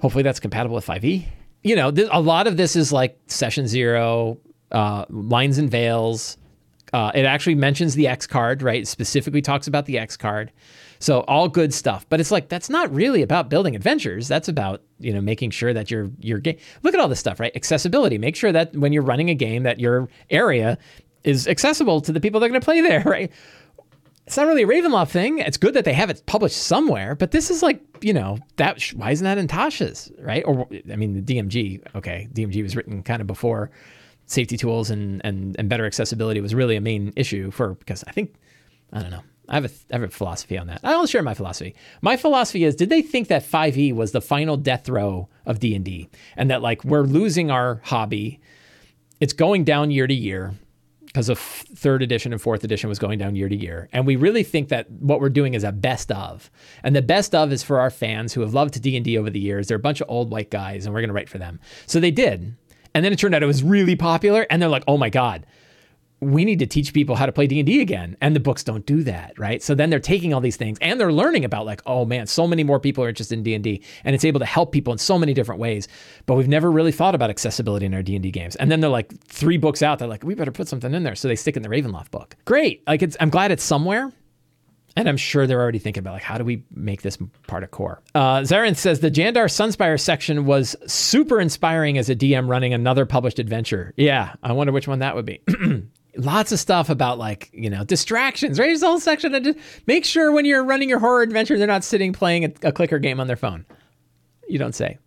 Hopefully, 0.00 0.22
that's 0.22 0.40
compatible 0.40 0.76
with 0.76 0.86
5e. 0.86 1.26
You 1.62 1.76
know, 1.76 1.90
th- 1.90 2.08
a 2.10 2.20
lot 2.20 2.46
of 2.46 2.56
this 2.56 2.76
is 2.76 2.92
like 2.92 3.18
session 3.26 3.66
zero, 3.66 4.38
uh, 4.70 5.04
lines 5.10 5.58
and 5.58 5.70
veils, 5.70 6.38
uh, 6.92 7.12
it 7.14 7.24
actually 7.24 7.54
mentions 7.54 7.94
the 7.94 8.08
X 8.08 8.26
card, 8.26 8.62
right? 8.62 8.82
It 8.82 8.88
specifically 8.88 9.42
talks 9.42 9.66
about 9.66 9.86
the 9.86 9.98
X 9.98 10.16
card. 10.16 10.52
So 11.00 11.20
all 11.22 11.48
good 11.48 11.74
stuff. 11.74 12.06
But 12.08 12.20
it's 12.20 12.30
like 12.30 12.48
that's 12.48 12.70
not 12.70 12.94
really 12.94 13.22
about 13.22 13.48
building 13.48 13.74
adventures. 13.74 14.28
That's 14.28 14.48
about 14.48 14.82
you 14.98 15.12
know 15.12 15.20
making 15.20 15.50
sure 15.50 15.72
that 15.72 15.90
your 15.90 16.10
your 16.20 16.38
game. 16.38 16.58
Look 16.82 16.94
at 16.94 17.00
all 17.00 17.08
this 17.08 17.18
stuff, 17.18 17.40
right? 17.40 17.54
Accessibility. 17.56 18.18
Make 18.18 18.36
sure 18.36 18.52
that 18.52 18.76
when 18.76 18.92
you're 18.92 19.02
running 19.02 19.30
a 19.30 19.34
game, 19.34 19.64
that 19.64 19.80
your 19.80 20.08
area 20.28 20.78
is 21.24 21.48
accessible 21.48 22.00
to 22.02 22.12
the 22.12 22.20
people 22.20 22.40
that 22.40 22.46
are 22.46 22.50
going 22.50 22.60
to 22.60 22.64
play 22.64 22.80
there, 22.88 23.02
right? 23.02 23.32
It's 24.26 24.36
not 24.36 24.46
really 24.46 24.62
a 24.62 24.66
Ravenloft 24.66 25.10
thing. 25.10 25.38
It's 25.38 25.56
good 25.56 25.74
that 25.74 25.84
they 25.84 25.92
have 25.92 26.08
it 26.08 26.22
published 26.26 26.56
somewhere, 26.56 27.16
but 27.16 27.32
this 27.32 27.50
is 27.50 27.62
like 27.62 27.82
you 28.00 28.12
know 28.12 28.38
that. 28.56 28.80
Why 28.94 29.10
isn't 29.10 29.24
that 29.24 29.38
in 29.38 29.48
Tasha's, 29.48 30.12
right? 30.18 30.44
Or 30.46 30.68
I 30.92 30.96
mean, 30.96 31.24
the 31.24 31.34
DMG. 31.34 31.82
Okay, 31.96 32.28
DMG 32.32 32.62
was 32.62 32.76
written 32.76 33.02
kind 33.02 33.20
of 33.20 33.26
before 33.26 33.70
safety 34.26 34.56
tools 34.56 34.90
and, 34.90 35.20
and, 35.24 35.56
and 35.58 35.68
better 35.68 35.84
accessibility 35.84 36.40
was 36.40 36.54
really 36.54 36.76
a 36.76 36.80
main 36.80 37.12
issue 37.16 37.50
for 37.50 37.74
because 37.74 38.04
I 38.06 38.12
think 38.12 38.34
I 38.92 39.00
don't 39.00 39.10
know. 39.10 39.22
I 39.50 39.56
have 39.56 39.64
a 39.64 39.70
I 39.90 39.98
have 39.98 40.02
a 40.04 40.08
philosophy 40.08 40.56
on 40.56 40.68
that. 40.68 40.80
I'll 40.84 41.06
share 41.06 41.22
my 41.22 41.34
philosophy. 41.34 41.74
My 42.00 42.16
philosophy 42.16 42.64
is: 42.64 42.76
Did 42.76 42.88
they 42.88 43.02
think 43.02 43.28
that 43.28 43.42
5e 43.42 43.92
was 43.94 44.12
the 44.12 44.20
final 44.20 44.56
death 44.56 44.88
row 44.88 45.28
of 45.44 45.58
D 45.58 45.74
and 45.74 45.84
D, 45.84 46.08
and 46.36 46.50
that 46.50 46.62
like 46.62 46.84
we're 46.84 47.02
losing 47.02 47.50
our 47.50 47.80
hobby? 47.84 48.40
It's 49.18 49.32
going 49.32 49.64
down 49.64 49.90
year 49.90 50.06
to 50.06 50.14
year 50.14 50.54
because 51.04 51.28
of 51.28 51.38
third 51.38 52.00
edition 52.02 52.32
and 52.32 52.40
fourth 52.40 52.62
edition 52.62 52.88
was 52.88 53.00
going 53.00 53.18
down 53.18 53.34
year 53.34 53.48
to 53.48 53.56
year, 53.56 53.88
and 53.92 54.06
we 54.06 54.14
really 54.14 54.44
think 54.44 54.68
that 54.68 54.88
what 54.90 55.20
we're 55.20 55.28
doing 55.28 55.54
is 55.54 55.64
a 55.64 55.72
best 55.72 56.12
of, 56.12 56.48
and 56.84 56.94
the 56.94 57.02
best 57.02 57.34
of 57.34 57.52
is 57.52 57.64
for 57.64 57.80
our 57.80 57.90
fans 57.90 58.32
who 58.32 58.42
have 58.42 58.54
loved 58.54 58.80
D 58.80 58.94
and 58.94 59.04
D 59.04 59.18
over 59.18 59.30
the 59.30 59.40
years. 59.40 59.66
They're 59.66 59.76
a 59.76 59.80
bunch 59.80 60.00
of 60.00 60.08
old 60.08 60.30
white 60.30 60.50
guys, 60.50 60.86
and 60.86 60.94
we're 60.94 61.00
going 61.00 61.08
to 61.08 61.14
write 61.14 61.28
for 61.28 61.38
them. 61.38 61.58
So 61.86 61.98
they 61.98 62.12
did, 62.12 62.54
and 62.94 63.04
then 63.04 63.12
it 63.12 63.18
turned 63.18 63.34
out 63.34 63.42
it 63.42 63.46
was 63.46 63.64
really 63.64 63.96
popular. 63.96 64.46
And 64.48 64.62
they're 64.62 64.68
like, 64.68 64.84
oh 64.86 64.96
my 64.96 65.10
God, 65.10 65.44
we 66.20 66.44
need 66.44 66.58
to 66.58 66.66
teach 66.66 66.92
people 66.92 67.16
how 67.16 67.26
to 67.26 67.32
play 67.32 67.46
D&D 67.46 67.80
again. 67.80 68.16
And 68.20 68.36
the 68.36 68.40
books 68.40 68.62
don't 68.62 68.84
do 68.84 69.02
that, 69.04 69.38
right? 69.38 69.62
So 69.62 69.74
then 69.74 69.88
they're 69.88 69.98
taking 69.98 70.34
all 70.34 70.40
these 70.40 70.56
things 70.56 70.78
and 70.80 71.00
they're 71.00 71.12
learning 71.12 71.44
about 71.44 71.64
like, 71.64 71.80
oh 71.86 72.04
man, 72.04 72.26
so 72.26 72.46
many 72.46 72.62
more 72.62 72.78
people 72.78 73.02
are 73.04 73.08
interested 73.08 73.38
in 73.38 73.42
D&D 73.42 73.82
and 74.04 74.14
it's 74.14 74.24
able 74.24 74.40
to 74.40 74.46
help 74.46 74.72
people 74.72 74.92
in 74.92 74.98
so 74.98 75.18
many 75.18 75.32
different 75.32 75.60
ways. 75.60 75.88
But 76.26 76.34
we've 76.34 76.48
never 76.48 76.70
really 76.70 76.92
thought 76.92 77.14
about 77.14 77.30
accessibility 77.30 77.86
in 77.86 77.94
our 77.94 78.02
D&D 78.02 78.30
games. 78.30 78.54
And 78.56 78.70
then 78.70 78.80
they're 78.80 78.90
like 78.90 79.18
three 79.24 79.56
books 79.56 79.82
out, 79.82 79.98
they're 79.98 80.08
like, 80.08 80.22
we 80.22 80.34
better 80.34 80.52
put 80.52 80.68
something 80.68 80.92
in 80.92 81.02
there. 81.04 81.14
So 81.14 81.26
they 81.28 81.36
stick 81.36 81.56
in 81.56 81.62
the 81.62 81.70
Ravenloft 81.70 82.10
book. 82.10 82.36
Great. 82.44 82.82
Like 82.86 83.02
it's, 83.02 83.16
I'm 83.18 83.30
glad 83.30 83.50
it's 83.50 83.64
somewhere. 83.64 84.12
And 84.96 85.08
I'm 85.08 85.16
sure 85.16 85.46
they're 85.46 85.60
already 85.60 85.78
thinking 85.78 86.00
about 86.00 86.14
like 86.14 86.22
how 86.22 86.36
do 86.36 86.44
we 86.44 86.64
make 86.74 87.02
this 87.02 87.16
part 87.46 87.62
of 87.62 87.70
core. 87.70 88.02
Uh, 88.14 88.40
Zarin 88.40 88.76
says 88.76 89.00
the 89.00 89.10
Jandar 89.10 89.44
Sunstar 89.44 89.98
section 89.98 90.46
was 90.46 90.74
super 90.86 91.40
inspiring 91.40 91.96
as 91.96 92.10
a 92.10 92.16
DM 92.16 92.48
running 92.48 92.74
another 92.74 93.06
published 93.06 93.38
adventure. 93.38 93.94
Yeah, 93.96 94.34
I 94.42 94.52
wonder 94.52 94.72
which 94.72 94.88
one 94.88 94.98
that 94.98 95.14
would 95.14 95.24
be. 95.24 95.40
Lots 96.24 96.52
of 96.52 96.58
stuff 96.58 96.90
about 96.90 97.18
like 97.18 97.50
you 97.52 97.70
know 97.70 97.84
distractions. 97.84 98.58
Right, 98.58 98.66
there's 98.66 98.82
a 98.82 98.86
whole 98.86 99.00
section 99.00 99.32
that 99.32 99.42
just 99.42 99.58
make 99.86 100.04
sure 100.04 100.32
when 100.32 100.44
you're 100.44 100.64
running 100.64 100.88
your 100.88 100.98
horror 100.98 101.22
adventure, 101.22 101.58
they're 101.58 101.66
not 101.66 101.84
sitting 101.84 102.12
playing 102.12 102.44
a, 102.44 102.68
a 102.68 102.72
clicker 102.72 102.98
game 102.98 103.20
on 103.20 103.26
their 103.26 103.36
phone. 103.36 103.64
You 104.48 104.58
don't 104.58 104.74
say. 104.74 104.98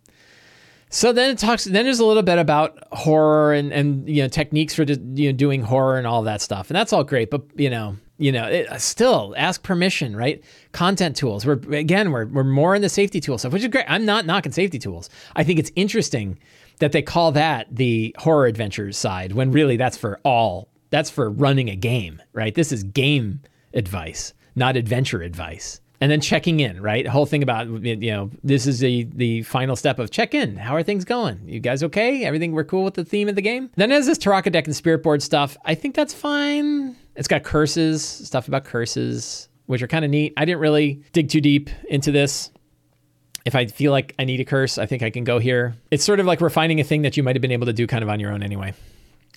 So 0.90 1.12
then 1.12 1.30
it 1.30 1.38
talks. 1.38 1.64
Then 1.64 1.84
there's 1.84 2.00
a 2.00 2.04
little 2.04 2.22
bit 2.22 2.38
about 2.38 2.78
horror 2.92 3.52
and 3.52 3.72
and 3.72 4.08
you 4.08 4.22
know 4.22 4.28
techniques 4.28 4.74
for 4.74 4.82
you 4.82 5.30
know 5.30 5.36
doing 5.36 5.62
horror 5.62 5.98
and 5.98 6.06
all 6.06 6.22
that 6.22 6.40
stuff, 6.40 6.70
and 6.70 6.76
that's 6.76 6.92
all 6.92 7.04
great. 7.04 7.30
But 7.30 7.42
you 7.56 7.70
know 7.70 7.96
you 8.18 8.30
know, 8.30 8.46
it, 8.46 8.68
uh, 8.70 8.78
still 8.78 9.34
ask 9.36 9.62
permission, 9.62 10.14
right? 10.14 10.42
Content 10.72 11.16
tools. 11.16 11.44
We're 11.44 11.60
again, 11.74 12.12
we're 12.12 12.26
we're 12.26 12.44
more 12.44 12.74
in 12.74 12.82
the 12.82 12.88
safety 12.88 13.20
tool 13.20 13.38
stuff, 13.38 13.52
which 13.52 13.62
is 13.62 13.68
great. 13.68 13.86
I'm 13.88 14.04
not 14.04 14.26
knocking 14.26 14.52
safety 14.52 14.78
tools. 14.78 15.10
I 15.34 15.42
think 15.42 15.58
it's 15.58 15.72
interesting 15.74 16.38
that 16.78 16.92
they 16.92 17.02
call 17.02 17.32
that 17.32 17.66
the 17.70 18.14
horror 18.18 18.46
adventures 18.46 18.96
side 18.96 19.32
when 19.32 19.50
really 19.50 19.76
that's 19.76 19.96
for 19.96 20.20
all. 20.24 20.68
That's 20.94 21.10
for 21.10 21.28
running 21.28 21.68
a 21.68 21.74
game, 21.74 22.22
right? 22.32 22.54
This 22.54 22.70
is 22.70 22.84
game 22.84 23.40
advice, 23.72 24.32
not 24.54 24.76
adventure 24.76 25.22
advice. 25.22 25.80
And 26.00 26.08
then 26.08 26.20
checking 26.20 26.60
in, 26.60 26.80
right? 26.80 27.04
The 27.04 27.10
whole 27.10 27.26
thing 27.26 27.42
about 27.42 27.66
you 27.66 28.12
know, 28.12 28.30
this 28.44 28.68
is 28.68 28.78
the 28.78 29.08
the 29.12 29.42
final 29.42 29.74
step 29.74 29.98
of 29.98 30.12
check 30.12 30.34
in. 30.34 30.56
How 30.56 30.76
are 30.76 30.84
things 30.84 31.04
going? 31.04 31.40
You 31.48 31.58
guys 31.58 31.82
okay? 31.82 32.24
Everything 32.24 32.52
we're 32.52 32.62
cool 32.62 32.84
with 32.84 32.94
the 32.94 33.04
theme 33.04 33.28
of 33.28 33.34
the 33.34 33.42
game? 33.42 33.70
Then 33.74 33.90
as 33.90 34.06
this 34.06 34.18
Tarokka 34.18 34.52
deck 34.52 34.68
and 34.68 34.76
spirit 34.76 35.02
board 35.02 35.20
stuff, 35.20 35.56
I 35.64 35.74
think 35.74 35.96
that's 35.96 36.14
fine 36.14 36.94
it's 37.16 37.26
got 37.26 37.42
curses, 37.42 38.04
stuff 38.04 38.46
about 38.46 38.64
curses, 38.64 39.48
which 39.66 39.82
are 39.82 39.88
kind 39.88 40.04
of 40.04 40.12
neat. 40.12 40.32
I 40.36 40.44
didn't 40.44 40.60
really 40.60 41.02
dig 41.12 41.28
too 41.28 41.40
deep 41.40 41.70
into 41.88 42.12
this. 42.12 42.52
If 43.44 43.56
I 43.56 43.66
feel 43.66 43.90
like 43.90 44.14
I 44.18 44.24
need 44.24 44.38
a 44.38 44.44
curse, 44.44 44.78
I 44.78 44.86
think 44.86 45.02
I 45.02 45.10
can 45.10 45.24
go 45.24 45.40
here. 45.40 45.74
It's 45.90 46.04
sort 46.04 46.20
of 46.20 46.26
like 46.26 46.40
refining 46.40 46.80
a 46.80 46.84
thing 46.84 47.02
that 47.02 47.16
you 47.16 47.24
might 47.24 47.34
have 47.34 47.42
been 47.42 47.52
able 47.52 47.66
to 47.66 47.72
do 47.72 47.86
kind 47.88 48.02
of 48.04 48.08
on 48.08 48.20
your 48.20 48.32
own 48.32 48.44
anyway. 48.44 48.74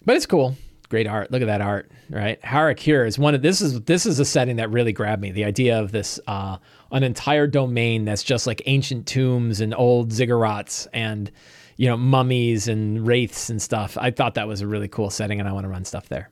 But 0.05 0.15
it's 0.15 0.25
cool. 0.25 0.55
Great 0.89 1.07
art. 1.07 1.31
Look 1.31 1.41
at 1.41 1.47
that 1.47 1.59
art, 1.59 1.91
right? 2.09 2.41
Har'Akir 2.41 3.05
is 3.05 3.19
one 3.19 3.35
of 3.35 3.41
this 3.41 3.59
is 3.61 3.81
this 3.81 4.05
is 4.05 4.19
a 4.19 4.25
setting 4.25 4.55
that 4.55 4.69
really 4.71 4.93
grabbed 4.93 5.21
me. 5.21 5.31
The 5.31 5.43
idea 5.43 5.79
of 5.79 5.91
this 5.91 6.17
uh, 6.27 6.57
an 6.91 7.03
entire 7.03 7.45
domain 7.45 8.05
that's 8.05 8.23
just 8.23 8.47
like 8.47 8.61
ancient 8.67 9.05
tombs 9.05 9.59
and 9.59 9.73
old 9.75 10.11
ziggurats 10.11 10.87
and 10.93 11.29
you 11.75 11.87
know 11.87 11.97
mummies 11.97 12.69
and 12.69 13.05
wraiths 13.05 13.49
and 13.49 13.61
stuff. 13.61 13.97
I 13.99 14.11
thought 14.11 14.35
that 14.35 14.47
was 14.47 14.61
a 14.61 14.67
really 14.67 14.87
cool 14.87 15.09
setting, 15.09 15.41
and 15.41 15.49
I 15.49 15.51
want 15.51 15.65
to 15.65 15.69
run 15.69 15.83
stuff 15.83 16.07
there. 16.07 16.29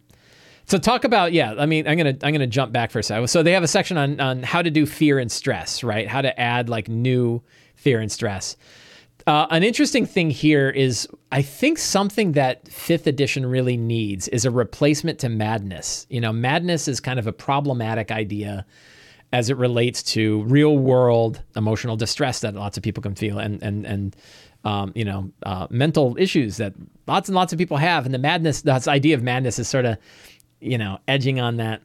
So 0.67 0.77
talk 0.77 1.03
about 1.03 1.33
yeah. 1.33 1.53
I 1.57 1.65
mean, 1.65 1.87
I'm 1.87 1.97
gonna 1.97 2.17
I'm 2.23 2.33
gonna 2.33 2.47
jump 2.47 2.71
back 2.71 2.91
for 2.91 2.99
a 2.99 3.03
second. 3.03 3.27
So 3.27 3.43
they 3.43 3.51
have 3.51 3.63
a 3.63 3.67
section 3.67 3.97
on 3.97 4.19
on 4.21 4.41
how 4.43 4.61
to 4.61 4.71
do 4.71 4.85
fear 4.85 5.19
and 5.19 5.31
stress, 5.31 5.83
right? 5.83 6.07
How 6.07 6.21
to 6.21 6.39
add 6.39 6.69
like 6.69 6.87
new 6.87 7.41
fear 7.75 7.99
and 7.99 8.11
stress. 8.11 8.55
Uh, 9.27 9.47
an 9.49 9.63
interesting 9.63 10.05
thing 10.05 10.29
here 10.29 10.69
is 10.69 11.07
I 11.31 11.41
think 11.41 11.79
something 11.79 12.33
that 12.33 12.67
fifth 12.67 13.07
edition 13.07 13.45
really 13.45 13.75
needs 13.75 14.27
is 14.27 14.45
a 14.45 14.51
replacement 14.51 15.19
to 15.19 15.29
madness. 15.29 16.05
You 16.09 16.21
know, 16.21 16.31
madness 16.31 16.88
is 16.88 16.99
kind 16.99 17.17
of 17.17 17.25
a 17.25 17.33
problematic 17.33 18.11
idea 18.11 18.65
as 19.33 19.49
it 19.49 19.57
relates 19.57 20.03
to 20.03 20.43
real 20.43 20.77
world 20.77 21.41
emotional 21.55 21.95
distress 21.95 22.41
that 22.41 22.53
lots 22.53 22.77
of 22.77 22.83
people 22.83 23.01
can 23.01 23.15
feel 23.15 23.39
and 23.39 23.61
and 23.63 23.85
and 23.85 24.15
um, 24.63 24.91
you 24.95 25.03
know 25.03 25.31
uh, 25.43 25.67
mental 25.71 26.15
issues 26.19 26.57
that 26.57 26.73
lots 27.07 27.27
and 27.27 27.35
lots 27.35 27.51
of 27.51 27.59
people 27.59 27.77
have 27.77 28.05
and 28.05 28.13
the 28.13 28.19
madness 28.19 28.61
this 28.61 28.88
idea 28.88 29.15
of 29.15 29.23
madness 29.23 29.59
is 29.59 29.67
sort 29.67 29.85
of 29.85 29.97
you 30.61 30.77
know 30.77 30.99
edging 31.07 31.39
on 31.39 31.57
that 31.57 31.81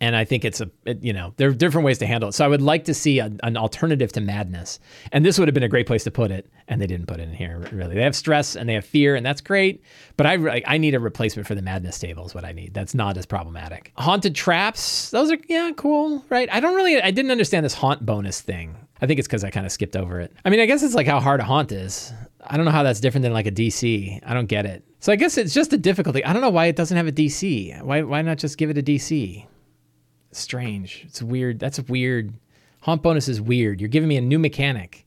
and 0.00 0.16
I 0.16 0.24
think 0.24 0.44
it's 0.44 0.60
a 0.60 0.70
it, 0.84 1.02
you 1.02 1.12
know 1.12 1.32
there 1.36 1.48
are 1.48 1.52
different 1.52 1.84
ways 1.84 1.98
to 1.98 2.06
handle 2.06 2.28
it. 2.28 2.32
So 2.32 2.44
I 2.44 2.48
would 2.48 2.62
like 2.62 2.84
to 2.84 2.94
see 2.94 3.18
a, 3.18 3.30
an 3.42 3.56
alternative 3.56 4.12
to 4.12 4.20
madness, 4.20 4.80
and 5.12 5.24
this 5.24 5.38
would 5.38 5.48
have 5.48 5.54
been 5.54 5.62
a 5.62 5.68
great 5.68 5.86
place 5.86 6.04
to 6.04 6.10
put 6.10 6.30
it, 6.30 6.50
and 6.68 6.80
they 6.80 6.86
didn't 6.86 7.06
put 7.06 7.20
it 7.20 7.28
in 7.28 7.34
here. 7.34 7.66
Really, 7.72 7.94
they 7.94 8.02
have 8.02 8.16
stress 8.16 8.56
and 8.56 8.68
they 8.68 8.74
have 8.74 8.84
fear, 8.84 9.14
and 9.14 9.24
that's 9.24 9.40
great. 9.40 9.82
But 10.16 10.26
I 10.26 10.62
I 10.66 10.78
need 10.78 10.94
a 10.94 11.00
replacement 11.00 11.46
for 11.46 11.54
the 11.54 11.62
madness 11.62 11.98
table 11.98 12.26
is 12.26 12.34
what 12.34 12.44
I 12.44 12.52
need. 12.52 12.74
That's 12.74 12.94
not 12.94 13.16
as 13.16 13.26
problematic. 13.26 13.92
Haunted 13.96 14.34
traps, 14.34 15.10
those 15.10 15.30
are 15.30 15.38
yeah 15.48 15.70
cool, 15.76 16.24
right? 16.28 16.48
I 16.52 16.60
don't 16.60 16.74
really 16.74 17.00
I 17.00 17.10
didn't 17.10 17.30
understand 17.30 17.64
this 17.64 17.74
haunt 17.74 18.04
bonus 18.04 18.40
thing. 18.40 18.76
I 19.00 19.06
think 19.06 19.18
it's 19.18 19.28
because 19.28 19.44
I 19.44 19.50
kind 19.50 19.66
of 19.66 19.72
skipped 19.72 19.96
over 19.96 20.20
it. 20.20 20.32
I 20.44 20.50
mean, 20.50 20.60
I 20.60 20.66
guess 20.66 20.82
it's 20.82 20.94
like 20.94 21.06
how 21.06 21.20
hard 21.20 21.40
a 21.40 21.44
haunt 21.44 21.72
is. 21.72 22.12
I 22.46 22.56
don't 22.56 22.64
know 22.64 22.72
how 22.72 22.82
that's 22.82 23.00
different 23.00 23.22
than 23.22 23.32
like 23.32 23.46
a 23.46 23.50
DC. 23.50 24.20
I 24.24 24.34
don't 24.34 24.46
get 24.46 24.66
it. 24.66 24.84
So 25.00 25.12
I 25.12 25.16
guess 25.16 25.36
it's 25.36 25.52
just 25.52 25.72
a 25.72 25.76
difficulty. 25.76 26.24
I 26.24 26.32
don't 26.32 26.42
know 26.42 26.50
why 26.50 26.66
it 26.66 26.76
doesn't 26.76 26.96
have 26.96 27.06
a 27.06 27.12
DC. 27.12 27.82
Why 27.82 28.02
why 28.02 28.22
not 28.22 28.38
just 28.38 28.56
give 28.56 28.70
it 28.70 28.78
a 28.78 28.82
DC? 28.82 29.46
Strange. 30.38 31.04
It's 31.06 31.22
weird. 31.22 31.58
That's 31.58 31.80
weird. 31.80 32.34
Haunt 32.80 33.02
bonus 33.02 33.28
is 33.28 33.40
weird. 33.40 33.80
You're 33.80 33.88
giving 33.88 34.08
me 34.08 34.16
a 34.16 34.20
new 34.20 34.38
mechanic. 34.38 35.06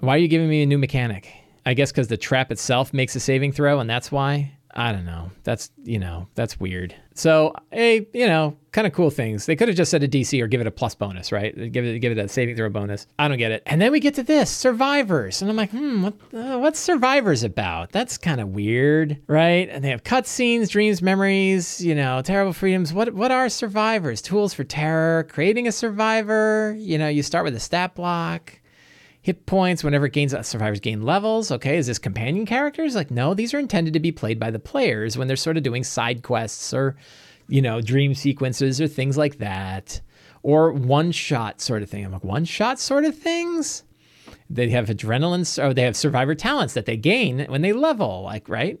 Why 0.00 0.14
are 0.14 0.18
you 0.18 0.28
giving 0.28 0.48
me 0.48 0.62
a 0.62 0.66
new 0.66 0.78
mechanic? 0.78 1.32
I 1.64 1.74
guess 1.74 1.90
because 1.90 2.08
the 2.08 2.16
trap 2.16 2.52
itself 2.52 2.94
makes 2.94 3.16
a 3.16 3.20
saving 3.20 3.52
throw, 3.52 3.80
and 3.80 3.90
that's 3.90 4.12
why. 4.12 4.55
I 4.78 4.92
don't 4.92 5.06
know. 5.06 5.30
That's 5.42 5.70
you 5.84 5.98
know 5.98 6.28
that's 6.34 6.60
weird. 6.60 6.94
So 7.14 7.54
hey, 7.70 8.06
you 8.12 8.26
know, 8.26 8.58
kind 8.72 8.86
of 8.86 8.92
cool 8.92 9.08
things. 9.08 9.46
They 9.46 9.56
could 9.56 9.68
have 9.68 9.76
just 9.76 9.90
said 9.90 10.02
a 10.02 10.08
DC 10.08 10.40
or 10.40 10.46
give 10.48 10.60
it 10.60 10.66
a 10.66 10.70
plus 10.70 10.94
bonus, 10.94 11.32
right? 11.32 11.72
Give 11.72 11.82
it 11.82 11.98
give 12.00 12.12
it 12.12 12.18
a 12.18 12.28
saving 12.28 12.56
throw 12.56 12.68
bonus. 12.68 13.06
I 13.18 13.26
don't 13.26 13.38
get 13.38 13.52
it. 13.52 13.62
And 13.64 13.80
then 13.80 13.90
we 13.90 14.00
get 14.00 14.14
to 14.16 14.22
this 14.22 14.50
survivors, 14.50 15.40
and 15.40 15.50
I'm 15.50 15.56
like, 15.56 15.70
hmm, 15.70 16.02
what 16.02 16.14
uh, 16.34 16.58
what's 16.58 16.78
survivors 16.78 17.42
about? 17.42 17.90
That's 17.90 18.18
kind 18.18 18.38
of 18.38 18.50
weird, 18.50 19.16
right? 19.28 19.66
And 19.70 19.82
they 19.82 19.88
have 19.88 20.04
cutscenes, 20.04 20.68
dreams, 20.68 21.00
memories, 21.00 21.82
you 21.82 21.94
know, 21.94 22.20
terrible 22.20 22.52
freedoms. 22.52 22.92
What 22.92 23.14
what 23.14 23.32
are 23.32 23.48
survivors? 23.48 24.20
Tools 24.20 24.52
for 24.52 24.64
terror, 24.64 25.24
creating 25.24 25.66
a 25.66 25.72
survivor. 25.72 26.76
You 26.78 26.98
know, 26.98 27.08
you 27.08 27.22
start 27.22 27.46
with 27.46 27.56
a 27.56 27.60
stat 27.60 27.94
block 27.94 28.60
hit 29.26 29.44
points 29.44 29.82
whenever 29.82 30.06
gains 30.06 30.32
uh, 30.32 30.40
survivors 30.40 30.78
gain 30.78 31.02
levels. 31.02 31.50
Okay, 31.50 31.78
is 31.78 31.88
this 31.88 31.98
companion 31.98 32.46
characters? 32.46 32.94
Like, 32.94 33.10
no, 33.10 33.34
these 33.34 33.52
are 33.54 33.58
intended 33.58 33.92
to 33.94 33.98
be 33.98 34.12
played 34.12 34.38
by 34.38 34.52
the 34.52 34.60
players 34.60 35.18
when 35.18 35.26
they're 35.26 35.36
sort 35.36 35.56
of 35.56 35.64
doing 35.64 35.82
side 35.82 36.22
quests 36.22 36.72
or, 36.72 36.94
you 37.48 37.60
know, 37.60 37.80
dream 37.80 38.14
sequences 38.14 38.80
or 38.80 38.86
things 38.86 39.18
like 39.18 39.38
that. 39.38 40.00
Or 40.44 40.70
one 40.70 41.10
shot 41.10 41.60
sort 41.60 41.82
of 41.82 41.90
thing. 41.90 42.04
I'm 42.04 42.12
like, 42.12 42.22
one 42.22 42.44
shot 42.44 42.78
sort 42.78 43.04
of 43.04 43.18
things? 43.18 43.82
They 44.48 44.68
have 44.68 44.86
adrenaline, 44.86 45.60
or 45.60 45.74
they 45.74 45.82
have 45.82 45.96
survivor 45.96 46.36
talents 46.36 46.74
that 46.74 46.86
they 46.86 46.96
gain 46.96 47.46
when 47.48 47.62
they 47.62 47.72
level, 47.72 48.22
like, 48.22 48.48
right? 48.48 48.78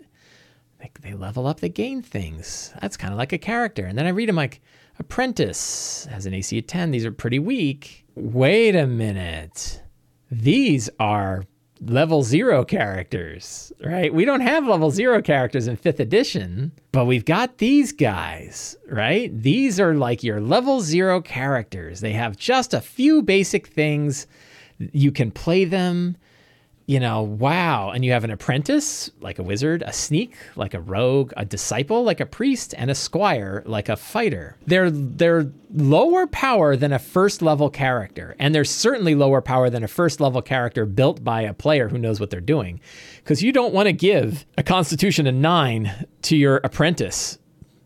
Like 0.78 1.00
they 1.00 1.14
level 1.14 1.48
up, 1.48 1.58
they 1.58 1.70
gain 1.70 2.02
things. 2.02 2.72
That's 2.80 2.96
kind 2.96 3.12
of 3.12 3.18
like 3.18 3.32
a 3.32 3.38
character. 3.38 3.84
And 3.84 3.98
then 3.98 4.06
I 4.06 4.10
read 4.10 4.28
them 4.28 4.36
like, 4.36 4.60
Apprentice 5.00 6.06
has 6.08 6.24
an 6.24 6.34
AC 6.34 6.56
of 6.56 6.68
10. 6.68 6.92
These 6.92 7.04
are 7.04 7.10
pretty 7.10 7.40
weak. 7.40 8.06
Wait 8.14 8.76
a 8.76 8.86
minute 8.86 9.82
these 10.30 10.88
are 10.98 11.44
level 11.80 12.22
zero 12.22 12.64
characters, 12.64 13.72
right? 13.84 14.12
We 14.12 14.24
don't 14.24 14.40
have 14.40 14.66
level 14.66 14.90
zero 14.90 15.20
characters 15.20 15.68
in 15.68 15.76
fifth 15.76 16.00
edition, 16.00 16.72
but 16.92 17.04
we've 17.04 17.24
got 17.24 17.58
these 17.58 17.92
guys, 17.92 18.76
right? 18.88 19.30
These 19.42 19.78
are 19.78 19.94
like 19.94 20.22
your 20.22 20.40
level 20.40 20.80
zero 20.80 21.20
characters. 21.20 22.00
They 22.00 22.12
have 22.12 22.36
just 22.36 22.72
a 22.72 22.80
few 22.80 23.22
basic 23.22 23.66
things. 23.66 24.26
You 24.78 25.12
can 25.12 25.30
play 25.30 25.64
them 25.64 26.16
you 26.86 27.00
know, 27.00 27.22
wow. 27.22 27.90
And 27.90 28.04
you 28.04 28.12
have 28.12 28.22
an 28.22 28.30
apprentice, 28.30 29.10
like 29.20 29.40
a 29.40 29.42
wizard, 29.42 29.82
a 29.84 29.92
sneak, 29.92 30.36
like 30.54 30.72
a 30.72 30.80
rogue, 30.80 31.32
a 31.36 31.44
disciple, 31.44 32.04
like 32.04 32.20
a 32.20 32.26
priest, 32.26 32.74
and 32.78 32.90
a 32.90 32.94
squire, 32.94 33.64
like 33.66 33.88
a 33.88 33.96
fighter. 33.96 34.56
They're 34.66 34.90
they're 34.90 35.50
lower 35.74 36.28
power 36.28 36.76
than 36.76 36.92
a 36.92 37.00
first 37.00 37.42
level 37.42 37.70
character, 37.70 38.36
and 38.38 38.54
they're 38.54 38.64
certainly 38.64 39.16
lower 39.16 39.40
power 39.40 39.68
than 39.68 39.82
a 39.82 39.88
first 39.88 40.20
level 40.20 40.40
character 40.42 40.86
built 40.86 41.24
by 41.24 41.42
a 41.42 41.52
player 41.52 41.88
who 41.88 41.98
knows 41.98 42.20
what 42.20 42.30
they're 42.30 42.40
doing. 42.40 42.80
Because 43.16 43.42
you 43.42 43.50
don't 43.50 43.74
want 43.74 43.86
to 43.86 43.92
give 43.92 44.46
a 44.56 44.62
constitution 44.62 45.26
of 45.26 45.34
nine 45.34 46.06
to 46.22 46.36
your 46.36 46.60
apprentice. 46.62 47.38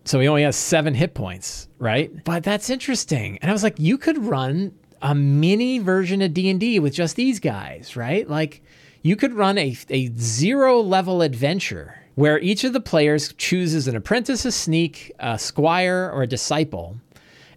So 0.04 0.20
he 0.20 0.28
only 0.28 0.42
has 0.42 0.56
seven 0.56 0.92
hit 0.92 1.14
points, 1.14 1.68
right? 1.78 2.12
But 2.24 2.42
that's 2.42 2.68
interesting. 2.68 3.38
And 3.40 3.50
I 3.50 3.54
was 3.54 3.62
like, 3.62 3.78
you 3.78 3.96
could 3.96 4.18
run 4.18 4.74
a 5.00 5.14
mini 5.14 5.78
version 5.78 6.20
of 6.20 6.34
D&D 6.34 6.78
with 6.80 6.92
just 6.92 7.16
these 7.16 7.38
guys, 7.38 7.96
right? 7.96 8.28
Like 8.28 8.62
you 9.02 9.16
could 9.16 9.34
run 9.34 9.58
a, 9.58 9.76
a 9.88 10.10
zero 10.16 10.80
level 10.80 11.22
adventure 11.22 11.96
where 12.14 12.38
each 12.40 12.64
of 12.64 12.72
the 12.72 12.80
players 12.80 13.32
chooses 13.34 13.88
an 13.88 13.96
apprentice, 13.96 14.44
a 14.44 14.52
sneak, 14.52 15.12
a 15.18 15.38
squire, 15.38 16.10
or 16.12 16.22
a 16.22 16.26
disciple, 16.26 16.96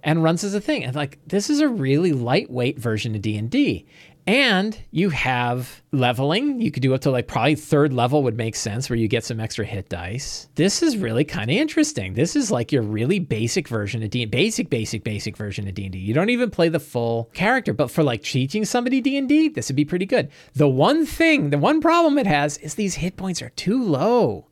and 0.03 0.23
runs 0.23 0.43
as 0.43 0.53
a 0.53 0.61
thing. 0.61 0.83
And 0.83 0.95
like 0.95 1.19
this 1.27 1.49
is 1.49 1.59
a 1.59 1.67
really 1.67 2.13
lightweight 2.13 2.79
version 2.79 3.15
of 3.15 3.21
D 3.21 3.37
and 3.37 3.49
D. 3.49 3.85
And 4.25 4.77
you 4.91 5.09
have 5.09 5.81
leveling. 5.91 6.61
You 6.61 6.71
could 6.71 6.81
do 6.81 6.93
up 6.93 7.01
to 7.01 7.11
like 7.11 7.27
probably 7.27 7.55
third 7.55 7.91
level 7.91 8.23
would 8.23 8.37
make 8.37 8.55
sense 8.55 8.89
where 8.89 8.97
you 8.97 9.09
get 9.09 9.25
some 9.25 9.39
extra 9.39 9.65
hit 9.65 9.89
dice. 9.89 10.47
This 10.55 10.81
is 10.81 10.95
really 10.95 11.25
kind 11.25 11.49
of 11.49 11.57
interesting. 11.57 12.13
This 12.13 12.35
is 12.35 12.49
like 12.49 12.71
your 12.71 12.83
really 12.83 13.19
basic 13.19 13.67
version 13.67 14.01
of 14.01 14.09
D 14.11 14.23
basic 14.25 14.69
basic 14.69 15.03
basic 15.03 15.35
version 15.35 15.67
of 15.67 15.73
D&D. 15.73 15.97
You 15.99 16.13
don't 16.13 16.29
even 16.29 16.49
play 16.49 16.69
the 16.69 16.79
full 16.79 17.29
character, 17.33 17.73
but 17.73 17.91
for 17.91 18.01
like 18.01 18.23
teaching 18.23 18.63
somebody 18.63 19.01
D&D, 19.01 19.49
this 19.49 19.67
would 19.67 19.75
be 19.75 19.85
pretty 19.85 20.05
good. 20.05 20.31
The 20.53 20.69
one 20.69 21.05
thing, 21.05 21.49
the 21.49 21.57
one 21.57 21.81
problem 21.81 22.17
it 22.17 22.27
has 22.27 22.57
is 22.59 22.75
these 22.75 22.95
hit 22.95 23.17
points 23.17 23.41
are 23.41 23.49
too 23.49 23.83
low 23.83 24.47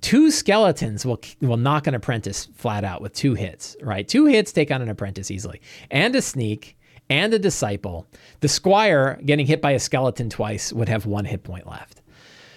two 0.00 0.30
skeletons 0.30 1.04
will 1.04 1.20
will 1.40 1.56
knock 1.56 1.86
an 1.88 1.94
apprentice 1.94 2.46
flat 2.54 2.84
out 2.84 3.02
with 3.02 3.12
two 3.12 3.34
hits, 3.34 3.76
right? 3.82 4.06
Two 4.06 4.26
hits 4.26 4.52
take 4.52 4.70
on 4.70 4.82
an 4.82 4.88
apprentice 4.88 5.28
easily, 5.30 5.60
and 5.90 6.14
a 6.14 6.22
sneak 6.22 6.77
and 7.10 7.32
a 7.32 7.38
disciple, 7.38 8.06
the 8.40 8.48
squire 8.48 9.18
getting 9.24 9.46
hit 9.46 9.62
by 9.62 9.72
a 9.72 9.78
skeleton 9.78 10.28
twice 10.28 10.72
would 10.72 10.88
have 10.88 11.06
one 11.06 11.24
hit 11.24 11.42
point 11.42 11.66
left. 11.66 12.02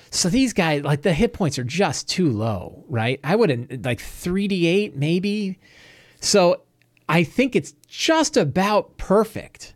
So 0.10 0.28
these 0.28 0.52
guys, 0.52 0.84
like 0.84 1.04
the 1.04 1.14
hit 1.14 1.32
points 1.32 1.58
are 1.58 1.64
just 1.64 2.10
too 2.10 2.30
low, 2.30 2.84
right? 2.90 3.20
I 3.24 3.38
wouldn't 3.38 3.86
like 3.86 4.00
3d8 4.00 4.96
maybe. 4.96 5.58
So 6.20 6.64
I 7.08 7.24
think 7.24 7.56
it's 7.56 7.74
just 7.88 8.36
about 8.36 8.98
perfect 8.98 9.74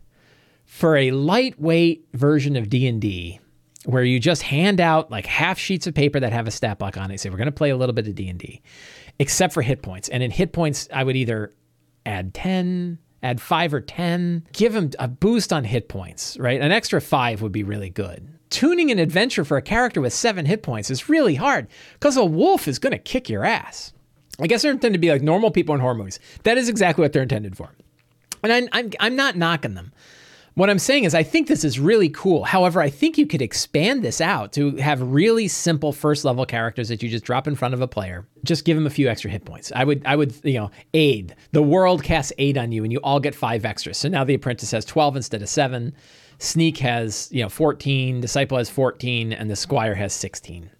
for 0.64 0.96
a 0.96 1.10
lightweight 1.10 2.06
version 2.12 2.54
of 2.56 2.68
D&D 2.68 3.40
where 3.86 4.04
you 4.04 4.20
just 4.20 4.42
hand 4.42 4.80
out 4.80 5.10
like 5.10 5.24
half 5.24 5.58
sheets 5.58 5.86
of 5.86 5.94
paper 5.94 6.20
that 6.20 6.32
have 6.32 6.46
a 6.46 6.50
stat 6.50 6.78
block 6.78 6.98
on 6.98 7.10
it. 7.10 7.18
Say 7.18 7.30
we're 7.30 7.36
going 7.38 7.46
to 7.46 7.52
play 7.52 7.70
a 7.70 7.76
little 7.76 7.94
bit 7.94 8.06
of 8.06 8.14
D&D 8.14 8.60
except 9.18 9.54
for 9.54 9.62
hit 9.62 9.80
points. 9.80 10.10
And 10.10 10.22
in 10.22 10.30
hit 10.30 10.52
points 10.52 10.86
I 10.92 11.02
would 11.02 11.16
either 11.16 11.54
add 12.04 12.34
10, 12.34 12.98
add 13.26 13.40
five 13.40 13.74
or 13.74 13.80
10, 13.80 14.46
give 14.52 14.74
him 14.74 14.90
a 14.98 15.08
boost 15.08 15.52
on 15.52 15.64
hit 15.64 15.88
points, 15.88 16.36
right? 16.38 16.60
An 16.60 16.72
extra 16.72 17.00
five 17.00 17.42
would 17.42 17.52
be 17.52 17.62
really 17.62 17.90
good. 17.90 18.28
Tuning 18.50 18.90
an 18.90 18.98
adventure 18.98 19.44
for 19.44 19.56
a 19.56 19.62
character 19.62 20.00
with 20.00 20.12
seven 20.12 20.46
hit 20.46 20.62
points 20.62 20.90
is 20.90 21.08
really 21.08 21.34
hard 21.34 21.66
because 21.94 22.16
a 22.16 22.24
wolf 22.24 22.68
is 22.68 22.78
going 22.78 22.92
to 22.92 22.98
kick 22.98 23.28
your 23.28 23.44
ass. 23.44 23.92
I 24.38 24.46
guess 24.46 24.62
they're 24.62 24.72
intended 24.72 24.98
to 24.98 25.00
be 25.00 25.10
like 25.10 25.22
normal 25.22 25.50
people 25.50 25.74
in 25.74 25.80
horror 25.80 25.94
movies. 25.94 26.20
That 26.44 26.56
is 26.58 26.68
exactly 26.68 27.02
what 27.02 27.12
they're 27.12 27.22
intended 27.22 27.56
for. 27.56 27.74
And 28.42 28.52
I'm, 28.52 28.68
I'm, 28.72 28.90
I'm 29.00 29.16
not 29.16 29.36
knocking 29.36 29.74
them. 29.74 29.92
What 30.56 30.70
I'm 30.70 30.78
saying 30.78 31.04
is, 31.04 31.14
I 31.14 31.22
think 31.22 31.48
this 31.48 31.64
is 31.64 31.78
really 31.78 32.08
cool. 32.08 32.44
However, 32.44 32.80
I 32.80 32.88
think 32.88 33.18
you 33.18 33.26
could 33.26 33.42
expand 33.42 34.02
this 34.02 34.22
out 34.22 34.54
to 34.54 34.74
have 34.76 35.02
really 35.02 35.48
simple 35.48 35.92
first 35.92 36.24
level 36.24 36.46
characters 36.46 36.88
that 36.88 37.02
you 37.02 37.10
just 37.10 37.26
drop 37.26 37.46
in 37.46 37.54
front 37.54 37.74
of 37.74 37.82
a 37.82 37.86
player. 37.86 38.26
Just 38.42 38.64
give 38.64 38.74
them 38.74 38.86
a 38.86 38.90
few 38.90 39.06
extra 39.06 39.30
hit 39.30 39.44
points. 39.44 39.70
I 39.76 39.84
would, 39.84 40.00
I 40.06 40.16
would, 40.16 40.34
you 40.44 40.54
know, 40.54 40.70
aid. 40.94 41.36
The 41.52 41.62
world 41.62 42.02
casts 42.02 42.32
aid 42.38 42.56
on 42.56 42.72
you, 42.72 42.84
and 42.84 42.90
you 42.90 43.00
all 43.00 43.20
get 43.20 43.34
five 43.34 43.66
extras. 43.66 43.98
So 43.98 44.08
now 44.08 44.24
the 44.24 44.32
apprentice 44.32 44.70
has 44.70 44.86
12 44.86 45.16
instead 45.16 45.42
of 45.42 45.50
seven. 45.50 45.94
Sneak 46.38 46.78
has, 46.78 47.28
you 47.30 47.42
know, 47.42 47.50
14. 47.50 48.22
Disciple 48.22 48.56
has 48.56 48.70
14, 48.70 49.34
and 49.34 49.50
the 49.50 49.56
squire 49.56 49.94
has 49.94 50.14
16. 50.14 50.70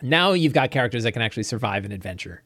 Now 0.00 0.30
you've 0.30 0.52
got 0.52 0.70
characters 0.70 1.02
that 1.02 1.10
can 1.10 1.22
actually 1.22 1.42
survive 1.42 1.84
an 1.84 1.90
adventure, 1.90 2.44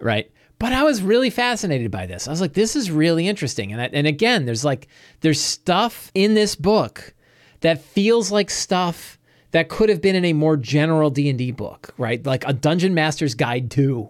right? 0.00 0.30
But 0.58 0.72
I 0.72 0.82
was 0.82 1.02
really 1.02 1.30
fascinated 1.30 1.90
by 1.90 2.06
this. 2.06 2.28
I 2.28 2.30
was 2.30 2.40
like, 2.40 2.54
this 2.54 2.76
is 2.76 2.90
really 2.90 3.26
interesting. 3.28 3.72
And, 3.72 3.80
I, 3.80 3.90
and 3.92 4.06
again, 4.06 4.44
there's 4.44 4.64
like, 4.64 4.88
there's 5.20 5.40
stuff 5.40 6.10
in 6.14 6.34
this 6.34 6.54
book 6.54 7.14
that 7.60 7.82
feels 7.82 8.30
like 8.30 8.50
stuff 8.50 9.18
that 9.50 9.68
could 9.68 9.88
have 9.88 10.00
been 10.00 10.16
in 10.16 10.24
a 10.24 10.32
more 10.32 10.56
general 10.56 11.10
D&D 11.10 11.52
book, 11.52 11.94
right? 11.96 12.24
Like 12.24 12.44
a 12.46 12.52
Dungeon 12.52 12.94
Master's 12.94 13.34
Guide 13.34 13.70
2, 13.70 14.08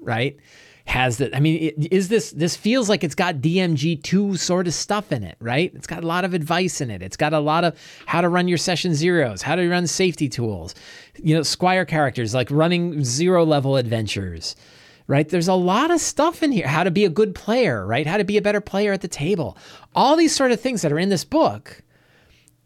right? 0.00 0.36
Has 0.86 1.18
that, 1.18 1.34
I 1.34 1.40
mean, 1.40 1.72
is 1.90 2.08
this, 2.08 2.30
this 2.30 2.56
feels 2.56 2.88
like 2.88 3.02
it's 3.02 3.16
got 3.16 3.36
DMG2 3.36 4.38
sort 4.38 4.68
of 4.68 4.74
stuff 4.74 5.10
in 5.10 5.24
it, 5.24 5.36
right? 5.40 5.72
It's 5.74 5.88
got 5.88 6.04
a 6.04 6.06
lot 6.06 6.24
of 6.24 6.34
advice 6.34 6.80
in 6.80 6.92
it. 6.92 7.02
It's 7.02 7.16
got 7.16 7.32
a 7.32 7.40
lot 7.40 7.64
of 7.64 7.76
how 8.06 8.20
to 8.20 8.28
run 8.28 8.46
your 8.46 8.58
session 8.58 8.94
zeros, 8.94 9.42
how 9.42 9.56
to 9.56 9.68
run 9.68 9.88
safety 9.88 10.28
tools, 10.28 10.76
you 11.16 11.34
know, 11.34 11.42
Squire 11.42 11.84
characters, 11.84 12.34
like 12.34 12.48
running 12.52 13.02
zero 13.02 13.44
level 13.44 13.76
adventures 13.76 14.54
right? 15.06 15.28
There's 15.28 15.48
a 15.48 15.54
lot 15.54 15.90
of 15.90 16.00
stuff 16.00 16.42
in 16.42 16.52
here. 16.52 16.66
How 16.66 16.84
to 16.84 16.90
be 16.90 17.04
a 17.04 17.10
good 17.10 17.34
player, 17.34 17.86
right? 17.86 18.06
How 18.06 18.16
to 18.16 18.24
be 18.24 18.36
a 18.36 18.42
better 18.42 18.60
player 18.60 18.92
at 18.92 19.00
the 19.00 19.08
table. 19.08 19.56
All 19.94 20.16
these 20.16 20.34
sort 20.34 20.52
of 20.52 20.60
things 20.60 20.82
that 20.82 20.92
are 20.92 20.98
in 20.98 21.08
this 21.08 21.24
book 21.24 21.82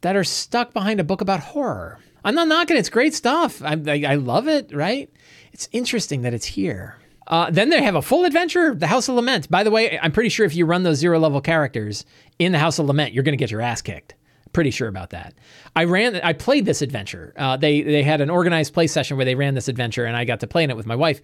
that 0.00 0.16
are 0.16 0.24
stuck 0.24 0.72
behind 0.72 1.00
a 1.00 1.04
book 1.04 1.20
about 1.20 1.40
horror. 1.40 1.98
I'm 2.24 2.34
not 2.34 2.48
knocking 2.48 2.76
it. 2.76 2.80
It's 2.80 2.88
great 2.90 3.14
stuff. 3.14 3.62
I, 3.62 3.80
I, 3.86 4.04
I 4.08 4.14
love 4.14 4.48
it, 4.48 4.74
right? 4.74 5.10
It's 5.52 5.68
interesting 5.72 6.22
that 6.22 6.34
it's 6.34 6.46
here. 6.46 6.96
Uh, 7.26 7.50
then 7.50 7.70
they 7.70 7.82
have 7.82 7.94
a 7.94 8.02
full 8.02 8.24
adventure, 8.24 8.74
The 8.74 8.88
House 8.88 9.08
of 9.08 9.14
Lament. 9.14 9.48
By 9.50 9.62
the 9.62 9.70
way, 9.70 9.98
I'm 10.00 10.12
pretty 10.12 10.30
sure 10.30 10.44
if 10.46 10.54
you 10.54 10.66
run 10.66 10.82
those 10.82 10.98
zero 10.98 11.18
level 11.18 11.40
characters 11.40 12.04
in 12.38 12.52
The 12.52 12.58
House 12.58 12.78
of 12.78 12.86
Lament, 12.86 13.12
you're 13.12 13.22
going 13.22 13.34
to 13.34 13.36
get 13.36 13.50
your 13.50 13.60
ass 13.60 13.82
kicked. 13.82 14.14
Pretty 14.52 14.70
sure 14.70 14.88
about 14.88 15.10
that. 15.10 15.34
I 15.76 15.84
ran, 15.84 16.16
I 16.16 16.32
played 16.32 16.64
this 16.64 16.82
adventure. 16.82 17.32
Uh, 17.36 17.56
they 17.56 17.82
they 17.82 18.02
had 18.02 18.20
an 18.20 18.30
organized 18.30 18.74
play 18.74 18.88
session 18.88 19.16
where 19.16 19.24
they 19.24 19.36
ran 19.36 19.54
this 19.54 19.68
adventure, 19.68 20.04
and 20.04 20.16
I 20.16 20.24
got 20.24 20.40
to 20.40 20.48
play 20.48 20.64
in 20.64 20.70
it 20.70 20.76
with 20.76 20.86
my 20.86 20.96
wife. 20.96 21.20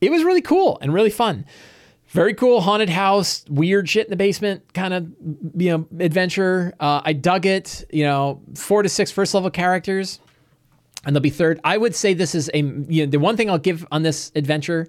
It 0.00 0.10
was 0.10 0.24
really 0.24 0.40
cool 0.40 0.78
and 0.80 0.94
really 0.94 1.10
fun. 1.10 1.44
Very 2.08 2.32
cool 2.32 2.62
haunted 2.62 2.88
house, 2.88 3.44
weird 3.48 3.88
shit 3.88 4.06
in 4.06 4.10
the 4.10 4.16
basement 4.16 4.72
kind 4.72 4.94
of 4.94 5.06
you 5.54 5.70
know 5.70 5.86
adventure. 6.02 6.72
Uh, 6.80 7.02
I 7.04 7.12
dug 7.12 7.44
it. 7.44 7.84
You 7.90 8.04
know, 8.04 8.40
four 8.54 8.82
to 8.82 8.88
six 8.88 9.10
first 9.10 9.34
level 9.34 9.50
characters, 9.50 10.18
and 11.04 11.14
they'll 11.14 11.20
be 11.20 11.30
third. 11.30 11.60
I 11.64 11.76
would 11.76 11.94
say 11.94 12.14
this 12.14 12.34
is 12.34 12.50
a 12.54 12.58
you 12.62 13.04
know 13.04 13.10
the 13.10 13.18
one 13.18 13.36
thing 13.36 13.50
I'll 13.50 13.58
give 13.58 13.86
on 13.92 14.02
this 14.02 14.32
adventure 14.34 14.88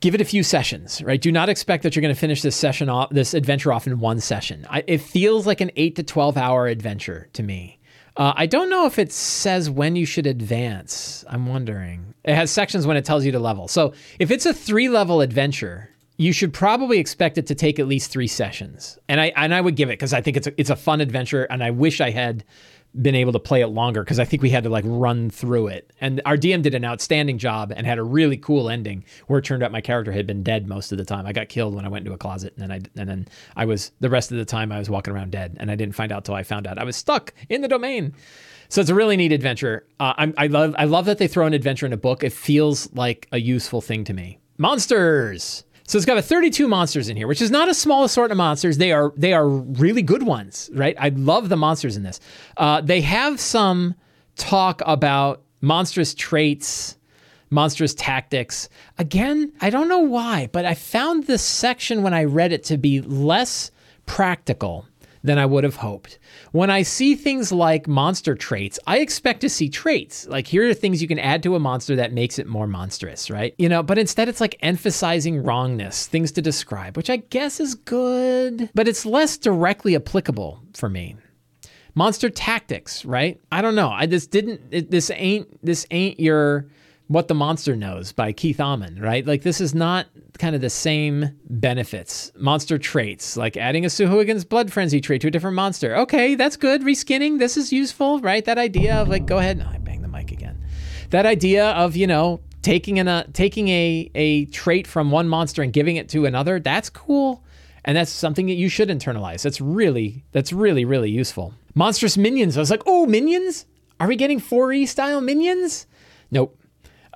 give 0.00 0.14
it 0.14 0.20
a 0.20 0.24
few 0.24 0.42
sessions, 0.42 1.02
right? 1.02 1.20
Do 1.20 1.32
not 1.32 1.48
expect 1.48 1.82
that 1.82 1.96
you're 1.96 2.02
going 2.02 2.14
to 2.14 2.20
finish 2.20 2.42
this 2.42 2.56
session 2.56 2.88
off, 2.88 3.10
this 3.10 3.34
adventure 3.34 3.72
off 3.72 3.86
in 3.86 4.00
one 4.00 4.20
session. 4.20 4.66
I, 4.68 4.84
it 4.86 4.98
feels 4.98 5.46
like 5.46 5.60
an 5.60 5.70
eight 5.76 5.96
to 5.96 6.02
12 6.02 6.36
hour 6.36 6.66
adventure 6.66 7.28
to 7.32 7.42
me. 7.42 7.78
Uh, 8.16 8.32
I 8.36 8.46
don't 8.46 8.70
know 8.70 8.86
if 8.86 8.98
it 8.98 9.12
says 9.12 9.68
when 9.68 9.96
you 9.96 10.06
should 10.06 10.26
advance. 10.26 11.24
I'm 11.28 11.46
wondering. 11.46 12.14
It 12.24 12.34
has 12.34 12.50
sections 12.50 12.86
when 12.86 12.96
it 12.96 13.04
tells 13.04 13.24
you 13.24 13.32
to 13.32 13.40
level. 13.40 13.66
So 13.66 13.92
if 14.18 14.30
it's 14.30 14.46
a 14.46 14.54
three 14.54 14.88
level 14.88 15.20
adventure, 15.20 15.90
you 16.16 16.32
should 16.32 16.52
probably 16.52 16.98
expect 16.98 17.38
it 17.38 17.46
to 17.48 17.54
take 17.54 17.78
at 17.78 17.88
least 17.88 18.10
three 18.10 18.28
sessions. 18.28 18.98
And 19.08 19.20
I 19.20 19.32
and 19.36 19.52
I 19.54 19.60
would 19.60 19.74
give 19.74 19.88
it 19.88 19.94
because 19.94 20.12
I 20.12 20.20
think 20.20 20.36
it's 20.36 20.46
a, 20.46 20.60
it's 20.60 20.70
a 20.70 20.76
fun 20.76 21.00
adventure, 21.00 21.44
and 21.44 21.62
I 21.62 21.70
wish 21.70 22.00
I 22.00 22.10
had 22.10 22.44
been 23.00 23.14
able 23.14 23.32
to 23.32 23.38
play 23.38 23.60
it 23.60 23.68
longer 23.68 24.02
because 24.02 24.18
I 24.18 24.24
think 24.24 24.42
we 24.42 24.50
had 24.50 24.64
to 24.64 24.70
like 24.70 24.84
run 24.86 25.30
through 25.30 25.68
it. 25.68 25.92
And 26.00 26.22
our 26.24 26.36
DM 26.36 26.62
did 26.62 26.74
an 26.74 26.84
outstanding 26.84 27.38
job 27.38 27.72
and 27.74 27.86
had 27.86 27.98
a 27.98 28.02
really 28.02 28.36
cool 28.36 28.68
ending 28.68 29.04
where 29.26 29.38
it 29.38 29.44
turned 29.44 29.62
out 29.62 29.72
my 29.72 29.80
character 29.80 30.12
had 30.12 30.26
been 30.26 30.42
dead 30.42 30.68
most 30.68 30.92
of 30.92 30.98
the 30.98 31.04
time. 31.04 31.26
I 31.26 31.32
got 31.32 31.48
killed 31.48 31.74
when 31.74 31.84
I 31.84 31.88
went 31.88 32.04
into 32.06 32.14
a 32.14 32.18
closet 32.18 32.54
and 32.56 32.62
then 32.62 32.70
I 32.70 33.00
and 33.00 33.08
then 33.08 33.28
I 33.56 33.64
was 33.64 33.90
the 34.00 34.10
rest 34.10 34.30
of 34.30 34.38
the 34.38 34.44
time 34.44 34.70
I 34.70 34.78
was 34.78 34.88
walking 34.88 35.12
around 35.12 35.32
dead 35.32 35.56
and 35.58 35.70
I 35.70 35.74
didn't 35.76 35.94
find 35.94 36.12
out 36.12 36.24
till 36.24 36.34
I 36.34 36.42
found 36.42 36.66
out 36.66 36.78
I 36.78 36.84
was 36.84 36.96
stuck 36.96 37.34
in 37.48 37.62
the 37.62 37.68
domain. 37.68 38.14
So 38.68 38.80
it's 38.80 38.90
a 38.90 38.94
really 38.94 39.16
neat 39.16 39.32
adventure. 39.32 39.86
Uh, 40.00 40.32
i 40.36 40.46
love 40.46 40.74
I 40.78 40.84
love 40.84 41.04
that 41.06 41.18
they 41.18 41.28
throw 41.28 41.46
an 41.46 41.54
adventure 41.54 41.86
in 41.86 41.92
a 41.92 41.98
book. 41.98 42.22
It 42.24 42.32
feels 42.32 42.92
like 42.92 43.28
a 43.32 43.38
useful 43.38 43.80
thing 43.80 44.04
to 44.04 44.14
me. 44.14 44.38
Monsters. 44.56 45.64
So 45.86 45.98
it's 45.98 46.06
got 46.06 46.16
a 46.16 46.22
32 46.22 46.66
monsters 46.66 47.08
in 47.08 47.16
here, 47.16 47.26
which 47.26 47.42
is 47.42 47.50
not 47.50 47.68
a 47.68 47.74
small 47.74 48.04
assortment 48.04 48.32
of 48.32 48.38
monsters. 48.38 48.78
They 48.78 48.92
are 48.92 49.12
they 49.16 49.32
are 49.34 49.46
really 49.46 50.02
good 50.02 50.22
ones, 50.22 50.70
right? 50.72 50.96
I 50.98 51.10
love 51.10 51.48
the 51.50 51.56
monsters 51.56 51.96
in 51.96 52.02
this. 52.02 52.20
Uh, 52.56 52.80
they 52.80 53.02
have 53.02 53.38
some 53.38 53.94
talk 54.36 54.80
about 54.86 55.42
monstrous 55.60 56.14
traits, 56.14 56.96
monstrous 57.50 57.94
tactics. 57.94 58.68
Again, 58.98 59.52
I 59.60 59.70
don't 59.70 59.88
know 59.88 60.00
why, 60.00 60.48
but 60.52 60.64
I 60.64 60.74
found 60.74 61.24
this 61.24 61.42
section 61.42 62.02
when 62.02 62.14
I 62.14 62.24
read 62.24 62.52
it 62.52 62.64
to 62.64 62.78
be 62.78 63.00
less 63.02 63.70
practical 64.06 64.86
than 65.24 65.38
I 65.38 65.46
would 65.46 65.64
have 65.64 65.76
hoped. 65.76 66.18
When 66.52 66.70
I 66.70 66.82
see 66.82 67.14
things 67.14 67.50
like 67.50 67.88
monster 67.88 68.34
traits, 68.34 68.78
I 68.86 68.98
expect 68.98 69.40
to 69.40 69.48
see 69.48 69.70
traits. 69.70 70.28
Like 70.28 70.46
here 70.46 70.68
are 70.68 70.74
things 70.74 71.00
you 71.00 71.08
can 71.08 71.18
add 71.18 71.42
to 71.42 71.56
a 71.56 71.58
monster 71.58 71.96
that 71.96 72.12
makes 72.12 72.38
it 72.38 72.46
more 72.46 72.66
monstrous, 72.66 73.30
right? 73.30 73.54
You 73.58 73.70
know, 73.70 73.82
but 73.82 73.98
instead 73.98 74.28
it's 74.28 74.40
like 74.40 74.58
emphasizing 74.60 75.42
wrongness, 75.42 76.06
things 76.06 76.30
to 76.32 76.42
describe, 76.42 76.96
which 76.96 77.08
I 77.08 77.16
guess 77.16 77.58
is 77.58 77.74
good, 77.74 78.68
but 78.74 78.86
it's 78.86 79.06
less 79.06 79.38
directly 79.38 79.96
applicable 79.96 80.62
for 80.74 80.90
me. 80.90 81.16
Monster 81.94 82.28
tactics, 82.28 83.04
right? 83.04 83.40
I 83.50 83.62
don't 83.62 83.76
know. 83.76 83.88
I 83.88 84.06
just 84.06 84.30
didn't 84.30 84.60
it, 84.70 84.90
this 84.90 85.10
ain't 85.14 85.64
this 85.64 85.86
ain't 85.90 86.20
your 86.20 86.66
what 87.06 87.28
the 87.28 87.34
Monster 87.34 87.76
Knows 87.76 88.12
by 88.12 88.32
Keith 88.32 88.58
Ammann, 88.58 89.00
right? 89.00 89.26
Like 89.26 89.42
this 89.42 89.60
is 89.60 89.74
not 89.74 90.06
kind 90.38 90.54
of 90.54 90.60
the 90.60 90.70
same 90.70 91.38
benefits. 91.50 92.32
Monster 92.36 92.78
traits, 92.78 93.36
like 93.36 93.56
adding 93.56 93.84
a 93.84 93.88
Sahuagin's 93.88 94.44
blood 94.44 94.72
frenzy 94.72 95.00
trait 95.00 95.20
to 95.20 95.28
a 95.28 95.30
different 95.30 95.54
monster. 95.54 95.94
Okay, 95.96 96.34
that's 96.34 96.56
good. 96.56 96.82
Reskinning, 96.82 97.38
this 97.38 97.56
is 97.56 97.72
useful, 97.72 98.20
right? 98.20 98.44
That 98.44 98.58
idea 98.58 98.96
of 98.96 99.08
like, 99.08 99.26
go 99.26 99.38
ahead. 99.38 99.58
No, 99.58 99.66
I 99.66 99.78
bang 99.78 100.02
the 100.02 100.08
mic 100.08 100.32
again. 100.32 100.64
That 101.10 101.26
idea 101.26 101.70
of, 101.72 101.94
you 101.94 102.06
know, 102.06 102.40
taking 102.62 102.98
an, 102.98 103.06
a 103.06 103.26
taking 103.32 103.68
a, 103.68 104.10
a 104.14 104.46
trait 104.46 104.86
from 104.86 105.10
one 105.10 105.28
monster 105.28 105.62
and 105.62 105.72
giving 105.72 105.96
it 105.96 106.08
to 106.10 106.24
another, 106.24 106.58
that's 106.58 106.88
cool. 106.88 107.44
And 107.84 107.94
that's 107.94 108.10
something 108.10 108.46
that 108.46 108.54
you 108.54 108.70
should 108.70 108.88
internalize. 108.88 109.42
That's 109.42 109.60
really, 109.60 110.24
that's 110.32 110.54
really, 110.54 110.86
really 110.86 111.10
useful. 111.10 111.52
Monstrous 111.74 112.16
minions. 112.16 112.56
I 112.56 112.60
was 112.60 112.70
like, 112.70 112.82
oh, 112.86 113.04
minions? 113.04 113.66
Are 114.00 114.08
we 114.08 114.16
getting 114.16 114.40
4E 114.40 114.88
style 114.88 115.20
minions? 115.20 115.86
Nope. 116.30 116.58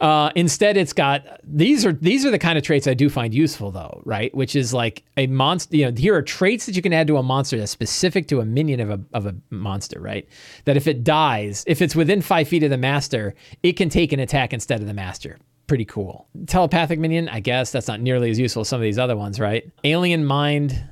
Uh, 0.01 0.31
instead, 0.37 0.77
it's 0.77 0.93
got 0.93 1.41
these 1.43 1.85
are 1.85 1.93
these 1.93 2.25
are 2.25 2.31
the 2.31 2.39
kind 2.39 2.57
of 2.57 2.63
traits 2.63 2.87
I 2.87 2.95
do 2.95 3.11
find 3.11 3.35
useful 3.35 3.73
though, 3.73 4.01
right? 4.05 4.33
Which 4.35 4.55
is 4.55 4.73
like 4.73 5.03
a 5.17 5.27
monster. 5.27 5.77
You 5.77 5.87
know, 5.87 5.97
here 5.97 6.15
are 6.15 6.23
traits 6.23 6.67
that 6.67 6.77
you 6.77 6.83
can 6.83 6.93
add 6.93 7.09
to 7.09 7.17
a 7.17 7.23
monster 7.23 7.59
that's 7.59 7.73
specific 7.73 8.29
to 8.29 8.41
a 8.41 8.45
minion 8.45 8.79
of 8.79 8.91
a 8.91 9.01
of 9.13 9.27
a 9.27 9.35
monster, 9.51 10.01
right? 10.01 10.29
That 10.67 10.77
if 10.77 10.87
it 10.87 11.03
dies, 11.03 11.65
if 11.67 11.83
it's 11.83 11.97
within 11.97 12.23
five 12.23 12.47
feet 12.47 12.63
of 12.63 12.71
the 12.71 12.79
master, 12.79 13.35
it 13.65 13.73
can 13.73 13.89
take 13.89 14.13
an 14.13 14.21
attack 14.21 14.53
instead 14.53 14.81
of 14.81 14.87
the 14.87 14.95
master. 14.95 15.39
Pretty 15.67 15.85
cool. 15.85 16.29
Telepathic 16.47 17.01
minion, 17.01 17.29
I 17.29 17.41
guess 17.41 17.73
that's 17.73 17.89
not 17.89 18.01
nearly 18.01 18.31
as 18.31 18.39
useful 18.39 18.61
as 18.61 18.69
some 18.69 18.81
of 18.81 18.85
these 18.85 18.99
other 18.99 19.17
ones, 19.17 19.41
right? 19.41 19.69
Alien 19.85 20.25
mind. 20.25 20.91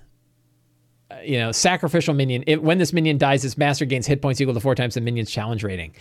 Uh, 1.09 1.19
you 1.23 1.39
know, 1.39 1.53
sacrificial 1.53 2.15
minion. 2.15 2.43
It, 2.49 2.65
when 2.65 2.79
this 2.79 2.93
minion 2.93 3.17
dies, 3.17 3.45
its 3.45 3.57
master 3.57 3.85
gains 3.85 4.09
hit 4.09 4.21
points 4.21 4.41
equal 4.41 4.55
to 4.55 4.61
four 4.61 4.75
times 4.75 4.95
the 4.95 5.01
minion's 5.01 5.31
challenge 5.31 5.63
rating 5.63 5.95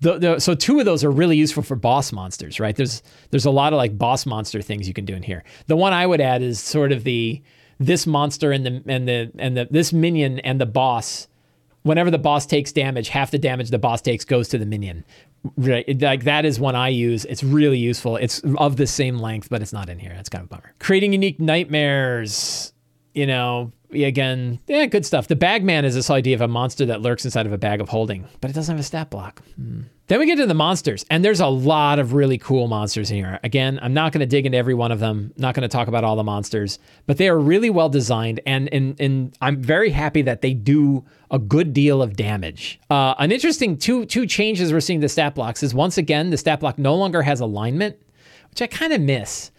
the, 0.00 0.18
the, 0.18 0.38
so 0.38 0.54
two 0.54 0.78
of 0.78 0.84
those 0.84 1.02
are 1.02 1.10
really 1.10 1.36
useful 1.36 1.62
for 1.62 1.74
boss 1.74 2.12
monsters, 2.12 2.60
right? 2.60 2.76
There's 2.76 3.02
there's 3.30 3.46
a 3.46 3.50
lot 3.50 3.72
of 3.72 3.76
like 3.78 3.98
boss 3.98 4.26
monster 4.26 4.62
things 4.62 4.86
you 4.86 4.94
can 4.94 5.04
do 5.04 5.14
in 5.14 5.22
here. 5.22 5.44
The 5.66 5.76
one 5.76 5.92
I 5.92 6.06
would 6.06 6.20
add 6.20 6.42
is 6.42 6.60
sort 6.60 6.92
of 6.92 7.04
the 7.04 7.42
this 7.80 8.06
monster 8.06 8.52
and 8.52 8.64
the 8.64 8.82
and 8.86 9.08
the 9.08 9.32
and 9.38 9.56
the 9.56 9.68
this 9.70 9.92
minion 9.92 10.38
and 10.40 10.60
the 10.60 10.66
boss. 10.66 11.26
Whenever 11.82 12.10
the 12.10 12.18
boss 12.18 12.44
takes 12.44 12.70
damage, 12.70 13.08
half 13.08 13.30
the 13.30 13.38
damage 13.38 13.70
the 13.70 13.78
boss 13.78 14.00
takes 14.00 14.24
goes 14.24 14.48
to 14.48 14.58
the 14.58 14.66
minion. 14.66 15.04
Right, 15.56 16.00
like 16.00 16.24
that 16.24 16.44
is 16.44 16.58
one 16.60 16.74
I 16.74 16.88
use. 16.88 17.24
It's 17.24 17.44
really 17.44 17.78
useful. 17.78 18.16
It's 18.16 18.40
of 18.58 18.76
the 18.76 18.86
same 18.86 19.18
length, 19.18 19.48
but 19.48 19.62
it's 19.62 19.72
not 19.72 19.88
in 19.88 19.98
here. 19.98 20.12
That's 20.14 20.28
kind 20.28 20.42
of 20.42 20.46
a 20.46 20.54
bummer. 20.56 20.74
Creating 20.80 21.12
unique 21.12 21.40
nightmares. 21.40 22.72
You 23.14 23.26
know, 23.26 23.72
again, 23.92 24.58
yeah, 24.66 24.86
good 24.86 25.06
stuff. 25.06 25.28
The 25.28 25.36
Bagman 25.36 25.84
is 25.84 25.94
this 25.94 26.10
idea 26.10 26.34
of 26.34 26.40
a 26.40 26.48
monster 26.48 26.86
that 26.86 27.00
lurks 27.00 27.24
inside 27.24 27.46
of 27.46 27.52
a 27.52 27.58
bag 27.58 27.80
of 27.80 27.88
holding, 27.88 28.26
but 28.40 28.50
it 28.50 28.54
doesn't 28.54 28.72
have 28.72 28.80
a 28.80 28.84
stat 28.84 29.10
block. 29.10 29.42
Hmm. 29.56 29.82
Then 30.08 30.20
we 30.20 30.26
get 30.26 30.36
to 30.36 30.46
the 30.46 30.54
monsters, 30.54 31.04
and 31.10 31.22
there's 31.22 31.40
a 31.40 31.46
lot 31.46 31.98
of 31.98 32.14
really 32.14 32.38
cool 32.38 32.66
monsters 32.66 33.10
here. 33.10 33.38
Again, 33.44 33.78
I'm 33.82 33.92
not 33.92 34.12
going 34.12 34.20
to 34.20 34.26
dig 34.26 34.46
into 34.46 34.56
every 34.56 34.72
one 34.72 34.90
of 34.90 35.00
them. 35.00 35.34
Not 35.36 35.54
going 35.54 35.62
to 35.62 35.68
talk 35.68 35.86
about 35.86 36.02
all 36.02 36.16
the 36.16 36.24
monsters, 36.24 36.78
but 37.06 37.18
they 37.18 37.28
are 37.28 37.38
really 37.38 37.68
well 37.68 37.90
designed, 37.90 38.40
and 38.46 38.72
and 38.72 38.98
and 38.98 39.36
I'm 39.42 39.62
very 39.62 39.90
happy 39.90 40.22
that 40.22 40.40
they 40.40 40.54
do 40.54 41.04
a 41.30 41.38
good 41.38 41.74
deal 41.74 42.00
of 42.00 42.16
damage. 42.16 42.80
Uh, 42.88 43.14
an 43.18 43.32
interesting 43.32 43.76
two 43.76 44.06
two 44.06 44.26
changes 44.26 44.72
we're 44.72 44.80
seeing 44.80 45.00
the 45.00 45.10
stat 45.10 45.34
blocks 45.34 45.62
is 45.62 45.74
once 45.74 45.98
again 45.98 46.30
the 46.30 46.38
stat 46.38 46.60
block 46.60 46.78
no 46.78 46.94
longer 46.94 47.20
has 47.20 47.40
alignment, 47.40 47.96
which 48.50 48.62
I 48.62 48.66
kind 48.66 48.94
of 48.94 49.02
miss. 49.02 49.50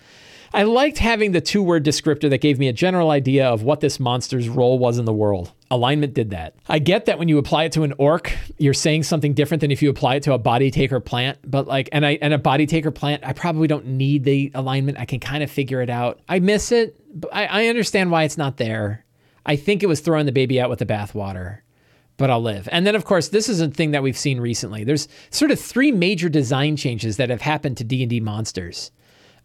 I 0.53 0.63
liked 0.63 0.97
having 0.97 1.31
the 1.31 1.41
two 1.41 1.61
word 1.61 1.85
descriptor 1.85 2.29
that 2.29 2.41
gave 2.41 2.57
me 2.57 2.67
a 2.67 2.73
general 2.73 3.11
idea 3.11 3.47
of 3.47 3.63
what 3.63 3.81
this 3.81 3.99
monster's 3.99 4.49
role 4.49 4.79
was 4.79 4.97
in 4.97 5.05
the 5.05 5.13
world. 5.13 5.51
Alignment 5.69 6.13
did 6.13 6.31
that. 6.31 6.55
I 6.67 6.79
get 6.79 7.05
that 7.05 7.19
when 7.19 7.27
you 7.27 7.37
apply 7.37 7.65
it 7.65 7.71
to 7.73 7.83
an 7.83 7.93
orc, 7.97 8.35
you're 8.57 8.73
saying 8.73 9.03
something 9.03 9.33
different 9.33 9.61
than 9.61 9.69
if 9.69 9.83
you 9.83 9.89
apply 9.89 10.15
it 10.15 10.23
to 10.23 10.33
a 10.33 10.39
body 10.39 10.71
taker 10.71 10.99
plant. 10.99 11.37
But 11.43 11.67
like, 11.67 11.89
and 11.91 12.05
I 12.05 12.17
and 12.21 12.33
a 12.33 12.39
body 12.39 12.65
taker 12.65 12.91
plant, 12.91 13.23
I 13.23 13.33
probably 13.33 13.67
don't 13.67 13.85
need 13.85 14.23
the 14.23 14.51
alignment. 14.55 14.99
I 14.99 15.05
can 15.05 15.19
kind 15.19 15.43
of 15.43 15.51
figure 15.51 15.81
it 15.81 15.89
out. 15.89 16.19
I 16.27 16.39
miss 16.39 16.71
it. 16.71 16.95
But 17.13 17.33
I, 17.33 17.45
I 17.45 17.67
understand 17.67 18.09
why 18.09 18.23
it's 18.23 18.37
not 18.37 18.57
there. 18.57 19.05
I 19.45 19.55
think 19.55 19.83
it 19.83 19.87
was 19.87 19.99
throwing 19.99 20.25
the 20.25 20.31
baby 20.31 20.59
out 20.59 20.69
with 20.69 20.79
the 20.79 20.85
bathwater 20.85 21.59
but 22.17 22.29
I'll 22.29 22.41
live. 22.41 22.67
And 22.73 22.85
then, 22.85 22.95
of 22.95 23.05
course, 23.05 23.29
this 23.29 23.47
is 23.47 23.61
a 23.61 23.69
thing 23.69 23.91
that 23.91 24.03
we've 24.03 24.17
seen 24.17 24.41
recently. 24.41 24.83
There's 24.83 25.07
sort 25.29 25.51
of 25.51 25.59
three 25.59 25.93
major 25.93 26.27
design 26.27 26.75
changes 26.75 27.15
that 27.15 27.29
have 27.29 27.39
happened 27.39 27.77
to 27.77 27.85
D 27.85 28.03
and 28.03 28.09
D 28.09 28.19
monsters 28.19 28.91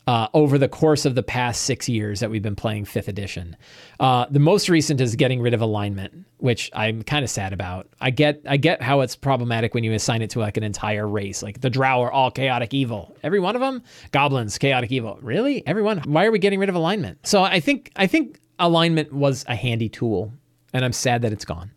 uh, 0.06 0.28
over 0.34 0.58
the 0.58 0.68
course 0.68 1.04
of 1.04 1.14
the 1.14 1.22
past 1.22 1.62
six 1.62 1.88
years 1.88 2.20
that 2.20 2.30
we've 2.30 2.42
been 2.42 2.56
playing 2.56 2.84
fifth 2.84 3.08
edition. 3.08 3.56
Uh, 3.98 4.26
the 4.30 4.38
most 4.38 4.68
recent 4.68 5.00
is 5.00 5.16
getting 5.16 5.40
rid 5.40 5.54
of 5.54 5.60
alignment, 5.60 6.26
which 6.38 6.70
I'm 6.74 7.02
kind 7.02 7.24
of 7.24 7.30
sad 7.30 7.52
about. 7.52 7.88
I 8.00 8.10
get 8.10 8.42
I 8.46 8.56
get 8.56 8.82
how 8.82 9.00
it's 9.00 9.16
problematic 9.16 9.74
when 9.74 9.82
you 9.84 9.92
assign 9.92 10.20
it 10.22 10.30
to 10.30 10.40
like 10.40 10.56
an 10.56 10.62
entire 10.62 11.08
race, 11.08 11.42
like 11.42 11.60
the 11.60 11.70
Drow 11.70 12.02
are 12.02 12.12
all 12.12 12.30
chaotic 12.30 12.74
evil. 12.74 13.16
Every 13.22 13.40
one 13.40 13.54
of 13.54 13.60
them, 13.60 13.82
goblins, 14.10 14.58
chaotic 14.58 14.92
evil. 14.92 15.18
Really, 15.22 15.66
everyone? 15.66 15.98
Why 16.00 16.26
are 16.26 16.30
we 16.30 16.38
getting 16.38 16.58
rid 16.58 16.68
of 16.68 16.74
alignment? 16.74 17.26
So 17.26 17.42
I 17.42 17.60
think 17.60 17.90
I 17.96 18.06
think 18.06 18.40
alignment 18.58 19.12
was 19.12 19.44
a 19.48 19.56
handy 19.56 19.88
tool, 19.88 20.32
and 20.74 20.84
I'm 20.84 20.92
sad 20.92 21.22
that 21.22 21.32
it's 21.32 21.46
gone. 21.46 21.70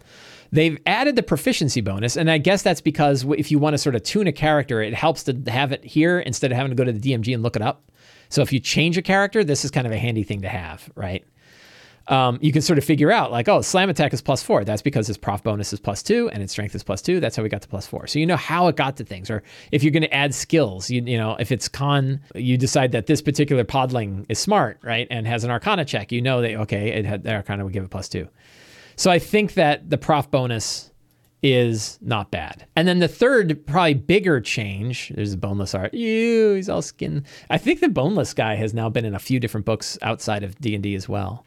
They've 0.49 0.79
added 0.85 1.17
the 1.17 1.23
proficiency 1.23 1.81
bonus, 1.81 2.15
and 2.15 2.31
I 2.31 2.37
guess 2.37 2.61
that's 2.61 2.79
because 2.79 3.25
if 3.37 3.51
you 3.51 3.59
want 3.59 3.73
to 3.73 3.77
sort 3.77 3.95
of 3.95 4.03
tune 4.03 4.27
a 4.27 4.31
character, 4.31 4.81
it 4.81 4.93
helps 4.93 5.23
to 5.23 5.33
have 5.47 5.73
it 5.73 5.83
here 5.83 6.19
instead 6.19 6.51
of 6.51 6.57
having 6.57 6.71
to 6.71 6.75
go 6.75 6.85
to 6.85 6.93
the 6.93 6.99
DMG 6.99 7.33
and 7.33 7.43
look 7.43 7.57
it 7.57 7.61
up 7.61 7.87
So 8.29 8.41
if 8.41 8.51
you 8.51 8.59
change 8.59 8.97
a 8.97 9.01
character, 9.01 9.43
this 9.43 9.65
is 9.65 9.71
kind 9.71 9.87
of 9.87 9.93
a 9.93 9.97
handy 9.97 10.23
thing 10.23 10.41
to 10.41 10.49
have, 10.49 10.89
right? 10.95 11.25
Um, 12.07 12.39
you 12.41 12.53
can 12.53 12.61
sort 12.61 12.77
of 12.77 12.85
figure 12.85 13.11
out 13.11 13.31
like, 13.31 13.49
oh, 13.49 13.61
slam 13.61 13.89
attack 13.89 14.13
is 14.13 14.21
plus 14.21 14.41
four. 14.41 14.63
That's 14.63 14.81
because 14.81 15.07
his 15.07 15.17
prof 15.17 15.43
bonus 15.43 15.73
is 15.73 15.79
plus 15.79 16.01
two 16.01 16.29
and 16.29 16.41
its 16.41 16.53
strength 16.53 16.73
is 16.73 16.83
plus 16.83 17.01
two. 17.01 17.19
That's 17.19 17.35
how 17.35 17.43
we 17.43 17.49
got 17.49 17.61
to 17.63 17.67
plus 17.67 17.85
four. 17.85 18.07
So 18.07 18.19
you 18.19 18.25
know 18.25 18.37
how 18.37 18.67
it 18.69 18.77
got 18.77 18.95
to 18.97 19.03
things. 19.03 19.29
Or 19.29 19.43
if 19.73 19.83
you're 19.83 19.91
going 19.91 20.03
to 20.03 20.13
add 20.13 20.33
skills, 20.33 20.89
you, 20.89 21.01
you 21.01 21.17
know, 21.17 21.35
if 21.37 21.51
it's 21.51 21.67
con, 21.67 22.21
you 22.33 22.57
decide 22.57 22.93
that 22.93 23.07
this 23.07 23.21
particular 23.21 23.65
podling 23.65 24.25
is 24.29 24.39
smart, 24.39 24.79
right, 24.83 25.07
and 25.11 25.27
has 25.27 25.43
an 25.43 25.51
arcana 25.51 25.83
check, 25.83 26.13
you 26.13 26.21
know 26.21 26.41
that, 26.41 26.55
okay, 26.55 26.89
it 26.89 27.05
had 27.05 27.23
the 27.23 27.33
arcana 27.33 27.65
would 27.65 27.73
give 27.73 27.83
it 27.83 27.89
plus 27.89 28.07
two. 28.07 28.27
So 28.95 29.11
I 29.11 29.19
think 29.19 29.55
that 29.55 29.89
the 29.89 29.97
prof 29.97 30.31
bonus 30.31 30.91
is 31.43 31.99
not 32.01 32.31
bad. 32.31 32.65
And 32.75 32.87
then 32.87 32.99
the 32.99 33.07
third, 33.07 33.65
probably 33.67 33.93
bigger 33.93 34.41
change, 34.41 35.09
there's 35.09 35.35
boneless 35.35 35.75
art. 35.75 35.93
Ew, 35.93 36.53
he's 36.53 36.69
all 36.69 36.81
skin. 36.81 37.25
I 37.49 37.57
think 37.57 37.79
the 37.79 37.89
boneless 37.89 38.33
guy 38.33 38.55
has 38.55 38.73
now 38.73 38.89
been 38.89 39.05
in 39.05 39.13
a 39.13 39.19
few 39.19 39.39
different 39.39 39.65
books 39.65 39.97
outside 40.01 40.43
of 40.43 40.59
D&D 40.59 40.95
as 40.95 41.07
well. 41.07 41.45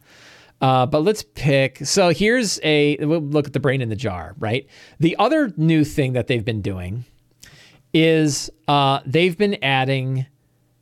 Uh, 0.61 0.87
but 0.87 1.01
let's 1.01 1.23
pick. 1.23 1.79
So 1.87 2.11
here's 2.11 2.61
a 2.63 2.97
we'll 3.01 3.21
look 3.21 3.47
at 3.47 3.53
the 3.53 3.61
brain 3.61 3.81
in 3.81 3.89
the 3.89 3.97
jar, 3.97 4.35
right? 4.39 4.67
The 4.99 5.17
other 5.19 5.53
new 5.57 5.85
thing 5.85 6.13
that 6.13 6.27
they've 6.27 6.45
been 6.45 6.61
doing 6.61 7.05
is 7.95 8.51
uh, 8.69 9.01
they've 9.07 9.37
been 9.37 9.57
adding 9.63 10.27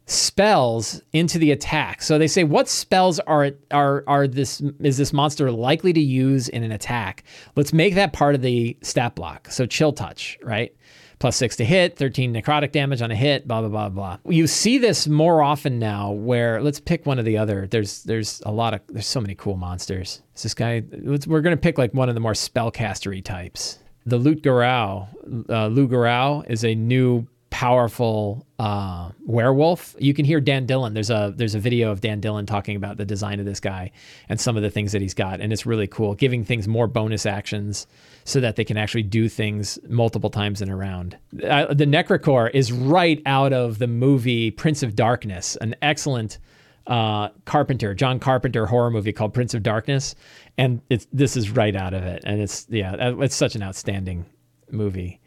spells 0.09 1.03
into 1.13 1.39
the 1.39 1.53
attack. 1.53 2.01
So 2.03 2.19
they 2.19 2.27
say 2.27 2.43
what 2.43 2.69
spells 2.69 3.21
are 3.21 3.51
are 3.71 4.05
are 4.07 4.27
this 4.27 4.61
is 4.81 4.97
this 4.97 5.13
monster 5.13 5.53
likely 5.53 5.93
to 5.93 6.01
use 6.01 6.49
in 6.49 6.65
an 6.65 6.73
attack? 6.73 7.25
Let's 7.57 7.73
make 7.73 7.95
that 7.95 8.13
part 8.13 8.35
of 8.35 8.41
the 8.41 8.77
stat 8.83 9.15
block. 9.15 9.51
So 9.51 9.67
chill 9.67 9.93
touch, 9.93 10.39
right? 10.43 10.75
Plus 11.19 11.37
six 11.37 11.57
to 11.57 11.65
hit, 11.65 11.97
13 11.97 12.33
necrotic 12.33 12.73
damage 12.73 13.03
on 13.03 13.11
a 13.11 13.17
hit, 13.17 13.47
blah 13.47 13.61
blah 13.61 13.69
blah 13.69 13.89
blah. 13.91 14.19
You 14.27 14.47
see 14.47 14.79
this 14.79 15.07
more 15.07 15.43
often 15.43 15.79
now 15.79 16.13
where 16.13 16.63
let's 16.63 16.81
pick 16.81 17.05
one 17.05 17.19
of 17.19 17.27
the 17.27 17.37
other. 17.37 17.67
There's 17.67 18.03
there's 18.05 18.41
a 18.47 18.53
lot 18.53 18.73
of 18.73 18.81
there's 18.89 19.07
so 19.07 19.21
many 19.21 19.35
cool 19.35 19.57
monsters. 19.57 20.23
Is 20.37 20.43
this 20.43 20.55
guy 20.55 20.85
we're 21.03 21.43
gonna 21.43 21.57
pick 21.59 21.77
like 21.77 21.93
one 21.93 22.09
of 22.09 22.15
the 22.15 22.21
more 22.21 22.33
spellcastery 22.33 23.23
types. 23.23 23.79
The 24.07 24.17
Loup 24.17 24.43
Garou, 24.43 25.07
uh, 25.51 25.67
Lu 25.67 26.43
is 26.49 26.65
a 26.65 26.75
new 26.75 27.27
powerful 27.51 28.47
uh, 28.59 29.11
werewolf. 29.25 29.97
You 29.99 30.15
can 30.15 30.25
hear 30.25 30.41
Dan 30.41 30.67
Dillon. 30.67 30.95
There's 30.95 31.11
a 31.11 31.33
there's 31.35 31.55
a 31.55 31.59
video 31.59 31.91
of 31.91 32.01
Dan 32.01 32.21
Dillon 32.21 32.47
talking 32.47 32.77
about 32.77 32.97
the 32.97 33.05
design 33.05 33.41
of 33.41 33.47
this 33.47 33.61
guy 33.61 33.91
and 34.29 34.41
some 34.41 34.57
of 34.57 34.63
the 34.63 34.71
things 34.71 34.93
that 34.93 35.03
he's 35.03 35.15
got, 35.15 35.41
and 35.41 35.53
it's 35.53 35.67
really 35.67 35.87
cool, 35.87 36.15
giving 36.15 36.45
things 36.45 36.69
more 36.69 36.87
bonus 36.87 37.27
actions 37.27 37.87
so 38.25 38.41
that 38.41 38.57
they 38.57 38.65
can 38.65 38.77
actually 38.77 39.03
do 39.03 39.29
things 39.29 39.79
multiple 39.89 40.31
times 40.31 40.61
in 40.61 40.69
a 40.69 40.77
round. 40.77 41.17
Uh, 41.43 41.73
the 41.73 41.87
Necrichor 41.87 42.51
is 42.53 42.73
right 42.73 43.23
out 43.27 43.53
of 43.53 43.79
the 43.79 43.87
movie 43.87 44.51
Prince 44.51 44.83
of 44.83 44.95
Darkness, 44.95 45.57
an 45.57 45.75
excellent 45.81 46.39
uh, 46.87 47.29
Carpenter, 47.45 47.95
John 47.95 48.19
Carpenter 48.19 48.67
horror 48.67 48.91
movie 48.91 49.13
called 49.13 49.35
Prince 49.35 49.55
of 49.55 49.63
Darkness, 49.63 50.15
and 50.57 50.81
it's 50.91 51.07
this 51.13 51.37
is 51.37 51.51
right 51.51 51.75
out 51.77 51.95
of 51.95 52.03
it, 52.05 52.23
and 52.25 52.41
it's 52.41 52.67
yeah, 52.69 53.15
it's 53.21 53.37
such 53.37 53.55
an 53.55 53.63
outstanding 53.63 54.27
movie. 54.71 55.21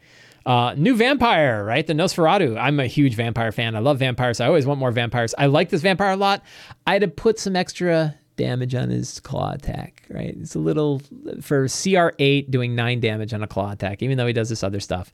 Uh, 0.44 0.74
new 0.76 0.96
vampire, 0.96 1.64
right? 1.64 1.86
The 1.86 1.92
Nosferatu. 1.92 2.58
I'm 2.60 2.80
a 2.80 2.86
huge 2.86 3.14
vampire 3.14 3.52
fan. 3.52 3.76
I 3.76 3.78
love 3.78 3.98
vampires. 3.98 4.40
I 4.40 4.46
always 4.46 4.66
want 4.66 4.80
more 4.80 4.90
vampires. 4.90 5.34
I 5.38 5.46
like 5.46 5.70
this 5.70 5.82
vampire 5.82 6.10
a 6.12 6.16
lot. 6.16 6.42
I 6.86 6.94
had 6.94 7.02
to 7.02 7.08
put 7.08 7.38
some 7.38 7.56
extra 7.56 8.14
damage 8.36 8.74
on 8.74 8.90
his 8.90 9.20
claw 9.20 9.52
attack, 9.52 10.02
right? 10.08 10.34
It's 10.40 10.54
a 10.54 10.58
little 10.58 11.00
for 11.40 11.66
CR8 11.66 12.50
doing 12.50 12.74
nine 12.74 13.00
damage 13.00 13.32
on 13.32 13.42
a 13.42 13.46
claw 13.46 13.70
attack, 13.72 14.02
even 14.02 14.18
though 14.18 14.26
he 14.26 14.32
does 14.32 14.48
this 14.48 14.62
other 14.62 14.80
stuff. 14.80 15.12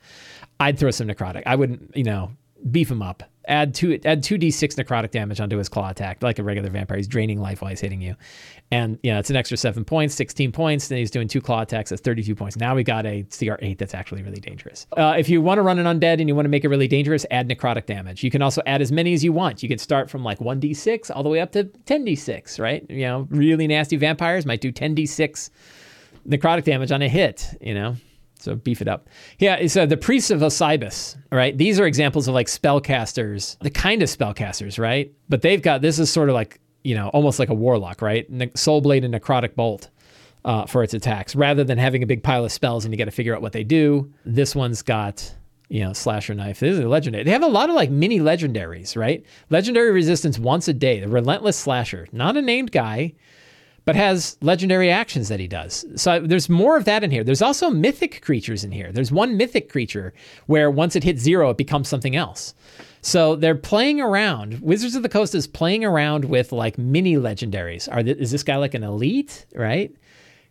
I'd 0.60 0.78
throw 0.78 0.90
some 0.90 1.08
necrotic. 1.08 1.42
I 1.46 1.56
wouldn't, 1.56 1.96
you 1.96 2.04
know, 2.04 2.30
beef 2.70 2.90
him 2.90 3.02
up. 3.02 3.22
Add 3.46 3.74
two 3.74 3.98
add 4.04 4.22
two 4.22 4.36
d6 4.36 4.74
necrotic 4.74 5.10
damage 5.10 5.40
onto 5.40 5.56
his 5.56 5.70
claw 5.70 5.88
attack, 5.88 6.22
like 6.22 6.38
a 6.38 6.42
regular 6.42 6.68
vampire. 6.68 6.98
He's 6.98 7.08
draining 7.08 7.40
life 7.40 7.62
while 7.62 7.70
he's 7.70 7.80
hitting 7.80 8.02
you, 8.02 8.14
and 8.70 8.98
yeah, 9.02 9.18
it's 9.18 9.30
an 9.30 9.36
extra 9.36 9.56
seven 9.56 9.86
points, 9.86 10.14
16 10.16 10.52
points. 10.52 10.88
Then 10.88 10.98
he's 10.98 11.10
doing 11.10 11.28
two 11.28 11.40
claw 11.40 11.62
attacks. 11.62 11.88
That's 11.88 12.02
32 12.02 12.34
points. 12.34 12.56
Now 12.58 12.74
we 12.74 12.84
got 12.84 13.06
a 13.06 13.22
CR8 13.22 13.78
that's 13.78 13.94
actually 13.94 14.22
really 14.22 14.40
dangerous. 14.40 14.86
Uh, 14.94 15.14
if 15.18 15.30
you 15.30 15.40
want 15.40 15.56
to 15.58 15.62
run 15.62 15.78
an 15.78 15.86
undead 15.86 16.20
and 16.20 16.28
you 16.28 16.34
want 16.34 16.44
to 16.44 16.50
make 16.50 16.62
it 16.62 16.68
really 16.68 16.88
dangerous, 16.88 17.24
add 17.30 17.48
necrotic 17.48 17.86
damage. 17.86 18.22
You 18.22 18.30
can 18.30 18.42
also 18.42 18.60
add 18.66 18.82
as 18.82 18.92
many 18.92 19.14
as 19.14 19.24
you 19.24 19.32
want. 19.32 19.62
You 19.62 19.68
can 19.70 19.78
start 19.78 20.10
from 20.10 20.22
like 20.22 20.40
1d6 20.40 21.10
all 21.14 21.22
the 21.22 21.30
way 21.30 21.40
up 21.40 21.52
to 21.52 21.64
10d6, 21.64 22.60
right? 22.60 22.84
You 22.90 23.06
know, 23.06 23.26
really 23.30 23.66
nasty 23.66 23.96
vampires 23.96 24.44
might 24.44 24.60
do 24.60 24.70
10d6 24.70 25.48
necrotic 26.28 26.64
damage 26.64 26.92
on 26.92 27.00
a 27.00 27.08
hit, 27.08 27.56
you 27.62 27.72
know? 27.72 27.96
So 28.38 28.54
beef 28.54 28.80
it 28.80 28.88
up. 28.88 29.08
Yeah, 29.38 29.56
it's 29.56 29.76
uh, 29.76 29.86
the 29.86 29.96
priests 29.96 30.30
of 30.30 30.42
Osiris, 30.42 31.16
right? 31.32 31.56
These 31.56 31.80
are 31.80 31.86
examples 31.86 32.28
of 32.28 32.34
like 32.34 32.46
spellcasters, 32.46 33.58
the 33.60 33.70
kind 33.70 34.02
of 34.02 34.08
spellcasters, 34.08 34.78
right? 34.78 35.12
But 35.28 35.42
they've 35.42 35.60
got 35.60 35.82
this 35.82 35.98
is 35.98 36.10
sort 36.10 36.28
of 36.28 36.34
like, 36.34 36.60
you 36.84 36.94
know, 36.94 37.08
almost 37.08 37.38
like 37.38 37.48
a 37.48 37.54
warlock, 37.54 38.00
right? 38.00 38.30
Ne- 38.30 38.52
Soul 38.54 38.80
Blade 38.80 39.04
and 39.04 39.12
Necrotic 39.12 39.54
Bolt 39.56 39.90
uh, 40.44 40.66
for 40.66 40.82
its 40.84 40.94
attacks. 40.94 41.34
Rather 41.34 41.64
than 41.64 41.78
having 41.78 42.02
a 42.02 42.06
big 42.06 42.22
pile 42.22 42.44
of 42.44 42.52
spells 42.52 42.84
and 42.84 42.94
you 42.94 42.98
got 42.98 43.06
to 43.06 43.10
figure 43.10 43.34
out 43.34 43.42
what 43.42 43.52
they 43.52 43.64
do, 43.64 44.12
this 44.24 44.54
one's 44.54 44.82
got, 44.82 45.34
you 45.68 45.80
know, 45.80 45.92
slasher 45.92 46.34
knife. 46.34 46.60
This 46.60 46.74
is 46.74 46.80
a 46.80 46.88
legendary. 46.88 47.24
They 47.24 47.32
have 47.32 47.42
a 47.42 47.48
lot 47.48 47.68
of 47.68 47.74
like 47.74 47.90
mini 47.90 48.20
legendaries, 48.20 48.96
right? 48.96 49.24
Legendary 49.50 49.90
resistance 49.90 50.38
once 50.38 50.68
a 50.68 50.72
day, 50.72 51.00
the 51.00 51.08
relentless 51.08 51.56
slasher, 51.56 52.06
not 52.12 52.36
a 52.36 52.42
named 52.42 52.70
guy 52.70 53.14
but 53.88 53.96
has 53.96 54.36
legendary 54.42 54.90
actions 54.90 55.30
that 55.30 55.40
he 55.40 55.48
does. 55.48 55.86
So 55.96 56.20
there's 56.20 56.50
more 56.50 56.76
of 56.76 56.84
that 56.84 57.02
in 57.02 57.10
here. 57.10 57.24
There's 57.24 57.40
also 57.40 57.70
mythic 57.70 58.20
creatures 58.20 58.62
in 58.62 58.70
here. 58.70 58.92
There's 58.92 59.10
one 59.10 59.38
mythic 59.38 59.70
creature 59.70 60.12
where 60.44 60.70
once 60.70 60.94
it 60.94 61.02
hits 61.02 61.22
zero, 61.22 61.48
it 61.48 61.56
becomes 61.56 61.88
something 61.88 62.14
else. 62.14 62.52
So 63.00 63.34
they're 63.34 63.54
playing 63.54 64.02
around. 64.02 64.60
Wizards 64.60 64.94
of 64.94 65.02
the 65.02 65.08
Coast 65.08 65.34
is 65.34 65.46
playing 65.46 65.86
around 65.86 66.26
with 66.26 66.52
like 66.52 66.76
mini 66.76 67.14
legendaries. 67.14 67.90
Are 67.90 68.02
th- 68.02 68.18
is 68.18 68.30
this 68.30 68.42
guy 68.42 68.56
like 68.56 68.74
an 68.74 68.84
elite, 68.84 69.46
right? 69.54 69.90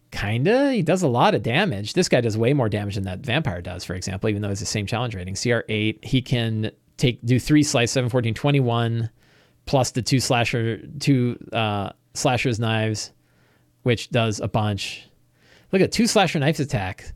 Kinda. 0.10 0.74
He 0.74 0.82
does 0.82 1.04
a 1.04 1.08
lot 1.08 1.36
of 1.36 1.44
damage. 1.44 1.94
This 1.94 2.10
guy 2.10 2.22
does 2.22 2.40
way 2.40 2.54
more 2.54 2.70
damage 2.70 2.96
than 2.96 3.04
that 3.04 3.20
vampire 3.20 3.62
does, 3.62 3.84
for 3.84 3.94
example, 3.94 4.32
even 4.32 4.42
though 4.42 4.50
it's 4.50 4.62
the 4.62 4.66
same 4.66 4.88
challenge 4.88 5.14
rating. 5.14 5.36
CR8, 5.36 6.04
he 6.04 6.24
can 6.24 6.72
take 6.98 7.24
do 7.24 7.40
three 7.40 7.62
slice, 7.62 7.92
7, 7.92 8.10
14, 8.10 8.34
21, 8.34 9.12
plus 9.68 9.92
the 9.92 10.02
two 10.02 10.20
slasher, 10.20 10.80
two 10.98 11.38
uh, 11.54 11.92
slashers 12.16 12.60
knives 12.60 13.12
which 13.88 14.10
does 14.10 14.42
a 14.42 14.50
bunch. 14.50 15.08
Look 15.72 15.82
at 15.82 15.94
two 15.94 16.08
slasher 16.08 16.40
knives 16.40 16.60
attack. 16.60 17.14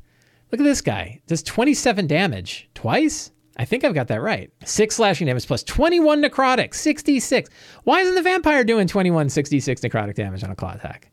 Look 0.52 0.62
at 0.62 0.64
this 0.64 0.80
guy. 0.80 1.22
Does 1.28 1.44
27 1.44 2.08
damage 2.08 2.70
twice? 2.74 3.30
I 3.58 3.66
think 3.66 3.84
I've 3.84 3.94
got 3.94 4.08
that 4.08 4.22
right. 4.22 4.50
Six 4.64 4.96
slashing 4.96 5.28
damage 5.28 5.46
plus 5.46 5.64
21 5.64 6.24
necrotic, 6.24 6.74
66. 6.74 7.50
Why 7.84 8.00
isn't 8.00 8.16
the 8.16 8.22
vampire 8.22 8.64
doing 8.64 8.88
21, 8.88 9.28
66 9.28 9.82
necrotic 9.82 10.16
damage 10.16 10.46
on 10.46 10.50
a 10.50 10.56
claw 10.56 10.72
attack? 10.72 11.12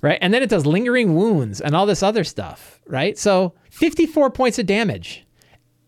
Right? 0.00 0.18
And 0.20 0.34
then 0.34 0.42
it 0.42 0.50
does 0.50 0.66
lingering 0.66 1.14
wounds 1.14 1.60
and 1.60 1.76
all 1.76 1.86
this 1.86 2.02
other 2.02 2.24
stuff, 2.24 2.80
right? 2.88 3.16
So 3.16 3.54
54 3.70 4.30
points 4.30 4.58
of 4.58 4.66
damage. 4.66 5.24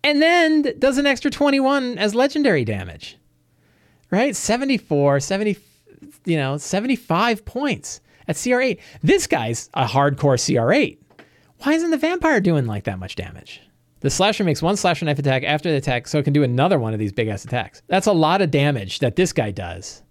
And 0.04 0.22
then 0.22 0.72
does 0.78 0.98
an 0.98 1.06
extra 1.06 1.32
21 1.32 1.98
as 1.98 2.14
legendary 2.14 2.64
damage. 2.64 3.18
Right? 4.12 4.36
74, 4.36 5.18
70, 5.18 5.56
you 6.26 6.36
know, 6.36 6.58
75 6.58 7.44
points 7.44 8.00
at 8.28 8.36
CR8. 8.36 8.78
This 9.02 9.26
guy's 9.26 9.70
a 9.74 9.84
hardcore 9.86 10.38
CR8. 10.38 10.98
Why 11.62 11.72
isn't 11.72 11.90
the 11.90 11.96
vampire 11.96 12.40
doing 12.40 12.66
like 12.66 12.84
that 12.84 12.98
much 12.98 13.16
damage? 13.16 13.62
The 14.00 14.10
slasher 14.10 14.44
makes 14.44 14.60
one 14.60 14.76
slasher 14.76 15.06
knife 15.06 15.18
attack 15.18 15.44
after 15.44 15.70
the 15.70 15.76
attack, 15.76 16.08
so 16.08 16.18
it 16.18 16.24
can 16.24 16.34
do 16.34 16.42
another 16.42 16.78
one 16.78 16.92
of 16.92 16.98
these 16.98 17.12
big 17.12 17.28
ass 17.28 17.44
attacks. 17.44 17.80
That's 17.86 18.06
a 18.06 18.12
lot 18.12 18.42
of 18.42 18.50
damage 18.50 18.98
that 18.98 19.16
this 19.16 19.32
guy 19.32 19.50
does, 19.50 20.02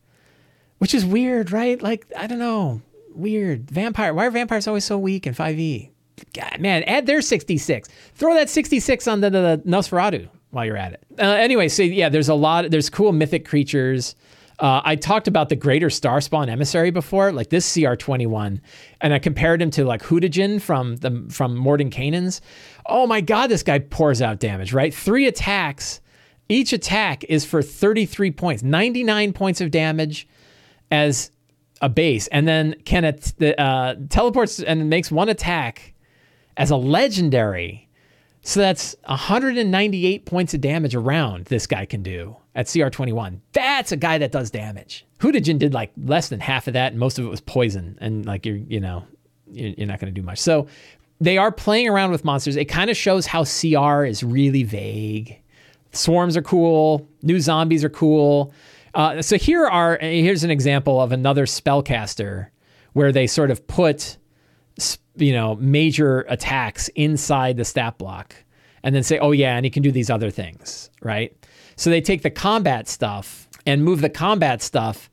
which 0.80 0.96
is 0.96 1.06
weird, 1.06 1.52
right? 1.52 1.80
Like, 1.80 2.08
I 2.18 2.26
don't 2.26 2.40
know. 2.40 2.82
Weird. 3.14 3.70
Vampire. 3.70 4.14
Why 4.14 4.26
are 4.26 4.32
vampires 4.32 4.68
always 4.68 4.84
so 4.84 4.98
weak 4.98 5.28
in 5.28 5.36
5e? 5.36 5.92
God, 6.34 6.60
man, 6.60 6.84
add 6.84 7.06
their 7.06 7.22
66. 7.22 7.88
Throw 8.16 8.34
that 8.34 8.50
66 8.50 9.08
on 9.08 9.22
the, 9.22 9.30
the, 9.30 9.42
the 9.64 9.70
Nosferatu 9.70 10.30
while 10.50 10.66
you're 10.66 10.78
at 10.78 10.94
it. 10.94 11.04
Uh, 11.20 11.26
anyway, 11.26 11.68
so 11.68 11.84
yeah, 11.84 12.10
there's 12.10 12.30
a 12.30 12.34
lot, 12.34 12.72
there's 12.72 12.90
cool 12.90 13.12
mythic 13.12 13.46
creatures. 13.48 14.16
Uh, 14.60 14.82
I 14.84 14.96
talked 14.96 15.28
about 15.28 15.50
the 15.50 15.56
greater 15.56 15.90
star 15.90 16.22
spawn 16.22 16.50
emissary 16.50 16.92
before, 16.92 17.32
like 17.32 17.50
this 17.50 17.72
CR21, 17.76 18.60
and 19.02 19.14
I 19.14 19.20
compared 19.20 19.62
him 19.62 19.72
to 19.72 19.84
like 19.84 20.04
Hutijin 20.04 20.62
from 20.62 20.98
the 20.98 21.26
from 21.30 21.58
Mordenkainen's. 21.58 22.42
Oh 22.86 23.08
my 23.08 23.22
god, 23.22 23.48
this 23.48 23.64
guy 23.64 23.80
pours 23.80 24.22
out 24.22 24.40
damage, 24.40 24.74
right? 24.74 24.94
Three 24.94 25.28
attacks. 25.28 26.02
Each 26.50 26.74
attack 26.74 27.24
is 27.26 27.46
for 27.46 27.62
33 27.62 28.32
points, 28.32 28.64
99 28.64 29.34
points 29.34 29.62
of 29.62 29.72
damage 29.72 30.28
as 30.92 31.32
a 31.82 31.90
base, 31.90 32.28
and 32.28 32.48
then 32.48 32.76
can 32.86 33.06
it 33.06 33.34
uh, 33.58 33.96
teleports 34.10 34.60
and 34.60 34.90
makes 34.90 35.12
one 35.12 35.30
attack 35.30 35.94
as 36.58 36.70
a 36.70 36.76
legendary. 36.76 37.90
So 38.44 38.60
that's 38.60 38.96
198 39.06 40.26
points 40.26 40.54
of 40.54 40.60
damage 40.60 40.96
around 40.96 41.46
this 41.46 41.66
guy 41.66 41.86
can 41.86 42.04
do 42.04 42.36
at 42.56 42.66
CR21. 42.66 43.40
That's 43.54 43.94
a 43.94 43.98
guy 43.98 44.18
that 44.18 44.34
does 44.34 44.52
damage. 44.52 45.06
Hutijin 45.20 45.58
did 45.58 45.74
like 45.74 45.92
less 45.98 46.28
than 46.28 46.42
half 46.42 46.68
of 46.68 46.74
that, 46.74 46.92
and 46.92 47.00
most 47.00 47.18
of 47.18 47.26
it 47.26 47.30
was 47.30 47.40
poison. 47.40 47.98
And 48.02 48.26
like 48.26 48.46
you're, 48.46 48.58
you 48.58 48.82
know, 48.82 49.06
you're 49.50 49.88
not 49.88 50.02
going 50.02 50.14
to 50.14 50.20
do 50.20 50.26
much. 50.26 50.40
So 50.40 50.68
they 51.22 51.38
are 51.38 51.54
playing 51.54 51.88
around 51.88 52.12
with 52.12 52.26
monsters. 52.26 52.58
It 52.58 52.66
kind 52.66 52.90
of 52.90 52.98
shows 52.98 53.26
how 53.26 53.46
CR 53.46 54.04
is 54.04 54.24
really 54.24 54.64
vague. 54.64 55.40
Swarms 55.94 56.36
are 56.36 56.42
cool. 56.42 57.08
New 57.22 57.40
zombies 57.40 57.84
are 57.84 57.90
cool. 57.90 58.54
Uh, 58.94 59.22
so 59.22 59.38
here 59.38 59.66
are 59.66 59.98
here's 60.00 60.44
an 60.44 60.52
example 60.52 61.00
of 61.00 61.14
another 61.14 61.46
spellcaster 61.46 62.48
where 62.92 63.12
they 63.12 63.26
sort 63.26 63.52
of 63.52 63.66
put 63.68 64.18
you 65.16 65.34
know 65.34 65.56
major 65.56 66.22
attacks 66.30 66.88
inside 66.90 67.58
the 67.58 67.66
stat 67.66 67.98
block 67.98 68.36
and 68.84 68.94
then 68.94 69.04
say, 69.04 69.18
oh 69.20 69.32
yeah, 69.32 69.56
and 69.56 69.66
he 69.66 69.70
can 69.70 69.82
do 69.82 69.92
these 69.92 70.10
other 70.10 70.30
things, 70.30 70.90
right? 71.02 71.36
So 71.76 71.90
they 71.90 72.02
take 72.02 72.22
the 72.22 72.30
combat 72.30 72.88
stuff 72.88 73.48
and 73.66 73.84
move 73.84 74.02
the 74.02 74.10
combat 74.10 74.62
stuff 74.62 75.10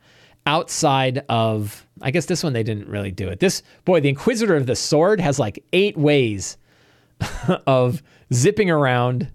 outside 0.46 1.24
of 1.28 1.86
I 2.02 2.10
guess 2.10 2.26
this 2.26 2.42
one 2.42 2.52
they 2.52 2.62
didn't 2.62 2.88
really 2.88 3.10
do 3.10 3.28
it. 3.28 3.40
This 3.40 3.62
boy, 3.84 4.00
the 4.00 4.08
Inquisitor 4.08 4.56
of 4.56 4.66
the 4.66 4.76
Sword 4.76 5.20
has 5.20 5.38
like 5.38 5.62
eight 5.72 5.96
ways 5.96 6.56
of 7.66 8.02
zipping 8.32 8.70
around 8.70 9.30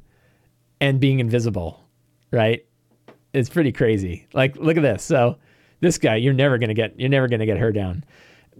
and 0.81 0.99
being 0.99 1.19
invisible, 1.19 1.83
right? 2.31 2.65
It's 3.33 3.49
pretty 3.49 3.71
crazy. 3.71 4.27
Like 4.33 4.55
look 4.57 4.77
at 4.77 4.83
this. 4.83 5.03
So 5.03 5.37
this 5.79 5.97
guy, 5.97 6.15
you're 6.15 6.33
never 6.33 6.57
gonna 6.57 6.73
get 6.73 6.99
you're 6.99 7.09
never 7.09 7.27
gonna 7.27 7.45
get 7.45 7.57
her 7.57 7.71
down. 7.71 8.03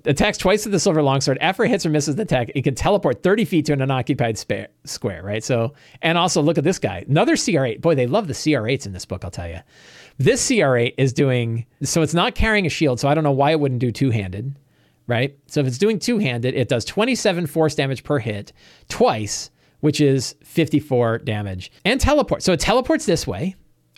Attacks 0.06 0.38
twice 0.38 0.66
with 0.66 0.72
the 0.72 0.80
silver 0.80 1.02
longsword. 1.02 1.38
After 1.42 1.64
it 1.64 1.70
hits 1.70 1.86
or 1.86 1.90
misses 1.90 2.16
the 2.16 2.24
attack, 2.24 2.52
it 2.54 2.64
can 2.64 2.76
teleport 2.76 3.24
30 3.24 3.46
feet 3.46 3.66
to 3.66 3.74
an 3.74 3.82
unoccupied 3.82 4.38
square, 4.38 5.24
right? 5.24 5.44
So, 5.44 5.74
and 6.02 6.18
also 6.18 6.42
look 6.42 6.58
at 6.58 6.64
this 6.64 6.80
guy. 6.80 7.06
Another 7.08 7.36
CR8. 7.36 7.82
Boy, 7.82 7.96
they 7.96 8.08
love 8.08 8.28
the 8.28 8.34
CR8s 8.34 8.86
in 8.86 8.94
this 8.94 9.06
book, 9.06 9.24
I'll 9.24 9.32
tell 9.32 9.48
you. 9.48 9.60
This 10.18 10.50
CR8 10.50 10.94
is 10.98 11.12
doing, 11.12 11.66
so 11.84 12.02
it's 12.02 12.14
not 12.14 12.36
carrying 12.36 12.66
a 12.66 12.70
shield, 12.70 13.00
so 13.00 13.08
I 13.08 13.14
don't 13.14 13.24
know 13.24 13.32
why 13.32 13.52
it 13.52 13.60
wouldn't 13.60 13.82
do 13.82 13.92
two 13.92 14.12
handed, 14.12 14.56
right? 15.08 15.38
So 15.48 15.60
if 15.60 15.68
it's 15.68 15.78
doing 15.78 16.00
two 16.00 16.20
handed, 16.20 16.54
it 16.54 16.70
does 16.70 16.86
27 16.86 17.48
force 17.48 17.76
damage 17.76 18.04
per 18.04 18.20
hit 18.20 18.54
twice, 18.88 19.52
which 19.82 20.00
is 20.00 20.36
54 20.44 21.20
damage, 21.20 21.72
and 21.84 22.00
teleport. 22.00 22.44
So 22.44 22.54
it 22.54 22.60
teleports 22.60 23.06
this 23.06 23.28
way, 23.28 23.56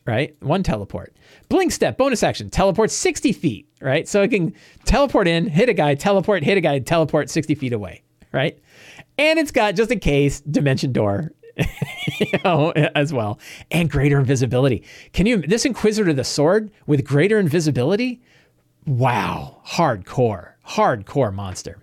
right? 0.07 0.35
One 0.41 0.63
teleport. 0.63 1.15
Blink 1.49 1.71
step, 1.71 1.97
bonus 1.97 2.23
action, 2.23 2.49
teleport 2.49 2.89
60 2.89 3.33
feet, 3.33 3.67
right? 3.81 4.07
So 4.07 4.21
it 4.23 4.29
can 4.29 4.53
teleport 4.85 5.27
in, 5.27 5.47
hit 5.47 5.69
a 5.69 5.73
guy, 5.73 5.93
teleport, 5.95 6.43
hit 6.43 6.57
a 6.57 6.61
guy, 6.61 6.79
teleport 6.79 7.29
60 7.29 7.53
feet 7.55 7.73
away, 7.73 8.03
right? 8.31 8.57
And 9.17 9.37
it's 9.37 9.51
got, 9.51 9.75
just 9.75 9.91
in 9.91 9.99
case, 9.99 10.39
dimension 10.41 10.93
door 10.93 11.33
you 12.19 12.39
know, 12.43 12.71
as 12.71 13.11
well, 13.11 13.39
and 13.71 13.89
greater 13.89 14.19
invisibility. 14.19 14.83
Can 15.11 15.25
you 15.25 15.37
this 15.41 15.65
Inquisitor 15.65 16.13
the 16.13 16.23
sword 16.23 16.71
with 16.85 17.03
greater 17.03 17.39
invisibility? 17.39 18.21
Wow, 18.85 19.61
hardcore, 19.65 20.53
hardcore 20.67 21.33
monster. 21.33 21.79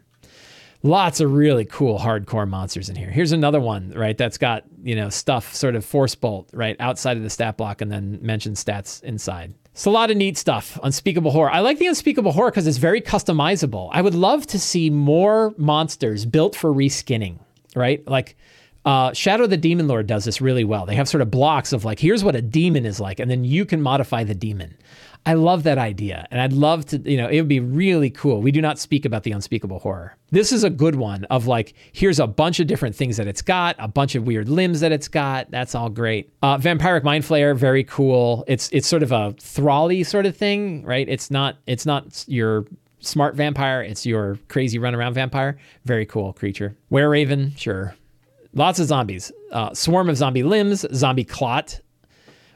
Lots 0.84 1.20
of 1.20 1.32
really 1.32 1.64
cool 1.64 1.98
hardcore 1.98 2.46
monsters 2.46 2.90
in 2.90 2.94
here. 2.94 3.10
Here's 3.10 3.32
another 3.32 3.58
one, 3.58 3.90
right? 3.96 4.18
That's 4.18 4.36
got 4.36 4.64
you 4.82 4.94
know 4.94 5.08
stuff 5.08 5.54
sort 5.54 5.76
of 5.76 5.84
force 5.84 6.14
bolt 6.14 6.50
right 6.52 6.76
outside 6.78 7.16
of 7.16 7.22
the 7.22 7.30
stat 7.30 7.56
block, 7.56 7.80
and 7.80 7.90
then 7.90 8.18
mention 8.20 8.52
stats 8.52 9.02
inside. 9.02 9.54
It's 9.72 9.86
a 9.86 9.90
lot 9.90 10.10
of 10.10 10.18
neat 10.18 10.36
stuff. 10.36 10.78
Unspeakable 10.82 11.30
horror. 11.30 11.50
I 11.50 11.60
like 11.60 11.78
the 11.78 11.86
unspeakable 11.86 12.32
horror 12.32 12.50
because 12.50 12.66
it's 12.66 12.76
very 12.76 13.00
customizable. 13.00 13.88
I 13.92 14.02
would 14.02 14.14
love 14.14 14.46
to 14.48 14.58
see 14.58 14.90
more 14.90 15.54
monsters 15.56 16.26
built 16.26 16.54
for 16.54 16.70
reskinning, 16.70 17.38
right? 17.74 18.06
Like 18.06 18.36
uh, 18.84 19.14
Shadow 19.14 19.46
the 19.46 19.56
Demon 19.56 19.88
Lord 19.88 20.06
does 20.06 20.26
this 20.26 20.42
really 20.42 20.64
well. 20.64 20.84
They 20.84 20.96
have 20.96 21.08
sort 21.08 21.22
of 21.22 21.30
blocks 21.30 21.72
of 21.72 21.84
like, 21.84 21.98
here's 21.98 22.22
what 22.22 22.36
a 22.36 22.42
demon 22.42 22.84
is 22.84 23.00
like, 23.00 23.18
and 23.18 23.30
then 23.30 23.42
you 23.42 23.64
can 23.64 23.80
modify 23.80 24.24
the 24.24 24.34
demon. 24.34 24.76
I 25.26 25.34
love 25.34 25.62
that 25.62 25.78
idea. 25.78 26.26
And 26.30 26.40
I'd 26.40 26.52
love 26.52 26.84
to, 26.86 26.98
you 26.98 27.16
know, 27.16 27.28
it 27.28 27.40
would 27.40 27.48
be 27.48 27.60
really 27.60 28.10
cool. 28.10 28.42
We 28.42 28.52
do 28.52 28.60
not 28.60 28.78
speak 28.78 29.06
about 29.06 29.22
the 29.22 29.32
unspeakable 29.32 29.78
horror. 29.78 30.16
This 30.30 30.52
is 30.52 30.64
a 30.64 30.70
good 30.70 30.96
one 30.96 31.24
of 31.24 31.46
like, 31.46 31.72
here's 31.92 32.20
a 32.20 32.26
bunch 32.26 32.60
of 32.60 32.66
different 32.66 32.94
things 32.94 33.16
that 33.16 33.26
it's 33.26 33.40
got, 33.40 33.74
a 33.78 33.88
bunch 33.88 34.14
of 34.14 34.26
weird 34.26 34.48
limbs 34.50 34.80
that 34.80 34.92
it's 34.92 35.08
got. 35.08 35.50
That's 35.50 35.74
all 35.74 35.88
great. 35.88 36.30
Uh, 36.42 36.58
Vampiric 36.58 37.04
Mind 37.04 37.24
Flayer, 37.24 37.56
very 37.56 37.84
cool. 37.84 38.44
It's 38.46 38.68
it's 38.70 38.86
sort 38.86 39.02
of 39.02 39.12
a 39.12 39.34
thrally 39.40 40.04
sort 40.04 40.26
of 40.26 40.36
thing, 40.36 40.84
right? 40.84 41.08
It's 41.08 41.30
not 41.30 41.56
it's 41.66 41.86
not 41.86 42.24
your 42.28 42.66
smart 43.00 43.34
vampire, 43.34 43.82
it's 43.82 44.04
your 44.04 44.38
crazy 44.48 44.78
runaround 44.78 45.14
vampire. 45.14 45.56
Very 45.84 46.04
cool 46.04 46.32
creature. 46.34 46.76
Were 46.90 47.08
Raven, 47.08 47.54
sure. 47.56 47.94
Lots 48.52 48.78
of 48.78 48.86
zombies. 48.86 49.32
Uh, 49.50 49.72
swarm 49.74 50.08
of 50.08 50.16
zombie 50.16 50.42
limbs, 50.42 50.86
zombie 50.94 51.24
clot, 51.24 51.80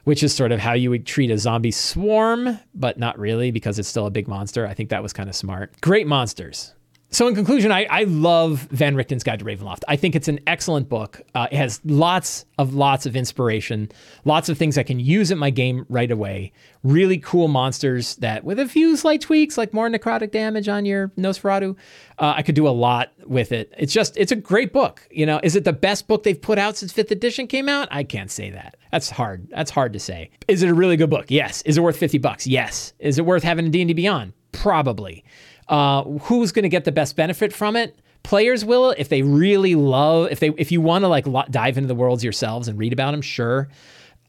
which 0.09 0.23
is 0.23 0.35
sort 0.35 0.53
of 0.53 0.59
how 0.59 0.73
you 0.73 0.89
would 0.89 1.05
treat 1.05 1.31
a 1.31 1.37
zombie 1.37 1.71
swarm, 1.71 2.59
but 2.75 2.99
not 2.99 3.19
really 3.19 3.51
because 3.51 3.79
it's 3.79 3.91
still 3.91 4.07
a 4.07 4.11
big 4.11 4.27
monster. 4.27 4.67
I 4.67 4.73
think 4.73 4.89
that 4.89 5.03
was 5.03 5.13
kind 5.13 5.29
of 5.29 5.37
smart. 5.37 5.79
Great 5.83 6.07
monsters. 6.07 6.73
So, 7.11 7.27
in 7.27 7.35
conclusion, 7.35 7.73
I, 7.73 7.87
I 7.87 8.05
love 8.05 8.69
Van 8.71 8.95
Richten's 8.95 9.23
Guide 9.23 9.39
to 9.39 9.45
Ravenloft. 9.47 9.83
I 9.89 9.97
think 9.97 10.15
it's 10.15 10.29
an 10.29 10.41
excellent 10.47 10.91
book. 10.91 11.23
Uh, 11.35 11.49
it 11.51 11.57
has 11.57 11.81
lots 11.87 12.45
of 12.59 12.75
lots 12.75 13.07
of 13.07 13.17
inspiration, 13.17 13.91
lots 14.27 14.51
of 14.51 14.59
things 14.59 14.77
I 14.77 14.83
can 14.83 15.01
use 15.01 15.31
in 15.31 15.39
my 15.39 15.49
game 15.49 15.87
right 15.89 16.11
away. 16.11 16.53
Really 16.83 17.17
cool 17.17 17.49
monsters 17.49 18.17
that, 18.17 18.45
with 18.45 18.59
a 18.59 18.69
few 18.69 18.95
slight 18.95 19.23
tweaks, 19.23 19.57
like 19.57 19.73
more 19.73 19.89
necrotic 19.89 20.33
damage 20.33 20.69
on 20.69 20.85
your 20.85 21.09
Nosferatu, 21.17 21.77
uh, 22.19 22.35
I 22.37 22.43
could 22.43 22.55
do 22.55 22.69
a 22.69 22.71
lot 22.71 23.11
with 23.25 23.53
it. 23.53 23.73
It's 23.79 23.93
just, 23.93 24.15
it's 24.19 24.31
a 24.31 24.37
great 24.37 24.75
book. 24.75 25.09
You 25.11 25.25
know, 25.25 25.41
is 25.43 25.57
it 25.57 25.65
the 25.65 25.73
best 25.73 26.09
book 26.09 26.25
they've 26.25 26.41
put 26.41 26.59
out 26.59 26.77
since 26.77 26.93
Fifth 26.93 27.11
Edition 27.11 27.47
came 27.47 27.71
out? 27.71 27.89
I 27.91 28.05
can't 28.05 28.31
say 28.31 28.51
that. 28.51 28.77
That's 28.93 29.09
hard. 29.09 29.49
That's 29.49 29.71
hard 29.71 29.95
to 29.95 29.99
say. 29.99 30.31
Is 30.47 30.63
it 30.63 30.69
a 30.69 30.75
really 30.75 30.99
good 30.99 31.11
book? 31.11 31.27
Yes. 31.31 31.63
Is 31.63 31.79
it 31.79 31.81
worth 31.81 31.97
fifty 31.97 32.19
bucks? 32.19 32.47
Yes. 32.47 32.93
Is 32.99 33.19
it 33.19 33.25
worth 33.25 33.45
having 33.45 33.67
a 33.67 33.71
D 33.71 33.81
and 33.81 33.89
D 33.89 33.95
Beyond? 33.95 34.35
Probably. 34.53 35.25
Uh, 35.69 36.05
who's 36.05 36.53
going 36.53 36.63
to 36.63 36.69
get 36.69 36.85
the 36.85 36.93
best 36.93 37.17
benefit 37.17 37.53
from 37.53 37.77
it? 37.77 37.99
Players 38.23 38.65
will 38.65 38.91
if 38.99 39.09
they 39.09 39.23
really 39.23 39.75
love 39.75 40.31
if 40.31 40.41
they 40.41 40.51
if 40.57 40.73
you 40.73 40.81
want 40.81 41.05
to 41.05 41.09
like 41.09 41.27
lo- 41.27 41.45
dive 41.51 41.79
into 41.79 41.89
the 41.89 41.95
worlds 41.95 42.25
yourselves 42.25 42.69
and 42.69 42.79
read 42.79 42.93
about 42.93 43.13
them. 43.13 43.23
Sure, 43.23 43.69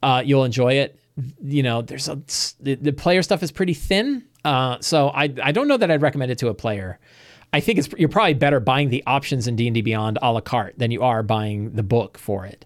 uh, 0.04 0.22
you'll 0.26 0.44
enjoy 0.44 0.74
it. 0.74 1.00
You 1.44 1.64
know, 1.64 1.82
there's 1.82 2.08
a 2.08 2.16
the, 2.60 2.76
the 2.76 2.94
player 2.94 3.22
stuff 3.24 3.44
is 3.44 3.52
pretty 3.52 3.74
thin, 3.74 4.24
uh, 4.46 4.78
so 4.80 5.10
I 5.10 5.34
I 5.42 5.52
don't 5.52 5.68
know 5.68 5.78
that 5.78 5.90
I'd 5.90 6.02
recommend 6.02 6.32
it 6.32 6.38
to 6.40 6.50
a 6.50 6.54
player. 6.54 7.00
I 7.52 7.60
think 7.60 7.80
it's 7.80 7.90
you're 7.98 8.10
probably 8.10 8.36
better 8.36 8.60
buying 8.60 8.90
the 8.90 9.04
options 9.08 9.48
in 9.48 9.56
D 9.56 9.68
and 9.68 9.74
D 9.74 9.82
Beyond 9.82 10.20
a 10.22 10.32
la 10.32 10.42
carte 10.42 10.78
than 10.78 10.92
you 10.92 11.02
are 11.02 11.24
buying 11.24 11.72
the 11.72 11.84
book 11.84 12.18
for 12.18 12.46
it. 12.46 12.66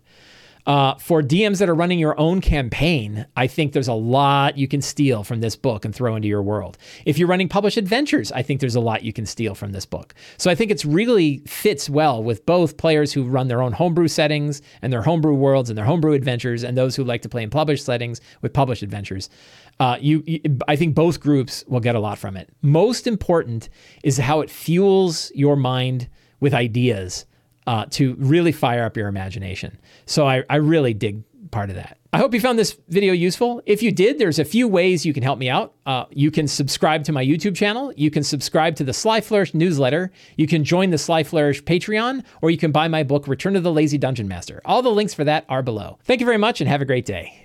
Uh, 0.65 0.95
for 0.95 1.21
DMs 1.21 1.59
that 1.59 1.69
are 1.69 1.75
running 1.75 1.99
your 1.99 2.17
own 2.17 2.39
campaign, 2.39 3.25
I 3.35 3.47
think 3.47 3.73
there's 3.73 3.89
a 3.89 3.93
lot 3.93 4.57
you 4.57 4.67
can 4.67 4.81
steal 4.81 5.23
from 5.23 5.41
this 5.41 5.55
book 5.55 5.83
and 5.83 5.93
throw 5.93 6.15
into 6.15 6.27
your 6.27 6.41
world. 6.41 6.77
If 7.05 7.17
you're 7.17 7.27
running 7.27 7.49
published 7.49 7.77
adventures, 7.77 8.31
I 8.31 8.43
think 8.43 8.61
there's 8.61 8.75
a 8.75 8.79
lot 8.79 9.03
you 9.03 9.11
can 9.11 9.25
steal 9.25 9.55
from 9.55 9.73
this 9.73 9.85
book. 9.85 10.13
So 10.37 10.49
I 10.49 10.55
think 10.55 10.71
it's 10.71 10.85
really 10.85 11.39
fits 11.45 11.89
well 11.89 12.23
with 12.23 12.45
both 12.45 12.77
players 12.77 13.11
who 13.11 13.23
run 13.23 13.49
their 13.49 13.61
own 13.61 13.73
homebrew 13.73 14.07
settings 14.07 14.61
and 14.81 14.93
their 14.93 15.01
homebrew 15.01 15.33
worlds 15.33 15.69
and 15.69 15.77
their 15.77 15.85
homebrew 15.85 16.13
adventures, 16.13 16.63
and 16.63 16.77
those 16.77 16.95
who 16.95 17.03
like 17.03 17.21
to 17.23 17.29
play 17.29 17.43
in 17.43 17.49
published 17.49 17.85
settings 17.85 18.21
with 18.41 18.53
published 18.53 18.83
adventures. 18.83 19.29
Uh, 19.79 19.97
you, 19.99 20.23
you, 20.25 20.39
I 20.67 20.75
think 20.75 20.95
both 20.95 21.19
groups 21.19 21.65
will 21.67 21.79
get 21.79 21.95
a 21.95 21.99
lot 21.99 22.17
from 22.17 22.37
it. 22.37 22.49
Most 22.61 23.05
important 23.05 23.69
is 24.03 24.17
how 24.17 24.41
it 24.41 24.49
fuels 24.49 25.31
your 25.35 25.55
mind 25.55 26.07
with 26.39 26.53
ideas 26.53 27.25
uh, 27.67 27.85
to 27.91 28.15
really 28.15 28.51
fire 28.51 28.83
up 28.83 28.97
your 28.97 29.07
imagination. 29.07 29.79
So 30.05 30.27
I, 30.27 30.43
I 30.49 30.57
really 30.57 30.93
dig 30.93 31.23
part 31.51 31.69
of 31.69 31.75
that. 31.75 31.97
I 32.11 32.17
hope 32.17 32.33
you 32.33 32.39
found 32.39 32.59
this 32.59 32.77
video 32.89 33.13
useful. 33.13 33.61
If 33.65 33.81
you 33.81 33.91
did, 33.91 34.19
there's 34.19 34.37
a 34.39 34.45
few 34.45 34.67
ways 34.67 35.05
you 35.05 35.13
can 35.13 35.23
help 35.23 35.39
me 35.39 35.49
out. 35.49 35.73
Uh, 35.85 36.05
you 36.11 36.29
can 36.29 36.47
subscribe 36.47 37.03
to 37.05 37.11
my 37.11 37.25
YouTube 37.25 37.55
channel. 37.55 37.93
You 37.95 38.11
can 38.11 38.23
subscribe 38.23 38.75
to 38.75 38.83
the 38.83 38.93
Sly 38.93 39.21
Flourish 39.21 39.53
newsletter. 39.53 40.11
You 40.35 40.45
can 40.45 40.63
join 40.63 40.89
the 40.89 40.97
Sly 40.97 41.23
Flourish 41.23 41.63
Patreon, 41.63 42.23
or 42.41 42.49
you 42.51 42.57
can 42.57 42.71
buy 42.71 42.87
my 42.87 43.03
book, 43.03 43.27
Return 43.27 43.53
to 43.53 43.61
the 43.61 43.71
Lazy 43.71 43.97
Dungeon 43.97 44.27
Master. 44.27 44.61
All 44.65 44.81
the 44.81 44.89
links 44.89 45.13
for 45.13 45.23
that 45.23 45.45
are 45.49 45.63
below. 45.63 45.97
Thank 46.03 46.19
you 46.19 46.25
very 46.25 46.37
much 46.37 46.61
and 46.61 46.69
have 46.69 46.81
a 46.81 46.85
great 46.85 47.05
day. 47.05 47.42